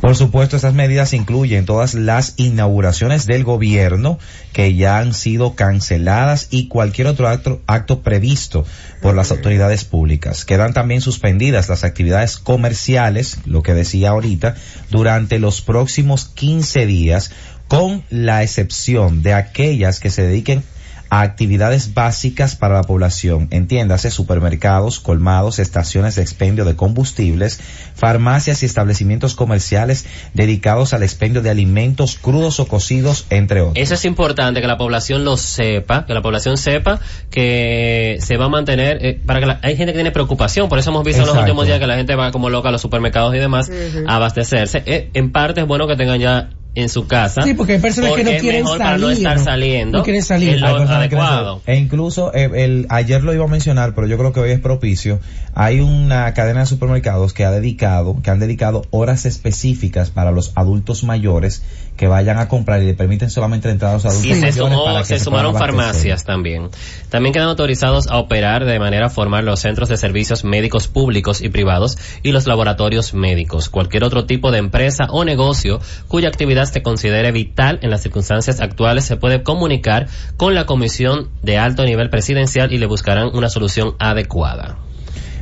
Por 0.00 0.14
supuesto, 0.16 0.56
estas 0.56 0.74
medidas 0.74 1.12
incluyen 1.12 1.64
todas 1.64 1.94
las 1.94 2.34
inauguraciones 2.36 3.26
del 3.26 3.44
gobierno 3.44 4.18
que 4.52 4.74
ya 4.74 4.98
han 4.98 5.14
sido 5.14 5.54
canceladas 5.54 6.48
y 6.50 6.68
cualquier 6.68 7.08
otro 7.08 7.28
acto, 7.28 7.60
acto 7.66 8.00
previsto 8.02 8.64
por 9.02 9.14
las 9.14 9.30
autoridades 9.30 9.84
públicas. 9.84 10.44
Quedan 10.44 10.74
también 10.74 11.00
suspendidas 11.00 11.68
las 11.68 11.84
actividades 11.84 12.38
comerciales, 12.38 13.38
lo 13.46 13.62
que 13.62 13.74
decía 13.74 14.10
ahorita, 14.10 14.54
durante 14.90 15.38
los 15.38 15.60
próximos 15.60 16.26
15 16.26 16.86
días, 16.86 17.32
con 17.66 18.04
la 18.10 18.42
excepción 18.42 19.22
de 19.22 19.34
aquellas 19.34 20.00
que 20.00 20.10
se 20.10 20.22
dediquen 20.22 20.62
a 21.10 21.22
actividades 21.22 21.94
básicas 21.94 22.56
para 22.56 22.74
la 22.74 22.82
población, 22.82 23.48
entiéndase 23.50 24.10
supermercados, 24.10 25.00
colmados, 25.00 25.58
estaciones 25.58 26.14
de 26.16 26.22
expendio 26.22 26.64
de 26.64 26.76
combustibles, 26.76 27.60
farmacias 27.94 28.62
y 28.62 28.66
establecimientos 28.66 29.34
comerciales 29.34 30.04
dedicados 30.34 30.92
al 30.92 31.02
expendio 31.02 31.42
de 31.42 31.50
alimentos 31.50 32.16
crudos 32.20 32.60
o 32.60 32.66
cocidos, 32.66 33.26
entre 33.30 33.60
otros. 33.60 33.76
Eso 33.76 33.94
es 33.94 34.04
importante, 34.04 34.60
que 34.60 34.66
la 34.66 34.76
población 34.78 35.24
lo 35.24 35.36
sepa, 35.36 36.06
que 36.06 36.14
la 36.14 36.22
población 36.22 36.58
sepa 36.58 37.00
que 37.30 38.18
se 38.20 38.36
va 38.36 38.46
a 38.46 38.48
mantener, 38.48 38.98
eh, 39.04 39.20
para 39.24 39.40
que 39.40 39.46
la- 39.46 39.60
hay 39.62 39.76
gente 39.76 39.92
que 39.92 39.98
tiene 39.98 40.10
preocupación, 40.10 40.68
por 40.68 40.78
eso 40.78 40.90
hemos 40.90 41.04
visto 41.04 41.22
en 41.22 41.26
los 41.26 41.34
Exacto. 41.34 41.50
últimos 41.52 41.66
días 41.66 41.78
que 41.78 41.86
la 41.86 41.96
gente 41.96 42.14
va 42.14 42.30
como 42.32 42.50
loca 42.50 42.68
a 42.68 42.72
los 42.72 42.82
supermercados 42.82 43.34
y 43.34 43.38
demás 43.38 43.70
a 44.06 44.16
abastecerse. 44.16 44.82
Eh, 44.86 45.10
en 45.14 45.32
parte 45.32 45.60
es 45.62 45.66
bueno 45.66 45.86
que 45.86 45.96
tengan 45.96 46.18
ya 46.20 46.50
en 46.82 46.88
su 46.88 47.06
casa. 47.06 47.42
Sí, 47.42 47.54
porque 47.54 47.74
hay 47.74 47.78
personas 47.80 48.12
que 48.12 48.18
no 48.18 48.22
porque 48.24 48.36
es 48.36 48.42
quieren 48.42 48.62
mejor 48.62 48.78
para 48.78 48.96
no 48.98 49.06
salir, 49.08 49.16
estar 49.18 49.36
¿no? 49.38 49.44
saliendo. 49.44 49.98
No 49.98 50.04
quieren 50.04 50.22
salir. 50.22 50.48
en 50.54 50.60
lo 50.60 50.66
adecuado. 50.68 51.62
E 51.66 51.76
incluso 51.76 52.32
eh, 52.34 52.50
el, 52.54 52.86
ayer 52.88 53.22
lo 53.24 53.34
iba 53.34 53.44
a 53.44 53.48
mencionar, 53.48 53.94
pero 53.94 54.06
yo 54.06 54.16
creo 54.18 54.32
que 54.32 54.40
hoy 54.40 54.50
es 54.52 54.60
propicio. 54.60 55.18
Hay 55.54 55.80
una 55.80 56.32
cadena 56.34 56.60
de 56.60 56.66
supermercados 56.66 57.32
que 57.32 57.44
ha 57.44 57.50
dedicado, 57.50 58.16
que 58.22 58.30
han 58.30 58.38
dedicado 58.38 58.82
horas 58.90 59.26
específicas 59.26 60.10
para 60.10 60.30
los 60.30 60.52
adultos 60.54 61.02
mayores 61.04 61.62
que 61.96 62.06
vayan 62.06 62.38
a 62.38 62.46
comprar 62.46 62.80
y 62.80 62.86
le 62.86 62.94
permiten 62.94 63.28
solamente 63.28 63.66
la 63.66 63.72
entrada 63.72 63.94
a 63.94 63.96
los 63.96 64.04
adultos 64.06 64.24
Y 64.26 64.34
se, 64.34 64.40
mayores 64.40 64.56
sumó- 64.56 64.84
para 64.84 65.00
que 65.00 65.04
se 65.06 65.14
puedan 65.14 65.24
sumaron 65.24 65.56
farmacias 65.56 66.24
también. 66.24 66.68
También 67.08 67.32
quedan 67.32 67.48
autorizados 67.48 68.06
a 68.06 68.18
operar 68.18 68.64
de 68.64 68.78
manera 68.78 69.10
formal 69.10 69.44
los 69.44 69.58
centros 69.60 69.88
de 69.88 69.96
servicios 69.96 70.44
médicos 70.44 70.86
públicos 70.86 71.40
y 71.42 71.48
privados 71.48 71.98
y 72.22 72.30
los 72.30 72.46
laboratorios 72.46 73.14
médicos. 73.14 73.68
Cualquier 73.68 74.04
otro 74.04 74.26
tipo 74.26 74.52
de 74.52 74.58
empresa 74.58 75.06
o 75.10 75.24
negocio 75.24 75.80
cuya 76.06 76.28
actividad 76.28 76.67
se 76.68 76.82
considere 76.82 77.32
vital 77.32 77.78
en 77.82 77.90
las 77.90 78.02
circunstancias 78.02 78.60
actuales 78.60 79.04
se 79.04 79.16
puede 79.16 79.42
comunicar 79.42 80.08
con 80.36 80.54
la 80.54 80.66
comisión 80.66 81.30
de 81.42 81.58
alto 81.58 81.84
nivel 81.84 82.10
presidencial 82.10 82.72
y 82.72 82.78
le 82.78 82.86
buscarán 82.86 83.30
una 83.34 83.48
solución 83.48 83.94
adecuada. 83.98 84.78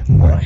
Bueno. 0.08 0.40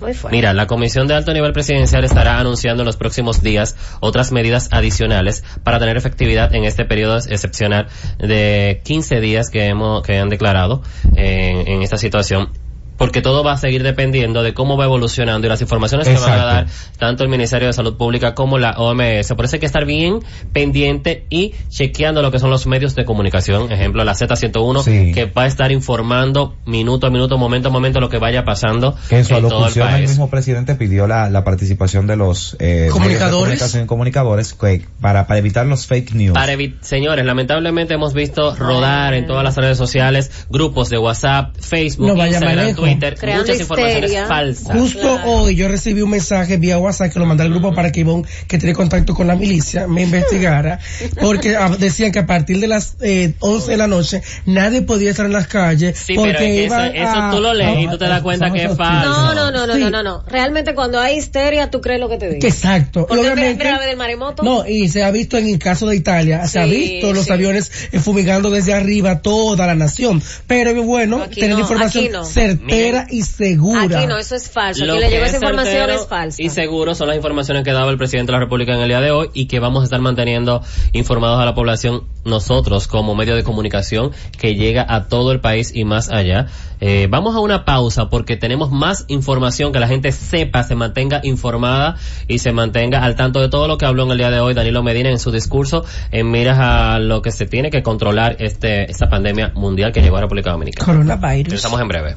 Muy 0.00 0.12
fuerte. 0.12 0.36
Mira, 0.36 0.52
la 0.52 0.66
Comisión 0.66 1.06
de 1.06 1.14
Alto 1.14 1.32
Nivel 1.32 1.54
Presidencial 1.54 2.04
estará 2.04 2.38
anunciando 2.38 2.82
en 2.82 2.86
los 2.86 2.98
próximos 2.98 3.42
días 3.42 3.76
otras 4.00 4.30
medidas 4.30 4.68
adicionales 4.70 5.42
para 5.64 5.78
tener 5.78 5.96
efectividad 5.96 6.54
en 6.54 6.64
este 6.64 6.84
periodo 6.84 7.16
excepcional 7.16 7.88
de 8.18 8.82
15 8.84 9.20
días 9.20 9.48
que 9.48 9.64
hemos 9.64 10.02
que 10.02 10.18
han 10.18 10.28
declarado 10.28 10.82
en, 11.16 11.66
en 11.66 11.82
esta 11.82 11.96
situación. 11.96 12.50
Porque 12.98 13.20
todo 13.20 13.44
va 13.44 13.52
a 13.52 13.56
seguir 13.58 13.82
dependiendo 13.82 14.42
de 14.42 14.54
cómo 14.54 14.76
va 14.76 14.84
evolucionando 14.84 15.46
y 15.46 15.50
las 15.50 15.60
informaciones 15.60 16.08
que 16.08 16.14
van 16.18 16.32
a 16.32 16.44
dar 16.44 16.66
tanto 16.98 17.22
el 17.24 17.28
Ministerio 17.28 17.66
de 17.66 17.72
Salud 17.74 17.96
Pública 17.96 18.34
como 18.34 18.58
la 18.58 18.70
OMS. 18.78 19.34
Por 19.34 19.44
eso 19.44 19.56
hay 19.56 19.60
que 19.60 19.66
estar 19.66 19.84
bien 19.84 20.20
pendiente 20.52 21.26
y 21.28 21.52
chequeando 21.68 22.22
lo 22.22 22.30
que 22.32 22.38
son 22.38 22.50
los 22.50 22.66
medios 22.66 22.94
de 22.94 23.04
comunicación. 23.04 23.70
Ejemplo, 23.70 24.02
la 24.04 24.14
Z101 24.14 24.82
Sí. 24.82 25.12
que 25.12 25.26
va 25.26 25.42
a 25.42 25.46
estar 25.46 25.70
informando 25.72 26.54
minuto 26.64 27.06
a 27.06 27.10
minuto, 27.10 27.36
momento 27.38 27.68
a 27.68 27.70
momento 27.70 28.00
lo 28.00 28.08
que 28.08 28.18
vaya 28.18 28.44
pasando 28.44 28.96
Que 29.08 29.18
en 29.18 29.24
su 29.24 29.34
en 29.34 29.40
todo 29.42 29.48
el 29.50 29.54
alocución 29.56 29.88
el 29.88 29.94
país. 29.94 30.10
mismo 30.10 30.30
presidente 30.30 30.74
pidió 30.76 31.06
la, 31.06 31.28
la 31.28 31.44
participación 31.44 32.06
de 32.06 32.16
los 32.16 32.54
eh, 32.58 32.64
medios 32.66 32.84
de 32.86 32.90
¿Comunicadores? 32.90 33.32
comunicación 33.40 33.84
y 33.84 33.86
comunicadores 33.86 34.54
que- 34.54 34.86
para, 35.00 35.26
para 35.26 35.38
evitar 35.38 35.66
los 35.66 35.86
fake 35.86 36.14
news. 36.14 36.32
Para 36.34 36.54
evi- 36.54 36.76
señores, 36.80 37.24
lamentablemente 37.26 37.94
hemos 37.94 38.14
visto 38.14 38.54
rodar 38.56 39.12
en 39.14 39.26
todas 39.26 39.44
las 39.44 39.56
redes 39.56 39.76
sociales 39.76 40.46
grupos 40.48 40.88
de 40.88 40.98
WhatsApp, 40.98 41.54
Facebook, 41.60 42.06
No 42.16 42.26
Instagram. 42.26 42.74
Twitter 42.92 43.16
Creando 43.18 43.42
muchas 43.44 43.60
informaciones 43.60 44.04
histeria. 44.10 44.26
falsas. 44.26 44.78
Justo 44.78 45.00
Claro. 45.00 45.30
hoy 45.32 45.54
yo 45.56 45.68
recibí 45.68 46.00
un 46.02 46.10
mensaje 46.10 46.56
vía 46.56 46.78
WhatsApp 46.78 47.12
que 47.12 47.18
lo 47.18 47.26
mandé 47.26 47.42
al 47.44 47.50
grupo 47.50 47.74
para 47.74 47.92
que 47.92 48.00
Ivonne, 48.00 48.24
que 48.48 48.58
tiene 48.58 48.74
contacto 48.74 49.14
con 49.14 49.26
la 49.26 49.36
milicia, 49.36 49.86
me 49.86 50.02
investigara, 50.02 50.78
porque 51.20 51.56
ah, 51.56 51.74
decían 51.78 52.12
que 52.12 52.18
a 52.20 52.26
partir 52.26 52.60
de 52.60 52.66
las 52.66 52.96
eh, 53.00 53.34
11 53.40 53.70
de 53.70 53.76
la 53.76 53.86
noche 53.86 54.22
nadie 54.46 54.82
podía 54.82 55.10
estar 55.10 55.26
en 55.26 55.32
las 55.32 55.46
calles 55.46 55.98
Sí, 55.98 56.14
porque 56.14 56.32
pero 56.32 56.44
es 56.44 56.50
que 56.50 56.64
eso, 56.66 56.74
iban 56.74 56.96
eso 56.96 57.12
a- 57.22 57.30
tú 57.32 57.40
lo 57.40 57.54
lees 57.54 57.78
y 57.80 57.86
a- 57.86 57.90
tú 57.90 57.98
te 57.98 58.06
das 58.08 58.22
cuenta 58.22 58.50
que 58.52 58.64
es 58.64 58.76
falso. 58.76 59.10
No, 59.10 59.34
no, 59.34 59.50
no, 59.50 59.66
no, 59.66 59.74
Sí. 59.74 59.80
no, 59.80 59.90
no, 59.90 60.02
no. 60.02 60.24
Realmente 60.26 60.74
cuando 60.74 61.00
hay 61.00 61.16
histeria, 61.16 61.70
tú 61.70 61.80
crees 61.80 62.00
lo 62.00 62.08
que 62.08 62.16
te 62.18 62.28
digo. 62.30 62.46
Exacto. 62.46 63.06
Porque 63.06 63.20
obviamente, 63.22 63.64
del 63.86 63.96
maremoto. 63.96 64.42
no, 64.42 64.66
y 64.66 64.88
se 64.88 65.02
ha 65.04 65.10
visto 65.10 65.36
en 65.38 65.48
el 65.48 65.58
caso 65.58 65.86
de 65.86 65.96
Italia, 65.96 66.46
se 66.46 66.58
ha 66.60 66.64
Sí, 66.64 66.70
visto 66.70 67.12
los 67.12 67.26
sí. 67.26 67.32
aviones 67.32 67.70
eh, 67.92 67.98
fumigando 68.00 68.50
desde 68.50 68.74
arriba 68.74 69.20
toda 69.22 69.66
la 69.66 69.74
nación. 69.74 70.22
Pero 70.46 70.70
es 70.70 70.76
bueno 70.84 71.18
No, 71.18 71.24
aquí 71.24 71.40
tener 71.40 71.56
no, 71.56 71.60
información 71.62 72.12
no. 72.12 72.24
certera 72.24 72.75
y 73.10 73.22
segura. 73.22 73.82
Aquí 73.82 74.06
no, 74.06 74.18
eso 74.18 74.34
es 74.34 74.50
falso. 74.50 74.84
Lo 74.84 74.94
Aquí 74.94 75.02
le 75.02 75.10
llegó 75.10 75.24
esa 75.24 75.36
es 75.36 75.42
información 75.42 75.90
es 75.90 76.06
falsa. 76.06 76.42
Y 76.42 76.48
seguro 76.50 76.94
son 76.94 77.08
las 77.08 77.16
informaciones 77.16 77.64
que 77.64 77.72
daba 77.72 77.90
el 77.90 77.98
presidente 77.98 78.32
de 78.32 78.38
la 78.38 78.40
República 78.40 78.74
en 78.74 78.80
el 78.80 78.88
día 78.88 79.00
de 79.00 79.10
hoy 79.10 79.30
y 79.34 79.46
que 79.46 79.60
vamos 79.60 79.82
a 79.82 79.84
estar 79.84 80.00
manteniendo 80.00 80.62
informados 80.92 81.40
a 81.40 81.44
la 81.44 81.54
población 81.54 82.04
nosotros 82.24 82.88
como 82.88 83.14
medio 83.14 83.36
de 83.36 83.44
comunicación 83.44 84.12
que 84.38 84.54
llega 84.54 84.84
a 84.88 85.08
todo 85.08 85.32
el 85.32 85.40
país 85.40 85.72
y 85.74 85.84
más 85.84 86.10
allá. 86.10 86.46
Eh, 86.80 87.06
vamos 87.08 87.34
a 87.34 87.40
una 87.40 87.64
pausa 87.64 88.10
porque 88.10 88.36
tenemos 88.36 88.70
más 88.70 89.06
información 89.08 89.72
que 89.72 89.80
la 89.80 89.88
gente 89.88 90.12
sepa, 90.12 90.62
se 90.62 90.74
mantenga 90.74 91.20
informada 91.24 91.96
y 92.28 92.38
se 92.38 92.52
mantenga 92.52 93.02
al 93.02 93.16
tanto 93.16 93.40
de 93.40 93.48
todo 93.48 93.66
lo 93.66 93.78
que 93.78 93.86
habló 93.86 94.04
en 94.04 94.10
el 94.10 94.18
día 94.18 94.30
de 94.30 94.40
hoy 94.40 94.52
Danilo 94.52 94.82
Medina 94.82 95.10
en 95.10 95.18
su 95.18 95.30
discurso 95.30 95.84
en 96.10 96.30
miras 96.30 96.58
a 96.58 96.98
lo 96.98 97.22
que 97.22 97.30
se 97.30 97.46
tiene 97.46 97.70
que 97.70 97.82
controlar 97.82 98.36
este 98.40 98.90
esta 98.90 99.08
pandemia 99.08 99.52
mundial 99.54 99.92
que 99.92 100.02
llegó 100.02 100.18
a 100.18 100.20
República 100.20 100.50
Dominicana. 100.52 100.84
Coronavirus. 100.84 101.54
Estamos 101.54 101.80
en 101.80 101.88
breve. 101.88 102.16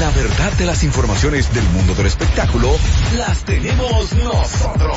La 0.00 0.10
verdad 0.10 0.52
de 0.52 0.64
las 0.64 0.84
informaciones 0.84 1.52
del 1.52 1.64
mundo 1.64 1.94
del 1.94 2.06
espectáculo 2.06 2.68
las 3.16 3.44
tenemos 3.44 4.12
nosotros. 4.14 4.96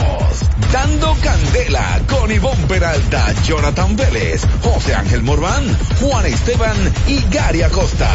Dando 0.71 1.15
Candela 1.21 2.01
con 2.07 2.31
Ivonne 2.31 2.65
Peralta, 2.67 3.33
Jonathan 3.43 3.95
Vélez, 3.97 4.45
José 4.61 4.95
Ángel 4.95 5.21
Morván, 5.23 5.63
Juan 5.99 6.25
Esteban 6.25 6.77
y 7.07 7.19
Gary 7.33 7.63
Acosta. 7.63 8.09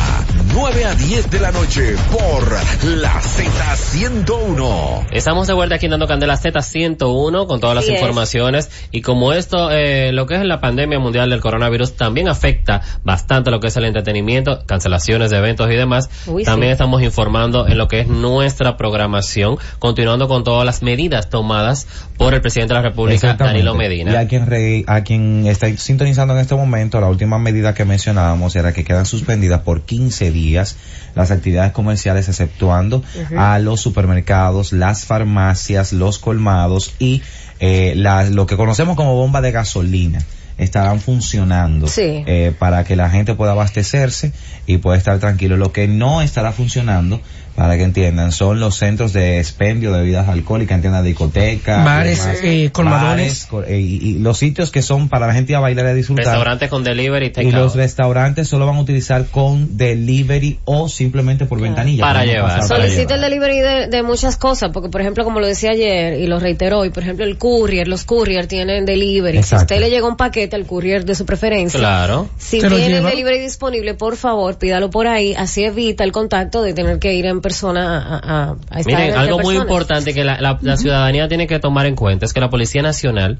9 0.52 0.84
a 0.84 0.94
10 0.94 1.30
de 1.30 1.40
la 1.40 1.52
noche 1.52 1.94
por 2.10 2.52
la 2.88 3.20
Z101. 3.20 5.06
Estamos 5.12 5.46
de 5.46 5.54
vuelta 5.54 5.76
aquí 5.76 5.84
en 5.86 5.92
dando 5.92 6.08
Candela 6.08 6.36
Z101 6.36 7.46
con 7.46 7.60
todas 7.60 7.76
las 7.76 7.84
es. 7.84 7.94
informaciones 7.94 8.68
y 8.90 9.00
como 9.00 9.32
esto, 9.32 9.70
eh, 9.70 10.12
lo 10.12 10.26
que 10.26 10.34
es 10.34 10.44
la 10.44 10.60
pandemia 10.60 10.98
mundial 10.98 11.30
del 11.30 11.40
coronavirus 11.40 11.94
también 11.94 12.28
afecta 12.28 12.80
bastante 13.04 13.50
lo 13.50 13.60
que 13.60 13.68
es 13.68 13.76
el 13.76 13.84
entretenimiento, 13.84 14.64
cancelaciones 14.66 15.30
de 15.30 15.38
eventos 15.38 15.70
y 15.70 15.76
demás, 15.76 16.10
Uy, 16.26 16.42
también 16.42 16.69
sí. 16.69 16.69
Estamos 16.72 17.02
informando 17.02 17.66
en 17.68 17.78
lo 17.78 17.88
que 17.88 18.00
es 18.00 18.08
nuestra 18.08 18.76
programación, 18.76 19.56
continuando 19.78 20.28
con 20.28 20.44
todas 20.44 20.64
las 20.66 20.82
medidas 20.82 21.28
tomadas 21.30 21.86
por 22.16 22.34
el 22.34 22.40
presidente 22.40 22.74
de 22.74 22.80
la 22.80 22.88
República. 22.88 23.34
Danilo 23.34 23.74
Y 23.74 23.78
Medina. 23.78 24.18
a 24.20 24.26
quien, 24.26 24.46
re- 24.46 24.84
a 24.86 25.02
quien 25.02 25.46
está 25.46 25.68
sintonizando 25.76 26.34
en 26.34 26.40
este 26.40 26.54
momento, 26.54 27.00
la 27.00 27.08
última 27.08 27.38
medida 27.38 27.74
que 27.74 27.84
mencionábamos 27.84 28.54
era 28.56 28.72
que 28.72 28.84
quedan 28.84 29.06
suspendidas 29.06 29.60
por 29.62 29.82
15 29.82 30.30
días 30.30 30.76
las 31.14 31.30
actividades 31.30 31.72
comerciales 31.72 32.28
exceptuando 32.28 33.02
a 33.36 33.58
los 33.58 33.80
supermercados, 33.80 34.72
las 34.72 35.04
farmacias, 35.06 35.92
los 35.92 36.18
colmados 36.18 36.94
y 36.98 37.22
eh, 37.58 37.92
la- 37.96 38.24
lo 38.24 38.46
que 38.46 38.56
conocemos 38.56 38.96
como 38.96 39.14
bomba 39.14 39.40
de 39.40 39.52
gasolina 39.52 40.20
estarán 40.60 41.00
funcionando 41.00 41.86
Sí. 41.86 42.22
eh, 42.26 42.52
para 42.58 42.84
que 42.84 42.94
la 42.94 43.08
gente 43.10 43.34
pueda 43.34 43.52
abastecerse 43.52 44.32
y 44.66 44.78
pueda 44.78 44.98
estar 44.98 45.18
tranquilo. 45.18 45.56
Lo 45.56 45.72
que 45.72 45.88
no 45.88 46.22
estará 46.22 46.52
funcionando, 46.52 47.20
para 47.60 47.76
que 47.76 47.82
entiendan, 47.82 48.32
son 48.32 48.58
los 48.58 48.76
centros 48.76 49.12
de 49.12 49.38
expendio 49.38 49.92
de 49.92 49.98
bebidas 50.00 50.30
alcohólicas, 50.30 50.76
entiendan, 50.76 51.04
discotecas, 51.04 51.84
Bares, 51.84 52.24
demás, 52.24 52.38
eh, 52.42 52.70
colmadones. 52.72 53.48
bares, 53.52 53.70
eh, 53.70 53.78
y, 53.80 53.96
y 53.96 54.18
los 54.18 54.38
sitios 54.38 54.70
que 54.70 54.80
son 54.80 55.10
para 55.10 55.26
la 55.26 55.34
gente 55.34 55.54
a 55.54 55.60
bailar 55.60 55.84
y 55.84 55.88
a 55.90 55.92
disfrutar. 55.92 56.24
Restaurantes 56.24 56.70
con 56.70 56.84
delivery 56.84 57.30
y 57.36 57.50
los 57.50 57.74
restaurantes 57.74 58.48
solo 58.48 58.64
van 58.64 58.76
a 58.76 58.80
utilizar 58.80 59.26
con 59.26 59.76
delivery 59.76 60.58
o 60.64 60.88
simplemente 60.88 61.44
por 61.44 61.60
ventanilla. 61.60 62.02
Para 62.02 62.24
llevar. 62.24 62.66
Solicita 62.66 63.16
el 63.16 63.20
delivery 63.20 63.58
de, 63.60 63.86
de 63.88 64.02
muchas 64.02 64.38
cosas, 64.38 64.70
porque 64.72 64.88
por 64.88 65.02
ejemplo, 65.02 65.24
como 65.24 65.38
lo 65.38 65.46
decía 65.46 65.72
ayer 65.72 66.18
y 66.18 66.26
lo 66.28 66.40
reiteró 66.40 66.78
hoy, 66.78 66.88
por 66.88 67.02
ejemplo, 67.02 67.26
el 67.26 67.36
courier, 67.36 67.88
los 67.88 68.04
courier 68.04 68.46
tienen 68.46 68.86
delivery. 68.86 69.36
Exacto. 69.36 69.58
Si 69.58 69.74
usted 69.74 69.80
le 69.86 69.90
llega 69.90 70.08
un 70.08 70.16
paquete 70.16 70.56
al 70.56 70.64
courier 70.64 71.04
de 71.04 71.14
su 71.14 71.26
preferencia, 71.26 71.78
Claro. 71.78 72.30
si 72.38 72.62
¿Se 72.62 72.70
lo 72.70 72.76
tiene 72.76 72.96
el 73.00 73.04
delivery 73.04 73.38
disponible, 73.38 73.92
por 73.92 74.16
favor, 74.16 74.56
pídalo 74.56 74.88
por 74.88 75.06
ahí, 75.08 75.34
así 75.36 75.62
evita 75.62 76.04
el 76.04 76.12
contacto 76.12 76.62
de 76.62 76.72
tener 76.72 76.98
que 76.98 77.12
ir 77.12 77.26
en 77.26 77.42
persona 77.42 77.49
a, 77.76 78.16
a, 78.18 78.56
a 78.70 78.80
estar 78.80 78.84
Miren, 78.98 79.14
algo 79.16 79.38
muy 79.40 79.56
importante 79.56 80.14
que 80.14 80.24
la, 80.24 80.40
la- 80.40 80.58
la 80.62 80.76
ciudadanía 80.76 81.28
tiene 81.28 81.46
que 81.46 81.58
tomar 81.58 81.86
en 81.86 81.96
cuenta 81.96 82.24
es 82.26 82.32
que 82.32 82.40
la 82.40 82.50
Policía 82.50 82.82
Nacional, 82.82 83.38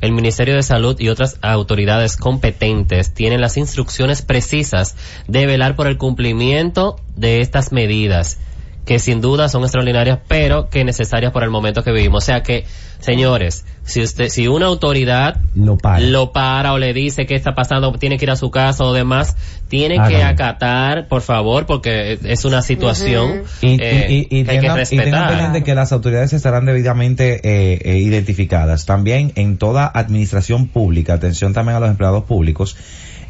el 0.00 0.12
Ministerio 0.12 0.54
de 0.54 0.62
Salud 0.62 0.96
y 0.98 1.08
otras 1.08 1.38
autoridades 1.42 2.16
competentes 2.16 3.14
tienen 3.14 3.40
las 3.40 3.56
instrucciones 3.56 4.22
precisas 4.22 4.96
de 5.28 5.46
velar 5.46 5.76
por 5.76 5.86
el 5.86 5.96
cumplimiento 5.98 6.96
de 7.16 7.40
estas 7.40 7.72
medidas 7.72 8.38
que 8.84 8.98
sin 8.98 9.20
duda 9.20 9.48
son 9.48 9.62
extraordinarias, 9.62 10.18
pero 10.26 10.68
que 10.68 10.84
necesarias 10.84 11.30
por 11.32 11.44
el 11.44 11.50
momento 11.50 11.84
que 11.84 11.92
vivimos. 11.92 12.24
O 12.24 12.26
sea 12.26 12.42
que, 12.42 12.64
señores, 12.98 13.64
si 13.84 14.00
usted, 14.00 14.28
si 14.28 14.46
una 14.48 14.66
autoridad 14.66 15.40
Lo 15.54 15.76
para. 15.76 16.00
lo 16.00 16.32
para 16.32 16.72
o 16.72 16.78
le 16.78 16.92
dice 16.94 17.26
qué 17.26 17.34
está 17.34 17.54
pasando, 17.54 17.92
tiene 17.94 18.16
que 18.16 18.24
ir 18.26 18.30
a 18.30 18.36
su 18.36 18.50
casa 18.50 18.84
o 18.84 18.92
demás, 18.92 19.36
tiene 19.68 19.96
que 20.08 20.22
acatar, 20.22 21.08
por 21.08 21.22
favor, 21.22 21.66
porque 21.66 22.18
es 22.24 22.44
una 22.44 22.62
situación 22.62 23.42
Y, 23.60 23.82
eh, 23.82 24.06
y- 24.30 24.36
y- 24.36 24.40
y 24.40 24.44
que 24.44 24.50
hay 24.50 24.56
que 24.58 24.60
tengan, 24.68 24.82
y 24.82 24.86
tengan 24.88 25.06
respetar. 25.06 25.28
pendiente 25.30 25.62
que 25.64 25.74
las 25.74 25.92
autoridades 25.92 26.32
estarán 26.32 26.64
debidamente 26.66 27.40
eh, 27.42 27.80
eh, 27.84 27.98
identificadas. 27.98 28.86
También 28.86 29.32
en 29.34 29.56
toda 29.58 29.90
administración 29.92 30.68
pública, 30.68 31.14
atención 31.14 31.52
también 31.52 31.76
a 31.76 31.80
los 31.80 31.90
empleados 31.90 32.24
públicos, 32.24 32.76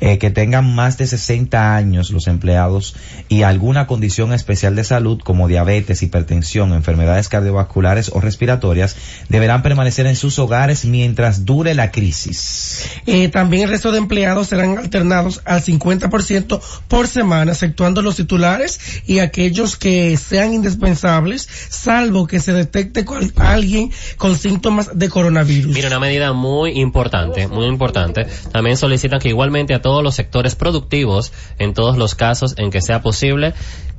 eh, 0.05 0.19
que 0.19 0.33
tengan 0.33 0.75
más 0.75 0.99
de 0.99 1.07
60 1.07 1.77
años 1.77 2.11
los 2.11 2.27
empleados 2.27 2.97
y 3.29 3.43
alguna 3.43 3.87
condición 3.87 4.33
especial 4.33 4.75
de 4.75 4.83
salud 4.83 5.21
como 5.23 5.47
diabetes, 5.47 6.03
hipertensión, 6.03 6.73
enfermedades 6.73 7.29
cardiovasculares 7.29 8.11
o 8.13 8.21
respiratorias, 8.21 8.97
deberán 9.29 9.63
permanecer 9.63 10.07
en 10.07 10.17
sus 10.17 10.41
hogares 10.41 10.85
mientras 10.85 11.45
dure 11.45 11.75
la 11.75 11.93
crisis. 11.93 12.85
Eh, 13.07 13.29
también 13.29 13.63
el 13.63 13.69
resto 13.69 13.93
de 13.93 13.99
empleados 13.99 14.49
serán 14.49 14.77
alternados 14.77 15.41
al 15.45 15.63
50% 15.63 16.61
por 16.89 17.07
semana, 17.07 17.53
exceptuando 17.53 18.03
los 18.03 18.17
titulares 18.17 18.81
y 19.07 19.21
aquellos 19.21 19.77
que 19.77 20.17
sean 20.17 20.53
indispensables, 20.53 21.49
salvo 21.69 22.27
que 22.27 22.41
se 22.41 22.53
detecte 22.53 23.05
con 23.05 23.33
alguien 23.37 23.93
con 24.17 24.37
síntomas 24.37 24.99
de 24.99 25.09
coronavirus. 25.09 25.73
Mira, 25.73 25.87
una 25.87 26.01
medida 26.01 26.33
muy 26.33 26.73
importante, 26.81 27.47
muy 27.47 27.67
importante. 27.67 28.27
También 28.51 28.77
solicitan 28.77 29.21
que 29.21 29.29
igualmente 29.29 29.75
a 29.75 29.81
todos 29.81 29.92
los 30.01 30.15
sectores 30.15 30.55
productivos, 30.55 31.33
en 31.59 31.75
todos 31.75 31.99
los 31.99 32.15
casos 32.15 32.55
en 32.57 32.71
que 32.71 32.81
sea 32.81 33.03
posible, 33.03 33.53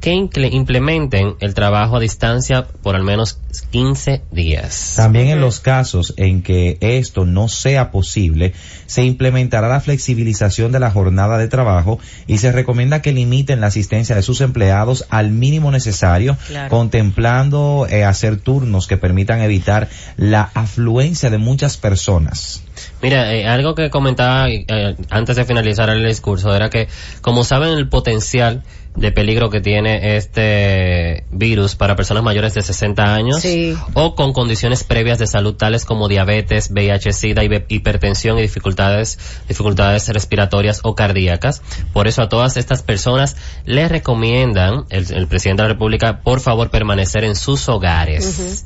que 0.04 0.12
implementen 0.12 1.36
el 1.40 1.54
trabajo 1.54 1.96
a 1.96 2.00
distancia 2.02 2.68
por 2.82 2.98
al 2.98 3.04
menos 3.04 3.40
15 3.72 4.22
días. 4.32 4.96
También 4.98 5.30
en 5.30 5.40
los 5.40 5.62
casos 5.62 6.14
en 6.18 6.44
que 6.44 6.78
esto 6.82 7.24
no 7.26 7.48
sea 7.48 7.90
posible, 7.90 8.52
se 8.86 9.06
implementará 9.06 9.70
la 9.70 9.80
flexibilización 9.80 10.74
de 10.74 10.82
la 10.82 10.92
jornada 10.92 11.38
de 11.38 11.48
trabajo 11.48 12.00
y 12.28 12.40
se 12.40 12.52
recomienda 12.52 13.02
que 13.02 13.14
limiten 13.14 13.62
la 13.62 13.68
asistencia 13.68 14.14
de 14.14 14.24
sus 14.24 14.42
empleados 14.42 15.06
al 15.10 15.32
mínimo 15.32 15.72
necesario, 15.72 16.36
Claro. 16.48 16.70
contemplando 16.70 17.88
eh, 17.90 18.04
hacer 18.04 18.36
turnos 18.42 18.88
que 18.88 18.98
permitan 18.98 19.42
evitar 19.42 19.88
la 20.18 20.52
afluencia 20.54 21.30
de 21.30 21.38
muchas 21.38 21.78
personas. 21.78 22.62
Mira, 23.02 23.34
eh, 23.34 23.48
algo 23.48 23.74
que 23.74 23.90
comentaba 23.90 24.50
eh, 24.50 24.66
antes 25.10 25.38
de 25.38 25.46
finalizar 25.46 25.90
el 25.90 26.06
discurso 26.06 26.54
era 26.54 26.70
que, 26.70 26.90
como 27.22 27.46
saben, 27.46 27.70
el 27.70 27.88
potencial 27.88 28.64
de 28.96 29.12
peligro 29.12 29.50
que 29.50 29.60
tiene 29.60 30.18
este 30.18 31.26
virus 31.32 31.76
para 31.76 31.96
personas 31.96 32.24
mayores 32.24 32.54
de 32.54 32.62
60 32.62 33.16
años 33.16 33.42
Sí. 33.42 33.76
o 33.94 34.16
con 34.16 34.34
condiciones 34.34 34.84
previas 34.84 35.18
de 35.20 35.28
salud 35.28 35.56
tales 35.56 35.84
como 35.86 36.08
diabetes, 36.08 36.70
VIH, 36.72 37.12
SIDA, 37.12 37.44
hipertensión 37.44 38.38
y 38.38 38.44
dificultades, 38.44 39.18
dificultades 39.48 40.08
respiratorias 40.10 40.82
o 40.84 40.96
cardíacas. 40.96 41.62
Por 41.92 42.08
eso 42.08 42.22
a 42.22 42.30
todas 42.30 42.56
estas 42.58 42.84
personas 42.84 43.36
les 43.66 43.90
recomiendan 43.90 44.86
el, 44.90 45.12
el 45.12 45.28
presidente 45.28 45.64
de 45.64 45.70
la 45.70 45.74
República, 45.74 46.22
por 46.22 46.40
favor, 46.40 46.70
permanecer 46.70 47.24
en 47.24 47.36
sus 47.36 47.68
hogares. 47.70 48.64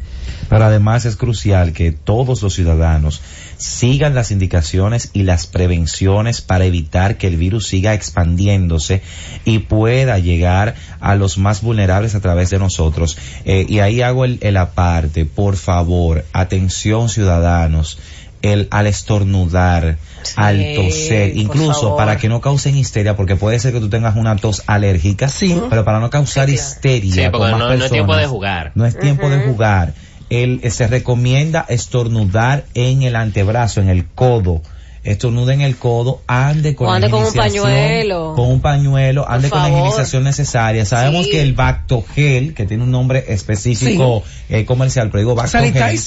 Pero 0.50 0.66
además 0.66 1.06
es 1.06 1.16
crucial 1.16 1.74
que 1.74 1.92
todos 1.92 2.42
los 2.42 2.54
ciudadanos 2.54 3.22
sigan 3.58 4.16
las 4.16 4.32
indicaciones 4.32 5.10
y 5.14 5.24
las 5.24 5.48
prevenciones 5.48 6.42
para 6.42 6.66
evitar 6.66 7.18
que 7.18 7.28
el 7.28 7.38
virus 7.38 7.68
siga 7.68 7.94
expandiéndose 7.94 9.02
y 9.46 9.60
pueda 9.60 10.20
llegar 10.20 10.76
a 11.00 11.16
los 11.16 11.38
más 11.38 11.62
vulnerables 11.62 12.16
a 12.16 12.20
través 12.22 12.50
de 12.50 12.60
nosotros. 12.60 13.18
Eh, 13.46 13.66
y 13.68 13.80
ahí 13.80 14.02
hago 14.02 14.26
el, 14.26 14.38
el 14.42 14.58
aparte, 14.58 15.26
por 15.26 15.56
favor, 15.58 16.26
atención 16.34 17.10
ciudadanos, 17.10 17.98
el 18.44 18.68
al 18.70 18.86
estornudar, 18.88 19.98
al 20.36 20.64
toser, 20.76 21.36
incluso 21.36 21.96
para 21.98 22.18
que 22.18 22.30
no 22.30 22.40
causen 22.42 22.78
histeria, 22.78 23.16
porque 23.16 23.36
puede 23.36 23.60
ser 23.60 23.74
que 23.74 23.80
tú 23.80 23.90
tengas 23.90 24.16
una 24.16 24.36
tos 24.36 24.64
alérgica, 24.68 25.28
Sí. 25.28 25.60
pero 25.70 25.84
para 25.84 26.00
no 26.00 26.10
causar 26.10 26.50
histeria. 26.50 27.14
Sí, 27.14 27.22
porque 27.32 27.38
con 27.50 27.52
más 27.52 27.60
no- 27.60 27.76
no 27.76 27.86
es 27.86 27.92
tiempo 27.92 28.16
de 28.16 28.28
jugar. 28.28 28.72
No 28.76 28.86
es 28.86 28.98
tiempo 29.00 29.30
de 29.30 29.40
jugar. 29.48 29.94
El, 30.30 30.60
eh, 30.64 30.72
se 30.72 30.88
recomienda 30.88 31.66
estornudar 31.70 32.66
en 32.74 33.04
el 33.04 33.16
antebrazo, 33.16 33.82
en 33.82 33.90
el 33.90 34.06
codo. 34.08 34.62
Estornude 35.04 35.54
en 35.54 35.62
el 35.62 35.78
codo, 35.78 36.22
ande 36.28 36.76
con 36.76 36.88
O 36.88 36.90
la 36.90 36.96
ande 36.98 37.10
con 37.10 37.24
un 37.24 37.34
pañuelo. 37.34 38.34
Con 38.36 38.50
un 38.50 38.60
pañuelo, 38.60 39.30
ande 39.30 39.50
con 39.50 39.62
la 39.62 39.70
higienización 39.70 40.26
necesaria. 40.26 40.84
Sabemos 40.84 41.26
Sí. 41.26 41.32
que 41.32 41.42
el 41.42 41.54
Bactogel, 41.54 42.54
que 42.54 42.66
tiene 42.66 42.84
un 42.84 42.92
nombre 42.92 43.24
específico 43.30 44.24
eh, 44.50 44.66
comercial, 44.66 45.10
pero 45.10 45.20
digo 45.20 45.36
Bactogel. 45.36 46.02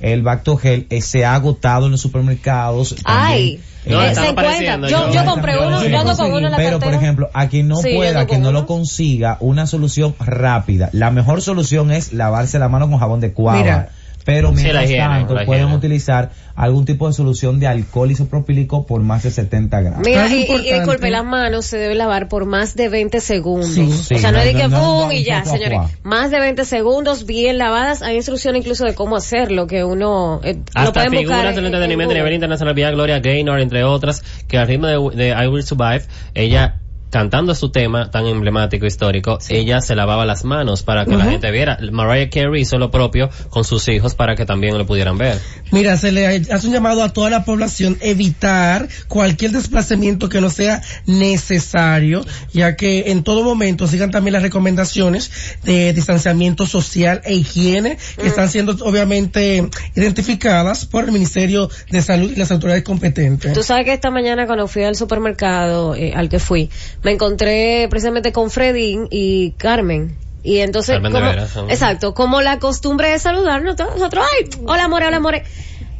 El 0.00 0.22
Bactogel 0.22 0.86
eh, 0.88 1.02
se 1.02 1.26
ha 1.26 1.34
agotado 1.34 1.86
en 1.86 1.92
los 1.92 2.00
supermercados. 2.00 2.96
Ay, 3.04 3.60
No, 3.86 4.02
eh, 4.02 4.14
se 4.14 4.28
encuentra. 4.28 4.76
Yo, 4.88 4.88
yo- 4.88 5.12
yo 5.12 5.24
compré 5.24 5.58
uno, 5.58 5.84
yo 5.84 5.98
ando 6.00 6.16
con 6.16 6.26
uno 6.32 6.38
en 6.46 6.50
la 6.50 6.56
pero 6.56 6.78
por 6.80 6.92
ejemplo, 6.94 7.30
a 7.32 7.48
quien 7.48 7.68
no 7.68 7.76
Sí, 7.76 7.94
pueda, 7.94 8.26
que 8.26 8.38
no 8.38 8.50
uno. 8.50 8.60
lo 8.60 8.66
consiga, 8.66 9.36
una 9.40 9.66
solución 9.66 10.14
rápida. 10.18 10.88
La 10.92 11.10
mejor 11.10 11.40
solución 11.42 11.90
es 11.90 12.12
lavarse 12.12 12.58
la 12.58 12.68
mano 12.68 12.88
con 12.90 12.98
jabón 12.98 13.20
de 13.20 13.32
cuava. 13.32 13.58
Mira. 13.58 13.88
Pero 14.26 14.48
Sí, 14.50 14.56
la 14.56 14.62
mientras 14.62 14.84
higiene, 14.84 15.04
tanto 15.08 15.34
la 15.34 15.46
pueden 15.46 15.72
utilizar 15.72 16.32
algún 16.56 16.84
tipo 16.84 17.06
de 17.06 17.12
solución 17.14 17.60
de 17.60 17.68
alcohol 17.68 18.10
isopropílico 18.10 18.84
por 18.84 19.00
más 19.02 19.22
de 19.22 19.30
70 19.30 19.80
gramos. 19.80 20.04
Mira, 20.04 20.28
y, 20.28 20.42
y- 20.42 20.72
disculpe, 20.74 21.10
las 21.10 21.24
manos 21.24 21.64
se 21.64 21.78
deben 21.78 21.96
lavar 21.98 22.28
por 22.28 22.44
más 22.44 22.74
de 22.74 22.88
20 22.88 23.20
segundos. 23.20 23.70
Sí. 23.70 24.14
o 24.14 24.18
sea, 24.18 24.32
no, 24.32 24.40
Sí, 24.42 24.48
es 24.48 24.54
de 24.54 24.60
que 24.62 24.68
no, 24.68 25.12
y 25.12 25.22
ya, 25.22 25.44
señores. 25.44 25.78
Más 26.02 26.30
de 26.32 26.40
20 26.40 26.64
segundos, 26.64 27.24
bien 27.24 27.56
lavadas. 27.56 28.02
Hay 28.02 28.16
instrucciones 28.16 28.60
incluso 28.62 28.84
de 28.84 28.94
cómo 28.94 29.14
hacerlo, 29.16 29.66
que 29.68 29.84
uno 29.84 30.40
eh, 30.42 30.54
lo 30.56 30.62
Hasta 30.74 30.92
pueden 30.92 31.12
buscar 31.12 31.20
figuras 31.22 31.46
en- 31.50 31.54
del 31.54 31.58
en 31.58 31.66
entretenimiento 31.66 32.12
a 32.12 32.16
nivel 32.18 32.32
internacional, 32.34 32.74
vía 32.74 32.90
Gloria 32.90 33.20
Gaynor, 33.20 33.60
entre 33.60 33.84
otras, 33.84 34.24
que 34.48 34.58
al 34.58 34.66
ritmo 34.66 34.88
de, 34.88 35.16
de 35.16 35.28
I 35.44 35.46
Will 35.46 35.62
Survive, 35.62 36.02
ella 36.34 36.80
cantando 37.10 37.54
su 37.54 37.70
tema 37.70 38.10
tan 38.10 38.26
emblemático, 38.26 38.86
histórico, 38.86 39.38
ella 39.48 39.80
se 39.80 39.94
lavaba 39.94 40.26
las 40.26 40.44
manos 40.44 40.82
para 40.82 41.04
que 41.04 41.16
la 41.16 41.24
gente 41.24 41.50
viera. 41.50 41.78
Mariah 41.92 42.30
Carey 42.30 42.62
hizo 42.62 42.78
lo 42.78 42.90
propio 42.90 43.30
con 43.50 43.64
sus 43.64 43.88
hijos 43.88 44.14
para 44.14 44.34
que 44.34 44.44
también 44.44 44.76
lo 44.76 44.86
pudieran 44.86 45.18
ver. 45.18 45.38
Mira, 45.72 45.96
se 45.96 46.12
le 46.12 46.26
hace 46.26 46.66
un 46.66 46.72
llamado 46.72 47.02
a 47.02 47.12
toda 47.12 47.28
la 47.28 47.44
población 47.44 47.98
evitar 48.00 48.88
cualquier 49.08 49.50
desplazamiento 49.50 50.28
que 50.28 50.40
no 50.40 50.48
sea 50.50 50.82
necesario, 51.06 52.24
ya 52.52 52.76
que 52.76 53.10
en 53.10 53.22
todo 53.24 53.42
momento 53.42 53.86
sigan 53.86 54.10
también 54.10 54.34
las 54.34 54.42
recomendaciones 54.42 55.30
de 55.64 55.92
distanciamiento 55.92 56.66
social 56.66 57.20
e 57.24 57.34
higiene 57.34 57.98
que 58.16 58.26
están 58.26 58.48
siendo 58.48 58.76
obviamente 58.84 59.68
identificadas 59.94 60.86
por 60.86 61.04
el 61.04 61.12
Ministerio 61.12 61.68
de 61.90 62.02
Salud 62.02 62.30
y 62.30 62.36
las 62.36 62.50
autoridades 62.50 62.84
competentes. 62.84 63.52
Tú 63.52 63.62
sabes 63.62 63.84
que 63.84 63.92
esta 63.92 64.10
mañana 64.10 64.46
cuando 64.46 64.68
fui 64.68 64.84
al 64.84 64.94
supermercado 64.94 65.94
eh, 65.94 66.12
al 66.14 66.28
que 66.28 66.38
fui, 66.38 66.70
me 67.02 67.12
encontré 67.12 67.86
precisamente 67.90 68.32
con 68.32 68.50
Fredín 68.50 69.08
y 69.10 69.52
Carmen. 69.52 70.25
Y 70.46 70.60
entonces, 70.60 71.00
como, 71.00 71.10
veras, 71.20 71.56
¿no? 71.56 71.68
exacto, 71.68 72.14
como 72.14 72.40
la 72.40 72.58
costumbre 72.60 73.10
de 73.10 73.18
saludarnos, 73.18 73.76
nosotros, 73.76 74.24
ay, 74.32 74.48
hola 74.64 74.86
more, 74.88 75.06
hola 75.06 75.18
more. 75.20 75.42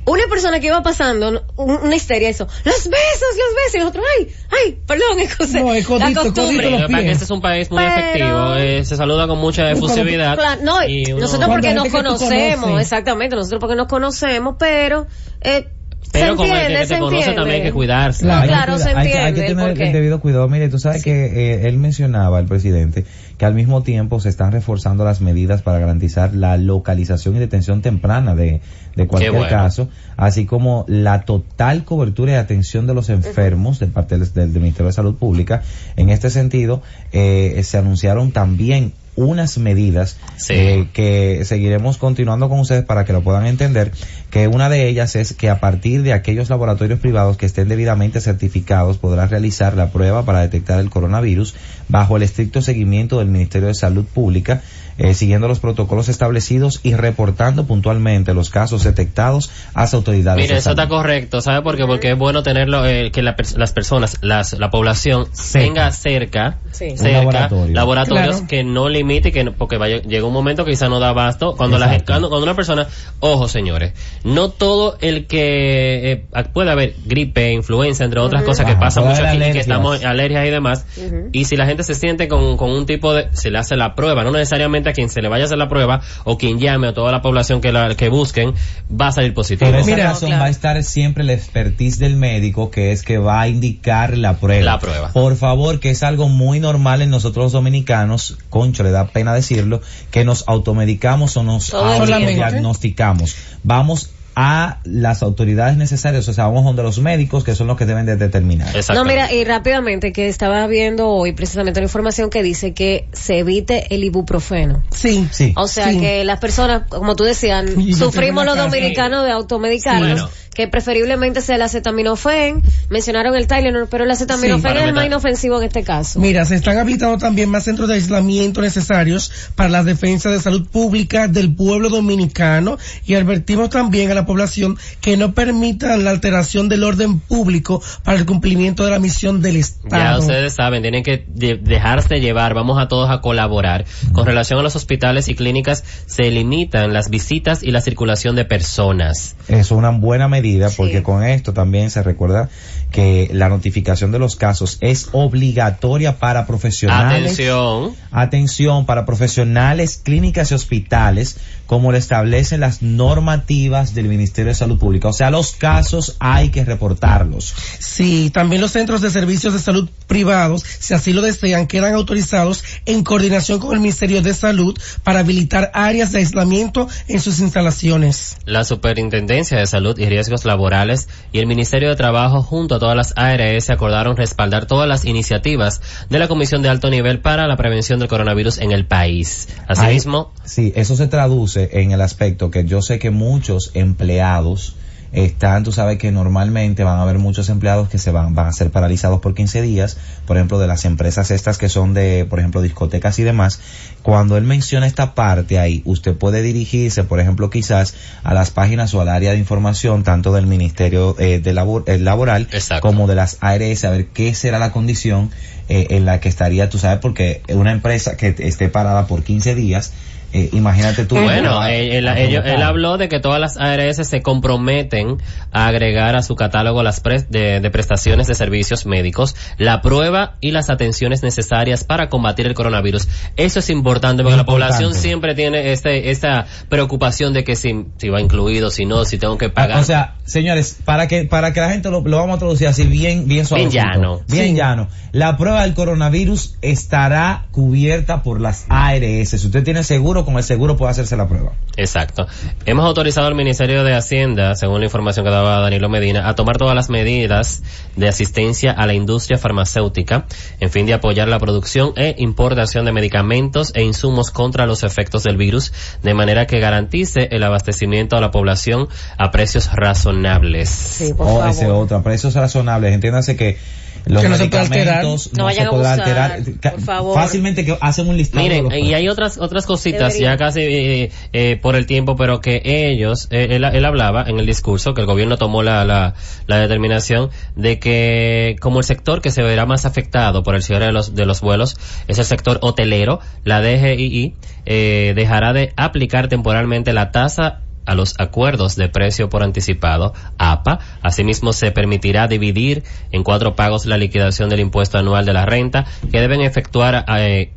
Una 0.05 0.23
persona 0.31 0.61
que 0.61 0.69
iba 0.69 0.81
pasando, 0.85 1.33
¿no? 1.33 1.43
un- 1.57 1.79
una 1.83 1.97
histeria, 1.97 2.29
eso, 2.29 2.45
los 2.65 2.77
besos, 2.77 2.89
los 2.89 3.55
besos, 3.57 3.75
y 3.75 3.79
nosotros, 3.79 4.05
ay, 4.21 4.29
ay, 4.65 4.79
perdón, 4.87 5.19
No, 5.65 5.75
es 5.75 5.85
codito, 5.85 6.09
la 6.11 6.15
costumbre. 6.15 6.71
codito, 6.71 6.89
los 6.93 7.05
este 7.07 7.25
es 7.25 7.31
un 7.33 7.41
país 7.41 7.69
muy 7.73 7.83
Pero- 7.83 7.97
efectivo, 7.97 8.55
eh, 8.55 8.85
se 8.85 8.95
saluda 8.97 9.27
con 9.27 9.39
mucha 9.39 9.69
efusividad. 9.69 10.37
Claro, 10.37 10.61
no, 10.63 10.85
y 10.89 11.11
uno- 11.11 11.23
nosotros 11.23 11.51
porque 11.51 11.75
nos 11.75 11.89
conocemos, 11.89 12.81
exactamente, 12.81 13.35
nosotros 13.35 13.59
porque 13.61 13.75
nos 13.75 13.89
conocemos, 13.89 14.55
pero, 14.61 15.09
eh, 15.41 15.71
Pero 16.13 16.31
se 16.31 16.37
como 16.37 16.45
el 16.45 16.51
que- 16.53 16.61
entiende, 16.61 16.81
que 16.81 16.87
se 16.87 16.95
te 16.95 17.01
conoce 17.01 17.17
entiende. 17.17 17.37
también 17.41 17.57
hay 17.61 17.67
que 17.67 17.73
cuidarse. 17.73 18.25
Claro. 18.25 18.41
Hay 18.43 18.49
que 18.49 18.55
Claro, 18.55 18.73
cuida- 18.75 18.85
se 18.85 18.91
hay 18.91 18.95
que- 18.95 19.01
Hay 19.19 19.35
que 19.35 19.41
entiende, 19.41 19.63
tener 19.75 19.83
el 19.89 19.93
debido 19.93 20.21
cuidado. 20.21 20.49
Mire, 20.49 20.69
tú 20.71 20.79
sabes 20.79 21.03
que 21.03 21.27
eh, 21.27 21.69
él 21.69 21.77
mencionaba, 21.79 22.39
el 22.41 22.47
presidente, 22.47 23.05
que 23.37 23.45
al 23.45 23.53
mismo 23.55 23.83
tiempo 23.83 24.19
se 24.21 24.31
están 24.31 24.53
reforzando 24.53 25.05
las 25.05 25.21
medidas 25.21 25.61
para 25.61 25.79
garantizar 25.79 26.33
la 26.33 26.57
localización 26.57 27.37
y 27.37 27.39
detención 27.39 27.83
temprana 27.83 28.35
de, 28.35 28.63
de 28.95 29.07
cualquier 29.07 29.33
bueno. 29.33 29.49
caso, 29.49 29.89
así 30.17 30.47
como 30.47 30.87
la 30.89 31.23
total 31.23 31.85
cobertura 31.85 32.33
y 32.33 32.35
atención 32.37 32.87
de 32.87 32.95
los 32.95 33.11
enfermos 33.11 33.79
de 33.79 33.89
parte 33.89 34.17
del, 34.19 34.33
del 34.33 34.49
Ministerio 34.61 34.87
de 34.87 34.93
Salud 34.93 35.17
Pública. 35.17 35.63
En 35.97 36.09
este 36.09 36.31
sentido, 36.31 36.83
eh, 37.13 37.61
se 37.63 37.77
anunciaron 37.77 38.33
también 38.33 38.93
unas 39.17 39.59
medidas 39.59 40.17
Sí. 40.37 40.53
eh, 40.55 40.89
que 40.93 41.45
seguiremos 41.45 41.97
continuando 41.97 42.49
con 42.49 42.61
ustedes 42.61 42.85
para 42.85 43.05
que 43.05 43.13
lo 43.13 43.23
puedan 43.23 43.47
entender, 43.47 43.91
que 44.31 44.49
una 44.49 44.69
de 44.69 44.89
ellas 44.89 45.17
es 45.17 45.33
que 45.33 45.49
a 45.51 45.59
partir 45.61 46.03
de 46.03 46.13
aquellos 46.13 46.51
laboratorios 46.51 47.01
privados 47.01 47.37
que 47.37 47.47
estén 47.47 47.69
debidamente 47.69 48.21
certificados 48.21 48.99
podrán 48.99 49.31
realizar 49.31 49.77
la 49.77 49.91
prueba 49.91 50.25
para 50.25 50.41
detectar 50.41 50.79
el 50.79 50.91
coronavirus 50.91 51.55
bajo 51.89 52.17
el 52.17 52.23
estricto 52.23 52.61
seguimiento 52.63 53.19
del 53.19 53.29
Ministerio 53.29 53.69
de 53.69 53.75
Salud 53.75 54.05
Pública, 54.05 54.63
eh, 54.99 55.15
siguiendo 55.15 55.49
los 55.49 55.61
protocolos 55.61 56.09
establecidos 56.09 56.81
y 56.83 56.95
reportando 56.95 57.65
puntualmente 57.67 58.35
los 58.35 58.51
casos 58.51 58.85
detectados 58.85 59.51
a 59.75 59.83
las 59.83 59.95
autoridades. 59.95 60.43
Mire, 60.43 60.57
eso 60.59 60.71
está 60.71 60.89
correcto, 60.89 61.41
¿sabe 61.41 61.63
por 61.63 61.77
qué? 61.77 61.85
Porque 61.87 62.11
es 62.13 62.19
bueno 62.19 62.43
tenerlo, 62.43 62.87
eh, 62.87 63.11
que 63.13 63.23
la 63.23 63.37
las 63.57 63.73
personas, 63.73 64.19
las, 64.23 64.55
la 64.59 64.71
población 64.71 65.27
Cerca. 65.33 65.67
tenga 65.67 65.91
cerca, 65.93 66.59
Sí. 66.73 66.97
Cerca, 66.97 67.13
laboratorio. 67.19 67.75
laboratorios 67.75 68.27
Claro. 68.37 68.47
que 68.49 68.65
no 68.65 68.89
limite, 68.89 69.33
que 69.33 69.45
no- 69.45 69.53
porque 69.53 69.77
vaya, 69.79 70.03
llega 70.03 70.27
un 70.27 70.33
momento 70.33 70.65
que 70.65 70.73
quizá 70.73 70.89
no 70.89 70.99
da 71.01 71.11
abasto. 71.11 71.55
Cuando 71.57 71.79
la 71.79 71.87
cuando, 72.05 72.29
cuando 72.29 72.45
una 72.45 72.55
persona, 72.55 72.87
ojo 73.21 73.49
señores, 73.49 73.93
no 74.25 74.51
todo 74.51 74.97
el 75.01 75.27
que 75.27 76.13
eh, 76.13 76.25
puede 76.53 76.71
haber 76.71 76.95
gripe, 77.05 77.53
influenza, 77.53 78.05
entre 78.05 78.21
otras 78.21 78.43
cosas 78.43 78.67
que 78.67 78.73
Ajá, 78.73 78.81
pasa 78.81 79.01
mucho 79.01 79.25
aquí, 79.25 79.39
que 79.53 79.59
estamos 79.59 80.05
alergias 80.05 80.47
y 80.47 80.51
demás. 80.51 80.87
Y 81.33 81.45
si 81.45 81.57
la 81.57 81.67
gente 81.67 81.83
se 81.83 81.95
siente 81.95 82.29
con, 82.29 82.57
con 82.57 82.71
un 82.71 82.87
tipo 82.87 83.15
de, 83.15 83.29
se 83.33 83.51
le 83.51 83.59
hace 83.59 83.77
la 83.77 83.95
prueba, 83.95 84.25
no 84.25 84.31
necesariamente 84.31 84.86
a 84.89 84.93
quien 84.93 85.09
se 85.09 85.23
le 85.23 85.29
vaya 85.29 85.45
a 85.45 85.47
hacer 85.47 85.59
la 85.59 85.69
prueba 85.69 86.01
o 86.25 86.39
quien 86.39 86.59
llame 86.59 86.89
o 86.89 86.93
toda 86.95 87.13
la 87.13 87.23
población 87.23 87.61
que 87.61 87.73
la 87.73 87.95
que 87.95 88.09
busquen 88.09 88.55
va 88.91 89.09
a 89.09 89.13
salir 89.13 89.35
positivo. 89.35 89.71
Por 89.71 89.81
esa 89.81 89.91
Mira, 89.91 90.05
razón 90.11 90.29
claro. 90.29 90.41
va 90.43 90.47
a 90.47 90.51
estar 90.51 90.83
siempre 90.83 91.25
la 91.25 91.33
expertise 91.33 91.99
del 91.99 92.17
médico, 92.17 92.71
que 92.71 92.93
es 92.93 93.03
que 93.03 93.19
va 93.19 93.41
a 93.43 93.49
indicar 93.49 94.17
la 94.17 94.37
prueba. 94.39 94.65
La 94.65 94.79
prueba. 94.79 95.13
Por 95.13 95.37
favor, 95.37 95.81
que 95.81 95.91
es 95.91 96.03
algo 96.03 96.29
muy 96.29 96.61
normal 96.61 97.03
en 97.03 97.11
nosotros 97.11 97.47
los 97.47 97.53
dominicanos, 97.53 98.39
concho, 98.51 98.83
le 98.83 98.91
da 98.91 99.07
pena 99.09 99.35
decirlo, 99.35 99.81
que 100.11 100.25
nos 100.25 100.45
automedicamos 100.47 101.37
o 101.37 101.43
nos 101.43 101.69
Todo 101.69 102.03
el 102.03 102.07
tiempo. 102.07 102.27
diagnosticamos. 102.35 103.37
Vamos 103.63 104.11
a 104.39 104.81
las 104.85 105.23
autoridades 105.23 105.79
necesarias, 105.79 106.29
o 106.29 106.33
sea, 106.35 106.45
vamos 106.45 106.63
donde 106.63 106.83
los 106.83 106.99
médicos, 106.99 107.43
que 107.43 107.55
son 107.55 107.67
los 107.69 107.79
que 107.79 107.87
deben 107.87 108.05
de 108.05 108.17
determinar. 108.17 108.69
No, 108.95 109.03
mira, 109.07 109.33
y 109.33 109.45
rápidamente, 109.45 110.13
que 110.13 110.29
estaba 110.29 110.67
viendo 110.67 111.09
hoy 111.09 111.33
precisamente 111.33 111.81
una 111.81 111.87
información 111.87 112.29
que 112.29 112.43
dice 112.43 112.75
que 112.75 113.09
se 113.13 113.39
evite 113.39 113.95
el 113.95 114.05
ibuprofeno. 114.05 114.83
Sí. 114.91 115.27
Sí. 115.33 115.55
O 115.57 115.67
sea 115.67 115.91
Sí. 115.91 116.01
que 116.01 116.23
las 116.25 116.39
personas, 116.39 116.83
como 116.91 117.17
tú 117.17 117.25
decías, 117.25 117.65
sufrimos 117.99 118.45
los 118.45 118.59
dominicanos 118.59 119.25
de 119.25 119.33
automedicarnos, 119.33 120.07
Sí. 120.07 120.13
Bueno. 120.15 120.31
Que 120.57 120.67
preferiblemente 120.69 121.43
sea 121.43 121.57
el 121.57 121.63
acetaminofén, 121.63 122.63
mencionaron 122.89 123.37
el 123.37 123.47
Tylenol, 123.47 123.89
pero 123.91 124.05
el 124.05 124.11
acetaminofén 124.11 124.73
Sí. 124.73 124.79
es 124.79 124.85
el 124.85 124.95
más 124.95 125.05
inofensivo 125.07 125.59
en 125.59 125.65
este 125.69 125.83
caso. 125.83 126.19
Mira, 126.19 126.45
se 126.47 126.55
están 126.55 126.79
habilitando 126.79 127.19
también 127.19 127.51
más 127.51 127.65
centros 127.65 127.89
de 127.89 127.95
aislamiento 127.97 128.63
necesarios 128.63 129.31
para 129.55 129.69
la 129.69 129.85
defensa 129.85 130.31
de 130.31 130.41
salud 130.41 130.67
pública 130.67 131.29
del 131.29 131.55
pueblo 131.55 131.91
dominicano 131.91 132.79
y 133.05 133.15
advertimos 133.15 133.69
también 133.69 134.11
a 134.11 134.15
la 134.15 134.25
población 134.25 134.79
que 135.03 135.17
no 135.19 135.35
permitan 135.35 136.05
la 136.05 136.11
alteración 136.11 136.71
del 136.71 136.85
orden 136.85 137.21
público 137.21 137.83
para 138.03 138.17
el 138.19 138.25
cumplimiento 138.25 138.85
de 138.85 138.93
la 138.93 138.99
misión 138.99 139.43
del 139.43 139.55
Ya 139.57 139.61
Estado. 139.61 140.21
ustedes 140.21 140.55
saben, 140.55 140.81
tienen 140.81 141.03
que 141.03 141.25
de- 141.29 141.57
dejarse 141.57 142.19
llevar, 142.21 142.55
vamos 142.55 142.81
a 142.81 142.89
todos 142.89 143.11
a 143.11 143.21
colaborar. 143.21 143.85
Con 144.13 144.25
relación 144.25 144.59
a 144.59 144.63
los 144.63 144.75
hospitales 144.75 145.29
y 145.29 145.35
clínicas, 145.35 145.85
se 146.07 146.31
limitan 146.31 146.95
las 146.95 147.11
visitas 147.11 147.63
y 147.63 147.73
la 147.73 147.83
circulación 147.83 148.37
de 148.37 148.47
personas. 148.47 149.37
Es 149.49 149.71
una 149.71 149.91
buena 149.91 150.29
medida. 150.29 150.46
Porque 150.77 150.99
Sí. 150.99 151.03
con 151.03 151.25
esto 151.25 151.53
también 151.53 151.91
se 151.91 152.03
recuerda 152.03 152.49
que 152.91 153.29
la 153.33 153.49
notificación 153.49 154.13
de 154.13 154.19
los 154.19 154.37
casos 154.37 154.79
es 154.81 155.09
obligatoria 155.13 156.19
para 156.19 156.47
profesionales. 156.47 157.33
Atención. 157.33 157.95
Atención 158.11 158.87
para 158.87 159.05
profesionales, 159.05 160.01
clínicas 160.03 160.51
y 160.51 160.55
hospitales, 160.55 161.37
como 161.67 161.91
lo 161.91 161.99
establecen 161.99 162.61
las 162.61 162.81
normativas 162.83 163.95
del 163.95 164.07
Ministerio 164.09 164.51
de 164.51 164.55
Salud 164.55 164.79
Pública. 164.79 165.09
O 165.09 165.13
sea, 165.13 165.31
los 165.31 165.53
casos 165.53 166.17
hay 166.21 166.51
que 166.51 166.65
reportarlos. 166.65 167.55
Sí, 167.79 168.31
también 168.33 168.63
los 168.63 168.73
centros 168.73 169.01
de 169.01 169.11
servicios 169.11 169.53
de 169.53 169.59
salud 169.59 169.89
privados, 170.07 170.65
si 170.79 170.95
así 170.95 171.13
lo 171.13 171.23
desean, 171.23 171.67
quedan 171.67 171.95
autorizados 171.95 172.63
en 172.87 173.03
coordinación 173.03 173.59
con 173.59 173.73
el 173.75 173.81
Ministerio 173.81 174.23
de 174.23 174.33
Salud 174.33 174.79
para 175.03 175.21
habilitar 175.21 175.71
áreas 175.75 176.13
de 176.13 176.19
aislamiento 176.19 176.89
en 177.09 177.21
sus 177.21 177.41
instalaciones. 177.41 178.37
La 178.45 178.65
Superintendencia 178.65 179.59
de 179.59 179.67
Salud 179.67 179.99
y 179.99 180.07
Riesgos 180.07 180.36
Laborales 180.45 181.09
y 181.33 181.39
el 181.39 181.47
Ministerio 181.47 181.89
de 181.89 181.97
Trabajo 181.97 182.43
junto 182.43 182.75
a 182.75 182.79
todas 182.79 182.97
las 182.97 183.13
ARS 183.17 183.71
acordaron 183.71 184.17
respaldar 184.17 184.67
todas 184.67 184.89
las 184.89 185.05
iniciativas 185.05 185.81
de 186.11 186.19
la 186.19 186.29
Comisión 186.29 186.63
de 186.63 186.69
Alto 186.69 186.91
Nivel 186.91 187.21
para 187.21 187.47
la 187.47 187.57
Prevención 187.57 187.99
del 187.99 188.09
Coronavirus 188.09 188.59
en 188.59 188.73
el 188.73 188.87
país. 188.87 189.49
Asimismo, 189.69 190.33
Ahí- 190.35 190.49
sí, 190.49 190.73
eso 190.77 190.97
se 190.97 191.07
traduce 191.09 191.81
en 191.81 191.93
el 191.93 192.01
aspecto 192.01 192.51
que 192.51 192.65
yo 192.65 192.83
sé 192.83 192.99
que 192.99 193.11
muchos 193.11 193.71
empleados 193.75 194.75
están, 195.17 195.65
tú 195.65 195.73
sabes 195.73 195.97
que 195.97 196.13
normalmente 196.13 196.85
van 196.85 196.99
a 196.99 197.03
haber 197.03 197.19
muchos 197.19 197.49
empleados 197.49 197.89
que 197.89 197.97
se 197.97 198.11
van, 198.11 198.35
van 198.35 198.49
a 198.49 198.53
ser 198.53 198.71
paralizados 198.71 199.21
por 199.21 199.35
15 199.35 199.63
días, 199.63 199.97
por 200.27 200.37
ejemplo, 200.37 200.59
de 200.59 200.67
las 200.67 200.85
empresas 200.85 201.31
estas 201.31 201.57
que 201.57 201.71
son 201.71 201.95
de, 201.95 202.27
por 202.29 202.39
ejemplo, 202.39 202.61
discotecas 202.61 203.19
y 203.19 203.23
demás. 203.23 203.59
Cuando 204.03 204.37
él 204.37 204.45
menciona 204.45 204.87
esta 204.87 205.15
parte 205.15 205.59
ahí, 205.59 205.81
usted 205.87 206.15
puede 206.15 206.43
dirigirse, 206.43 207.03
por 207.03 207.19
ejemplo, 207.19 207.49
quizás 207.49 207.95
a 208.25 208.35
las 208.35 208.51
páginas 208.51 208.93
o 208.93 209.01
al 209.01 209.09
área 209.09 209.33
de 209.33 209.39
información, 209.39 210.05
tanto 210.05 210.35
del 210.35 210.47
Ministerio 210.47 211.17
eh, 211.19 211.39
de 211.39 211.53
labor, 211.55 211.85
eh, 211.87 211.99
Laboral 211.99 212.49
Exacto. 212.53 212.87
como 212.87 213.07
de 213.07 213.15
las 213.15 213.39
ARS, 213.41 213.85
a 213.85 213.91
ver 213.91 214.09
qué 214.09 214.35
será 214.35 214.59
la 214.59 214.71
condición 214.71 215.31
eh, 215.71 215.87
en 215.91 216.05
la 216.05 216.21
que 216.21 216.29
estaría, 216.29 216.69
tú 216.69 216.77
sabes, 216.77 216.99
porque 216.99 217.41
una 217.49 217.73
empresa 217.73 218.19
que 218.19 218.35
esté 218.39 218.69
parada 218.69 219.07
por 219.07 219.25
15 219.25 219.55
días, 219.55 219.95
eh, 220.33 220.51
imagínate 220.53 221.05
tú. 221.07 221.15
Bueno, 221.17 221.59
a- 221.61 221.73
él, 221.73 222.07
a 222.09 222.67
habló 222.67 222.99
de 222.99 223.09
que 223.09 223.21
todas 223.21 223.41
las 223.41 223.57
ARS 223.57 224.07
se 224.09 224.23
comprometen 224.23 225.19
a 225.53 225.67
agregar 225.67 226.17
a 226.17 226.23
su 226.23 226.35
catálogo 226.37 226.83
las 226.83 227.03
pres- 227.03 227.29
de, 227.29 227.61
de 227.61 227.71
prestaciones 227.71 228.27
de 228.27 228.35
servicios 228.35 228.87
médicos, 228.87 229.35
la 229.59 229.81
prueba 229.83 230.37
y 230.41 230.51
las 230.51 230.71
atenciones 230.71 231.23
necesarias 231.23 231.85
para 231.85 232.09
combatir 232.09 232.47
el 232.47 232.55
coronavirus. 232.55 233.09
Eso 233.37 233.59
es 233.61 233.71
importante 233.71 234.23
porque 234.23 234.37
la 234.37 234.45
población 234.47 234.95
siempre 234.95 235.35
tiene 235.35 235.73
este, 235.73 236.11
esta 236.11 236.47
preocupación 236.69 237.33
de 237.33 237.45
que 237.45 237.57
si, 237.57 237.87
si 237.97 238.09
va 238.09 238.21
incluido, 238.21 238.71
si 238.71 238.85
no, 238.87 239.05
si 239.05 239.19
tengo 239.19 239.39
que 239.39 239.47
Ah, 239.47 239.55
pagar. 239.55 239.79
O 239.81 239.85
sea, 239.85 240.15
señores, 240.25 240.79
para 240.85 241.07
que 241.09 241.25
para 241.25 241.53
que 241.53 241.61
la 241.61 241.71
gente 241.71 241.91
lo, 241.91 242.01
lo 242.03 242.17
vamos 242.19 242.37
a 242.37 242.39
traducir 242.39 242.69
así 242.69 242.85
bien 242.85 243.27
bien 243.29 243.47
suavecito, 243.47 243.75
llano. 243.83 244.21
bien 244.29 244.49
Sí. 244.51 244.55
llano. 244.55 244.89
La 245.13 245.37
prueba 245.37 245.63
del 245.63 245.75
coronavirus 245.75 246.57
estará 246.63 247.47
cubierta 247.53 248.23
por 248.23 248.41
las 248.41 248.67
ARS. 248.69 249.31
Si 249.31 249.47
usted 249.47 249.65
tiene 249.65 249.83
seguro, 249.85 250.16
con 250.25 250.37
el 250.37 250.43
seguro 250.43 250.77
puede 250.77 250.91
hacerse 250.91 251.17
la 251.17 251.29
prueba. 251.29 251.53
Exacto. 251.77 252.27
Hemos 252.65 252.85
autorizado 252.85 253.27
al 253.27 253.35
Ministerio 253.35 253.85
de 253.85 253.95
Hacienda, 253.95 254.55
según 254.55 254.81
la 254.81 254.87
información 254.87 255.25
que 255.25 255.33
daba 255.33 255.61
Danilo 255.61 255.89
Medina, 255.89 256.29
a 256.29 256.35
tomar 256.35 256.57
todas 256.57 256.75
las 256.75 256.91
medidas 256.91 257.63
de 257.97 258.09
asistencia 258.09 258.73
a 258.73 258.87
la 258.87 258.95
industria 258.95 259.39
farmacéutica 259.39 260.27
en 260.61 260.71
fin 260.71 260.87
de 260.87 260.95
apoyar 260.95 261.29
la 261.29 261.39
producción 261.39 261.93
e 261.97 262.15
importación 262.19 262.85
de 262.85 262.93
medicamentos 262.93 263.73
e 263.75 263.83
insumos 263.83 264.31
contra 264.31 264.67
los 264.67 264.83
efectos 264.85 265.23
del 265.23 265.37
virus, 265.37 265.73
de 266.03 266.15
manera 266.15 266.47
que 266.47 266.61
garantice 266.61 267.29
el 267.31 267.43
abastecimiento 267.43 268.17
a 268.17 268.21
la 268.21 268.31
población 268.31 268.89
a 269.19 269.31
precios 269.31 269.71
razonables. 269.73 270.69
Sí, 270.69 271.15
por 271.15 271.27
o 271.27 271.31
favor. 271.37 271.51
ese 271.51 271.67
otro, 271.67 271.97
a 271.97 272.03
precios 272.03 272.35
razonables. 272.35 272.95
Entiéndase 272.95 273.37
que 273.37 273.59
los 274.07 274.23
Que 274.23 274.29
no 274.29 274.37
se 274.37 274.47
puede 274.47 274.63
alterar. 274.63 274.87
medicamentos 274.87 275.31
No 275.33 275.39
no, 275.39 275.45
vayan 275.45 275.63
se 275.63 275.67
a 275.67 275.71
puede 275.71 275.87
abusar, 275.89 276.33
alterar. 276.33 276.73
Por 276.75 276.81
favor. 276.83 277.15
Fácilmente 277.15 277.65
que 277.65 277.77
hacen 277.81 278.09
un 278.09 278.17
listado. 278.17 278.43
Miren, 278.43 278.73
y 278.73 278.95
hay 278.95 279.09
otras 279.09 279.37
otras 279.39 279.67
cositas 279.67 280.13
Debería. 280.15 280.33
ya 280.33 280.37
casi 280.37 280.61
eh, 280.61 281.11
eh, 281.33 281.57
por 281.61 281.75
el 281.77 281.87
tiempo, 281.87 282.17
pero 282.17 282.41
que 282.41 282.63
ellos, 282.65 283.29
eh, 283.31 283.49
él, 283.51 283.65
él 283.65 283.85
hablaba 283.85 284.25
en 284.29 284.39
el 284.39 284.47
discurso 284.47 284.95
que 284.95 285.01
el 285.01 285.07
gobierno 285.07 285.37
tomó 285.37 285.63
la, 285.63 285.85
la, 285.85 286.15
la 286.47 286.59
determinación 286.59 287.31
de 287.57 287.79
que 287.79 288.57
como 288.61 288.79
el 288.79 288.85
sector 288.85 289.21
que 289.21 289.31
se 289.31 289.43
verá 289.43 289.67
más 289.67 289.85
afectado 289.85 290.43
por 290.43 290.55
el 290.55 290.63
cierre 290.63 290.87
de 290.87 290.93
los, 290.93 291.15
de 291.15 291.27
los 291.27 291.41
vuelos 291.41 291.77
es 292.07 292.19
el 292.19 292.25
sector 292.25 292.59
hotelero, 292.63 293.21
la 293.45 293.61
DGII 293.61 294.35
eh, 294.67 295.13
dejará 295.17 295.53
de 295.53 295.73
aplicar 295.77 296.29
temporalmente 296.29 296.93
la 296.93 297.11
tasa 297.11 297.61
a 297.87 297.95
los 297.95 298.15
acuerdos 298.19 298.77
de 298.77 298.89
precio 298.89 299.29
por 299.29 299.43
anticipado, 299.43 300.13
APA. 300.39 300.81
Asimismo, 301.03 301.53
se 301.53 301.71
permitirá 301.71 302.27
dividir 302.29 302.83
en 303.13 303.23
cuatro 303.23 303.55
pagos 303.57 303.87
la 303.87 303.97
liquidación 303.97 304.49
del 304.51 304.61
impuesto 304.61 304.99
anual 304.99 305.25
de 305.25 305.33
la 305.33 305.47
renta 305.47 305.87
que 306.11 306.21
deben 306.21 306.41
efectuar 306.43 307.05
eh, 307.19 307.53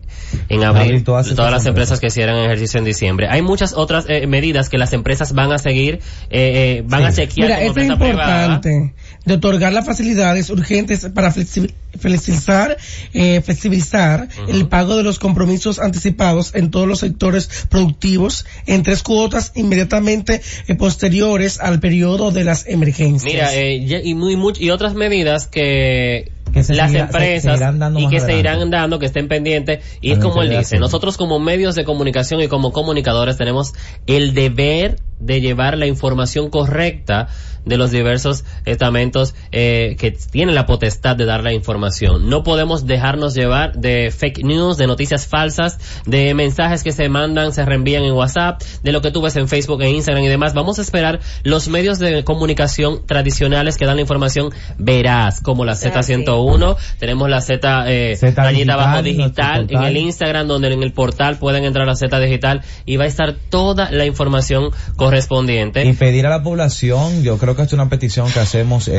en 0.48 0.64
abril 0.64 1.04
todas 1.04 1.28
todas, 1.34 1.52
las 1.52 1.66
empresas. 1.66 1.68
empresas 1.68 2.00
que 2.00 2.08
hicieran 2.08 2.38
ejercicio 2.38 2.78
en 2.78 2.86
diciembre. 2.86 3.28
Hay 3.30 3.42
muchas 3.42 3.74
otras 3.74 4.06
eh, 4.08 4.28
medidas 4.28 4.70
que 4.70 4.78
las 4.78 4.94
empresas 4.94 5.34
van 5.34 5.52
a 5.52 5.58
seguir, 5.58 5.96
eh, 6.30 6.78
eh, 6.80 6.84
van 6.86 7.04
a 7.06 7.12
chequear 7.12 7.48
Mira, 7.50 7.56
como 7.68 7.80
esto 7.80 7.94
es 7.94 8.00
privada. 8.00 8.46
importante 8.46 8.94
de 9.26 9.34
otorgar 9.34 9.74
las 9.74 9.86
facilidades 9.86 10.50
urgentes 10.50 11.10
para 11.14 11.34
flexi- 11.34 11.74
flexibilizar, 11.98 12.78
eh, 13.14 13.42
flexibilizar 13.42 14.28
el 14.48 14.68
pago 14.68 14.96
de 14.96 15.04
los 15.04 15.20
compromisos 15.20 15.80
anticipados 15.80 16.54
en 16.56 16.72
todos 16.72 16.88
los 16.88 17.00
sectores 17.00 17.50
productivos 17.70 18.46
en 18.68 18.84
tres 18.84 19.04
cuotas 19.04 19.52
inmediatamente 19.56 20.42
eh, 20.68 20.76
posteriores 20.76 21.60
al 21.60 21.80
periodo 21.80 22.32
de 22.32 22.44
las 22.44 22.68
emergencias. 22.68 23.34
Mira, 23.34 23.56
eh, 23.56 24.02
y, 24.04 24.14
muy, 24.16 24.36
much- 24.36 24.60
y 24.60 24.70
otras 24.70 24.94
medidas 24.94 25.48
que, 25.48 26.32
Que 26.54 26.64
se 26.64 26.74
las 26.76 26.92
seguirá- 26.92 27.08
se- 27.12 27.18
empresas 27.18 27.60
se 27.60 28.00
y 28.02 28.08
que 28.08 28.20
se 28.20 28.38
irán 28.38 28.70
dando, 28.70 29.00
que 29.00 29.06
estén 29.06 29.28
pendientes. 29.28 29.84
Y 30.02 30.12
es 30.12 30.20
como 30.20 30.42
él 30.42 30.50
dice, 30.58 30.78
nosotros 30.80 31.18
como 31.18 31.40
medios 31.40 31.76
de 31.76 31.84
comunicación 31.86 32.42
y 32.42 32.48
como 32.48 32.72
comunicadores 32.72 33.38
tenemos 33.38 33.74
el 34.08 34.34
deber 34.34 34.98
de 35.20 35.42
llevar 35.42 35.78
la 35.78 35.88
información 35.88 36.50
correcta 36.50 37.28
de 37.66 37.78
los 37.78 37.92
diversos 37.92 38.46
estamentos 38.66 39.36
eh, 39.52 39.96
que 40.00 40.12
tienen 40.12 40.56
la 40.56 40.66
potestad 40.66 41.16
de 41.16 41.26
dar 41.26 41.44
la 41.44 41.54
información. 41.54 42.30
No 42.30 42.44
podemos 42.44 42.86
dejarnos 42.86 43.36
llevar 43.36 43.74
de 43.74 44.12
fake 44.12 44.44
news, 44.44 44.78
de 44.78 44.88
noticias 44.88 45.28
falsas, 45.28 45.78
de 46.06 46.34
mensajes 46.34 46.84
que 46.84 46.92
se 46.92 47.10
mandan, 47.10 47.54
se 47.54 47.66
reenvían 47.66 48.04
en 48.04 48.14
WhatsApp, 48.14 48.62
de 48.84 48.92
lo 48.92 49.02
que 49.02 49.12
tú 49.12 49.22
ves 49.22 49.36
en 49.36 49.48
Facebook 49.48 49.82
e 49.82 49.90
Instagram 49.90 50.24
y 50.24 50.28
demás. 50.28 50.54
Vamos 50.54 50.80
a 50.80 50.82
esperar 50.82 51.20
los 51.44 51.68
medios 51.68 52.00
de 52.00 52.24
comunicación 52.24 53.06
tradicionales 53.06 53.78
que 53.78 53.86
dan 53.86 53.96
la 53.96 54.02
información 54.02 54.52
veraz, 54.78 55.42
como 55.42 55.66
la 55.66 55.74
Z101, 55.74 56.78
tenemos 56.98 57.30
la 57.30 57.42
Z, 57.42 57.86
eh, 57.88 58.16
Z 58.16 58.42
rayita 58.42 58.74
abajo 58.74 59.04
digital, 59.04 59.68
digital, 59.68 59.68
en 59.70 59.84
el 59.84 59.98
Instagram, 59.98 60.48
donde 60.48 60.74
en 60.74 60.84
el 60.84 60.94
portal 60.94 61.38
pueden 61.38 61.66
entrar 61.66 61.90
a 61.90 61.96
Z 61.96 62.20
digital 62.20 62.62
y 62.86 62.98
va 62.98 63.04
a 63.04 63.08
estar 63.08 63.34
toda 63.34 63.92
la 63.92 64.06
información 64.06 64.72
correspondiente. 65.10 65.86
Y 65.86 65.94
pedir 65.94 66.26
a 66.26 66.30
la 66.30 66.44
población, 66.44 67.24
yo 67.24 67.38
creo 67.38 67.56
que 67.56 67.64
es 67.64 67.74
una 67.74 67.90
petición 67.90 68.32
que 68.32 68.40
hacemos 68.40 68.88
eh, 68.88 68.94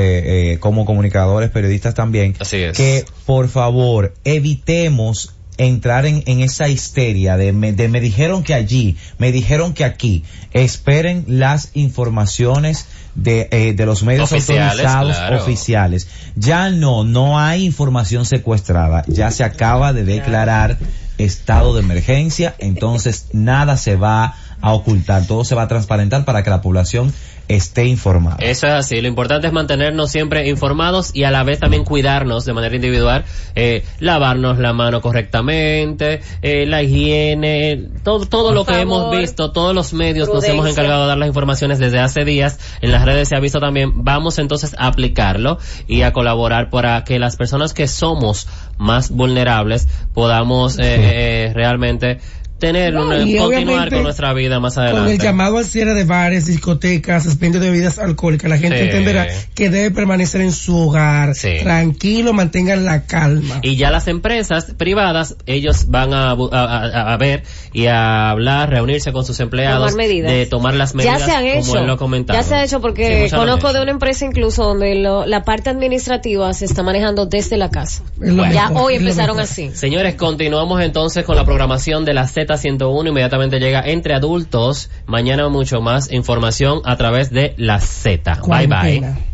eh, 0.52 0.58
como 0.58 0.84
comunicadores, 0.84 1.50
periodistas 1.50 1.94
también, 1.94 2.34
Así 2.38 2.56
es. 2.56 2.76
que 2.76 3.04
por 3.26 3.48
favor 3.48 4.14
evitemos 4.24 5.34
entrar 5.56 6.06
en, 6.06 6.22
en 6.26 6.40
esa 6.40 6.68
histeria 6.68 7.36
de 7.36 7.52
me, 7.52 7.72
de 7.72 7.88
me 7.88 8.00
dijeron 8.00 8.42
que 8.42 8.54
allí, 8.54 8.96
me 9.18 9.30
dijeron 9.30 9.74
que 9.74 9.84
aquí, 9.84 10.24
esperen 10.52 11.24
las 11.28 11.70
informaciones 11.74 12.86
de, 13.14 13.48
eh, 13.50 13.74
de 13.74 13.86
los 13.86 14.02
medios 14.02 14.32
Oficiales, 14.32 14.70
autorizados 14.70 15.16
claro. 15.16 15.42
oficiales. 15.42 16.08
Ya 16.34 16.70
no, 16.70 17.04
no 17.04 17.38
hay 17.38 17.66
información 17.66 18.24
secuestrada, 18.24 19.04
ya 19.06 19.30
se 19.30 19.44
acaba 19.44 19.92
de 19.92 20.04
declarar 20.04 20.78
estado 21.18 21.74
de 21.74 21.80
emergencia, 21.80 22.54
entonces 22.58 23.26
nada 23.32 23.76
se 23.76 23.96
va 23.96 24.24
a 24.24 24.34
ocultar, 24.62 25.26
todo 25.26 25.44
se 25.44 25.54
va 25.54 25.62
a 25.62 25.68
transparentar 25.68 26.24
para 26.24 26.42
que 26.42 26.50
la 26.50 26.60
población 26.60 27.12
esté 27.48 27.86
informada. 27.86 28.36
Eso 28.38 28.68
es 28.68 28.72
así. 28.72 29.00
Lo 29.00 29.08
importante 29.08 29.48
es 29.48 29.52
mantenernos 29.52 30.10
siempre 30.10 30.48
informados 30.48 31.10
y 31.14 31.24
a 31.24 31.32
la 31.32 31.42
vez 31.42 31.58
también 31.58 31.84
cuidarnos 31.84 32.44
de 32.44 32.52
manera 32.52 32.76
individual, 32.76 33.24
eh, 33.56 33.84
lavarnos 33.98 34.58
la 34.58 34.72
mano 34.72 35.00
correctamente, 35.00 36.20
eh, 36.42 36.64
la 36.66 36.82
higiene, 36.82 37.88
todo, 38.04 38.26
todo 38.26 38.52
lo 38.52 38.64
que 38.64 38.80
hemos 38.80 39.16
visto, 39.16 39.50
todos 39.50 39.74
los 39.74 39.92
medios 39.92 40.28
nos 40.28 40.44
hemos 40.44 40.68
encargado 40.68 41.02
de 41.02 41.08
dar 41.08 41.18
las 41.18 41.26
informaciones 41.26 41.80
desde 41.80 41.98
hace 41.98 42.24
días. 42.24 42.58
En 42.82 42.92
las 42.92 43.04
redes 43.04 43.28
se 43.28 43.36
ha 43.36 43.40
visto 43.40 43.58
también. 43.58 44.04
Vamos 44.04 44.38
entonces 44.38 44.76
a 44.78 44.86
aplicarlo 44.86 45.58
y 45.88 46.02
a 46.02 46.12
colaborar 46.12 46.70
para 46.70 47.02
que 47.02 47.18
las 47.18 47.36
personas 47.36 47.74
que 47.74 47.88
somos 47.88 48.46
más 48.78 49.10
vulnerables 49.10 49.88
podamos 50.14 50.78
eh, 50.78 50.82
eh, 50.82 51.52
realmente 51.54 52.18
tener 52.60 52.94
No, 52.94 53.06
una, 53.06 53.16
continuar 53.18 53.90
con 53.90 54.02
nuestra 54.04 54.32
vida 54.32 54.60
más 54.60 54.74
Con 54.74 54.84
adelante. 54.84 55.12
el 55.14 55.18
llamado 55.18 55.58
al 55.58 55.64
cierre 55.64 55.94
de 55.94 56.04
bares, 56.04 56.46
discotecas, 56.46 57.26
expendio 57.26 57.58
de 57.60 57.70
bebidas 57.70 57.98
alcohólicas, 57.98 58.48
la 58.48 58.58
gente 58.58 58.78
Sí. 58.78 58.84
entenderá 58.84 59.26
que 59.54 59.70
debe 59.70 59.90
permanecer 59.90 60.42
en 60.42 60.52
su 60.52 60.76
hogar, 60.76 61.34
Sí. 61.34 61.54
tranquilo, 61.62 62.32
mantengan 62.32 62.84
la 62.84 63.06
calma. 63.06 63.58
Y 63.62 63.74
ya 63.76 63.90
las 63.90 64.06
empresas 64.06 64.66
privadas, 64.76 65.36
ellos 65.46 65.86
van 65.88 66.14
a, 66.14 66.34
bu- 66.36 66.50
a, 66.52 66.62
a- 66.64 67.12
a 67.12 67.16
ver 67.16 67.42
y 67.72 67.86
a 67.86 68.30
hablar, 68.30 68.70
reunirse 68.70 69.12
con 69.12 69.24
sus 69.24 69.40
empleados 69.40 69.90
Tomar 69.92 70.06
medidas. 70.06 70.30
de 70.30 70.46
tomar 70.46 70.74
las 70.74 70.94
medidas 70.94 71.18
ya 71.20 71.24
se 71.26 71.32
han 71.32 71.46
hecho. 71.46 71.66
como 71.68 71.80
él 71.80 71.86
lo 71.86 71.96
comentaba. 71.96 72.38
Ya 72.38 72.44
se 72.46 72.54
ha 72.54 72.62
hecho 72.64 72.80
porque 72.80 73.28
conozco 73.34 73.68
hecho. 73.70 73.78
de 73.78 73.82
una 73.82 73.90
empresa 73.90 74.24
incluso 74.24 74.64
donde 74.64 74.94
lo- 74.96 75.24
la 75.26 75.42
parte 75.44 75.70
administrativa 75.70 76.52
se 76.52 76.66
está 76.66 76.82
manejando 76.82 77.26
desde 77.26 77.56
la 77.56 77.70
casa. 77.70 78.02
Ya 78.20 78.68
mejor, 78.68 78.82
hoy 78.84 78.94
empezaron 78.96 79.40
así. 79.40 79.70
Señores, 79.74 80.14
continuamos 80.16 80.82
entonces 80.82 81.24
con 81.24 81.36
la 81.36 81.44
programación 81.44 82.04
de 82.04 82.12
la 82.14 82.26
Z101. 82.56 83.08
Inmediatamente 83.08 83.58
llega 83.58 83.82
entre 83.82 84.14
adultos. 84.14 84.90
Mañana 85.06 85.48
mucho 85.48 85.80
más 85.80 86.10
información 86.12 86.80
a 86.84 86.96
través 86.96 87.30
de 87.30 87.54
la 87.56 87.80
Z. 87.80 88.40
Bye 88.46 88.66
bye. 88.66 89.30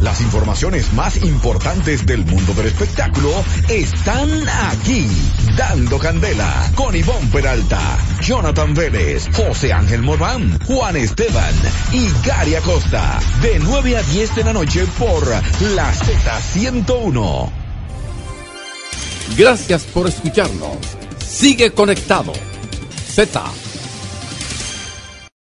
Las 0.00 0.20
informaciones 0.20 0.92
más 0.92 1.22
importantes 1.22 2.04
del 2.04 2.24
mundo 2.26 2.52
del 2.52 2.66
espectáculo 2.66 3.30
están 3.68 4.28
aquí. 4.70 5.08
Dando 5.56 5.98
Candela 5.98 6.70
con 6.74 6.94
Ivonne 6.94 7.28
Peralta, 7.32 7.80
Jonathan 8.20 8.74
Vélez, 8.74 9.28
José 9.34 9.72
Ángel 9.72 10.02
Morán, 10.02 10.58
Juan 10.66 10.96
Esteban 10.96 11.54
y 11.92 12.08
Gary 12.26 12.54
Acosta. 12.56 13.18
De 13.40 13.58
9 13.58 13.96
a 13.96 14.02
10 14.02 14.36
de 14.36 14.44
la 14.44 14.52
noche 14.52 14.84
por 14.98 15.26
la 15.26 15.92
Z101. 15.92 17.65
Gracias 19.36 19.84
por 19.84 20.06
escucharnos. 20.08 20.78
Sigue 21.18 21.70
conectado. 21.72 22.32
Z 23.14 23.65